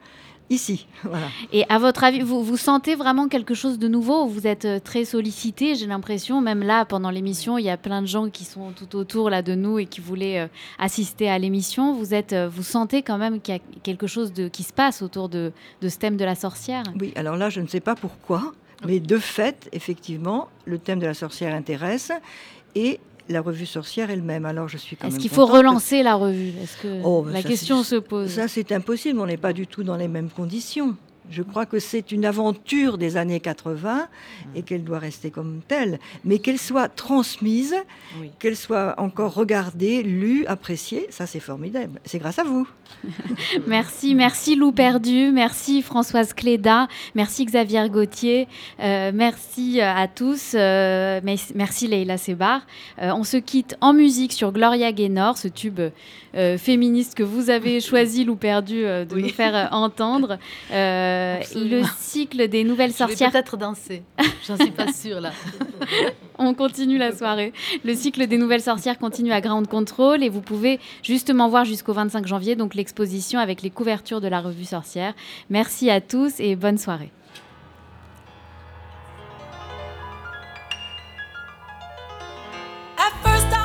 ici. 0.50 0.86
Voilà. 1.04 1.26
Et 1.52 1.64
à 1.68 1.78
votre 1.78 2.04
avis, 2.04 2.20
vous, 2.20 2.42
vous 2.42 2.56
sentez 2.56 2.94
vraiment 2.94 3.28
quelque 3.28 3.54
chose 3.54 3.78
de 3.78 3.88
nouveau 3.88 4.26
Vous 4.26 4.46
êtes 4.46 4.64
euh, 4.64 4.80
très 4.80 5.04
sollicité, 5.04 5.74
j'ai 5.74 5.86
l'impression. 5.86 6.40
Même 6.40 6.62
là, 6.62 6.84
pendant 6.84 7.10
l'émission, 7.10 7.56
il 7.56 7.64
y 7.64 7.70
a 7.70 7.76
plein 7.76 8.02
de 8.02 8.06
gens 8.06 8.28
qui 8.30 8.44
sont 8.44 8.72
tout 8.72 8.96
autour 8.96 9.30
là 9.30 9.42
de 9.42 9.54
nous 9.54 9.78
et 9.78 9.86
qui 9.86 10.00
voulaient 10.00 10.40
euh, 10.40 10.46
assister 10.78 11.30
à 11.30 11.38
l'émission. 11.38 11.94
Vous 11.94 12.14
êtes, 12.14 12.32
euh, 12.32 12.48
vous 12.48 12.62
sentez 12.62 13.02
quand 13.02 13.16
même 13.16 13.40
qu'il 13.40 13.54
y 13.54 13.58
a 13.58 13.60
quelque 13.82 14.06
chose 14.06 14.32
de, 14.32 14.48
qui 14.48 14.64
se 14.64 14.72
passe 14.72 15.02
autour 15.02 15.28
de, 15.28 15.52
de 15.80 15.88
ce 15.88 15.98
thème 15.98 16.16
de 16.16 16.24
la 16.24 16.34
sorcière? 16.34 16.82
Oui, 17.00 17.12
alors 17.16 17.36
là, 17.36 17.48
je 17.48 17.60
ne 17.60 17.68
sais 17.68 17.80
pas 17.80 17.94
pourquoi, 17.94 18.52
mais 18.84 19.00
de 19.00 19.18
fait, 19.18 19.68
effectivement, 19.72 20.48
le 20.64 20.78
thème 20.78 20.98
de 20.98 21.06
la 21.06 21.14
sorcière 21.14 21.54
intéresse 21.54 22.12
et 22.74 23.00
la 23.28 23.40
revue 23.40 23.66
sorcière 23.66 24.10
elle-même. 24.10 24.46
Alors 24.46 24.68
je 24.68 24.76
suis 24.76 24.96
quand 24.96 25.08
Est-ce 25.08 25.18
qu'il 25.18 25.30
faut 25.30 25.46
que- 25.46 25.52
relancer 25.52 26.02
la 26.02 26.14
revue? 26.14 26.52
Est-ce 26.62 26.76
que 26.82 27.00
Oh, 27.04 27.22
bah 27.22 27.30
la 27.32 27.42
question 27.42 27.82
se 27.82 27.96
pose? 27.96 28.30
Ça, 28.30 28.48
c'est 28.48 28.72
impossible. 28.72 29.20
On 29.20 29.26
n'est 29.26 29.36
pas 29.36 29.52
du 29.52 29.66
tout 29.66 29.82
dans 29.84 29.96
les 29.96 30.08
mêmes 30.08 30.30
conditions. 30.30 30.96
Je 31.30 31.42
crois 31.42 31.66
que 31.66 31.78
c'est 31.78 32.10
une 32.12 32.24
aventure 32.24 32.96
des 32.98 33.16
années 33.16 33.40
80 33.40 34.08
et 34.54 34.62
qu'elle 34.62 34.82
doit 34.84 34.98
rester 34.98 35.30
comme 35.30 35.60
telle, 35.68 35.98
mais 36.24 36.38
qu'elle 36.38 36.58
soit 36.58 36.88
transmise, 36.88 37.74
Oui. 38.20 38.30
qu'elle 38.38 38.56
soit 38.56 38.94
encore 38.98 39.34
regardée, 39.34 40.02
lue, 40.02 40.46
appréciée, 40.46 41.06
ça 41.10 41.26
c'est 41.26 41.40
formidable. 41.40 42.00
C'est 42.04 42.18
grâce 42.18 42.38
à 42.38 42.44
vous. 42.44 42.66
Merci, 43.66 44.14
merci 44.14 44.56
Lou 44.56 44.72
Perdu, 44.72 45.30
merci 45.32 45.82
Françoise 45.82 46.32
Cléda, 46.32 46.88
merci 47.14 47.44
Xavier 47.44 47.88
Gauthier, 47.90 48.48
euh, 48.80 49.12
merci 49.14 49.80
euh, 49.80 49.92
à 49.94 50.08
tous, 50.08 50.52
euh, 50.54 51.20
mais- 51.22 51.36
merci 51.54 51.86
Leila 51.86 52.16
Sebar. 52.16 52.62
Euh, 53.02 53.10
on 53.14 53.24
se 53.24 53.36
quitte 53.36 53.76
en 53.82 53.92
musique 53.92 54.32
sur 54.32 54.52
Gloria 54.52 54.92
Gaynor, 54.92 55.36
ce 55.36 55.48
tube 55.48 55.80
euh, 56.34 56.56
féministe 56.58 57.14
que 57.14 57.22
vous 57.22 57.50
avez 57.50 57.80
choisi, 57.82 58.24
Lou 58.24 58.36
Perdu, 58.36 58.84
euh, 58.84 59.04
de 59.04 59.14
Oui. 59.14 59.22
nous 59.24 59.28
faire 59.28 59.54
euh, 59.54 59.66
entendre. 59.76 60.38
Euh, 61.18 61.40
le 61.54 61.82
cycle 61.98 62.48
des 62.48 62.64
nouvelles 62.64 62.92
Je 62.92 62.98
vais 62.98 63.06
sorcières 63.08 63.32
peut-être 63.32 63.56
danser. 63.56 64.02
J'en 64.46 64.56
suis 64.56 64.70
pas 64.70 64.92
sûre 64.92 65.20
là. 65.20 65.32
on 66.38 66.54
continue 66.54 66.98
la 66.98 67.12
soirée. 67.12 67.52
Le 67.84 67.94
cycle 67.94 68.26
des 68.26 68.38
nouvelles 68.38 68.62
sorcières 68.62 68.98
continue 68.98 69.32
à 69.32 69.40
Ground 69.40 69.66
Control 69.66 70.22
et 70.22 70.28
vous 70.28 70.40
pouvez 70.40 70.78
justement 71.02 71.48
voir 71.48 71.64
jusqu'au 71.64 71.92
25 71.92 72.26
janvier 72.26 72.56
donc 72.56 72.74
l'exposition 72.74 73.40
avec 73.40 73.62
les 73.62 73.70
couvertures 73.70 74.20
de 74.20 74.28
la 74.28 74.40
revue 74.40 74.64
sorcière. 74.64 75.14
Merci 75.50 75.90
à 75.90 76.00
tous 76.00 76.38
et 76.38 76.56
bonne 76.56 76.78
soirée. 76.78 77.10
At 82.96 83.12
first 83.22 83.46
I 83.52 83.57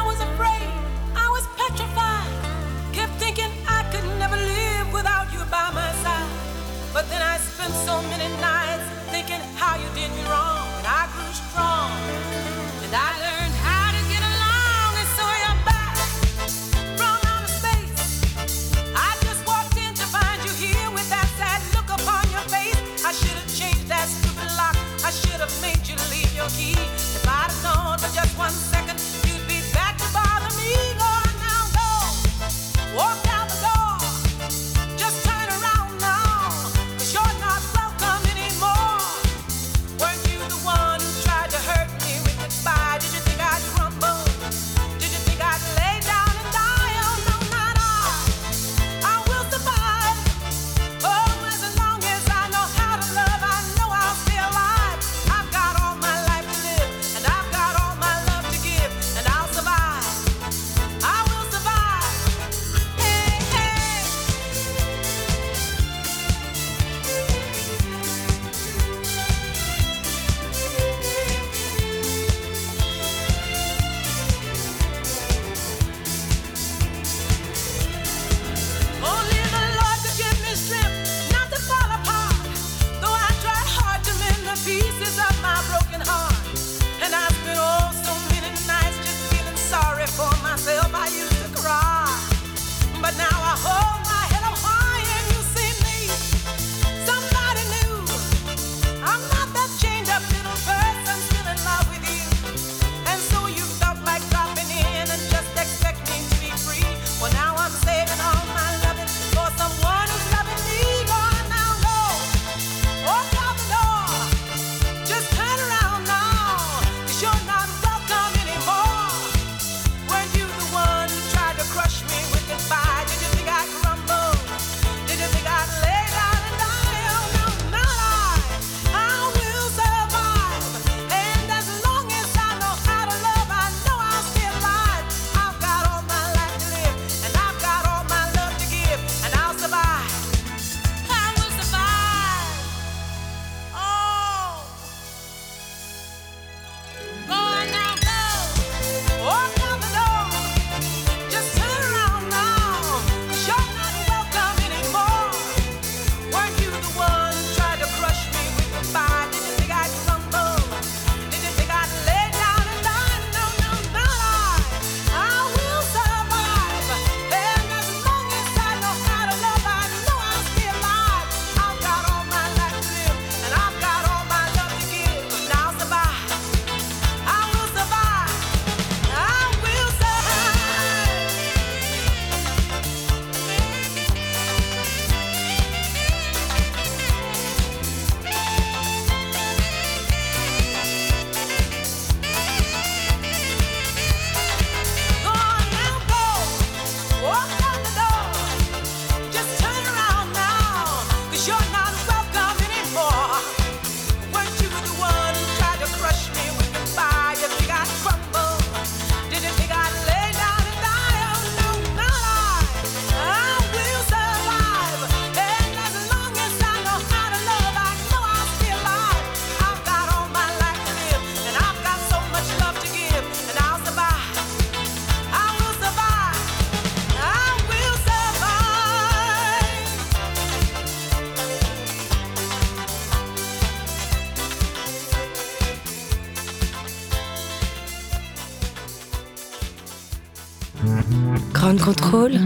Grand 241.73 241.85
contrôle. 241.85 242.42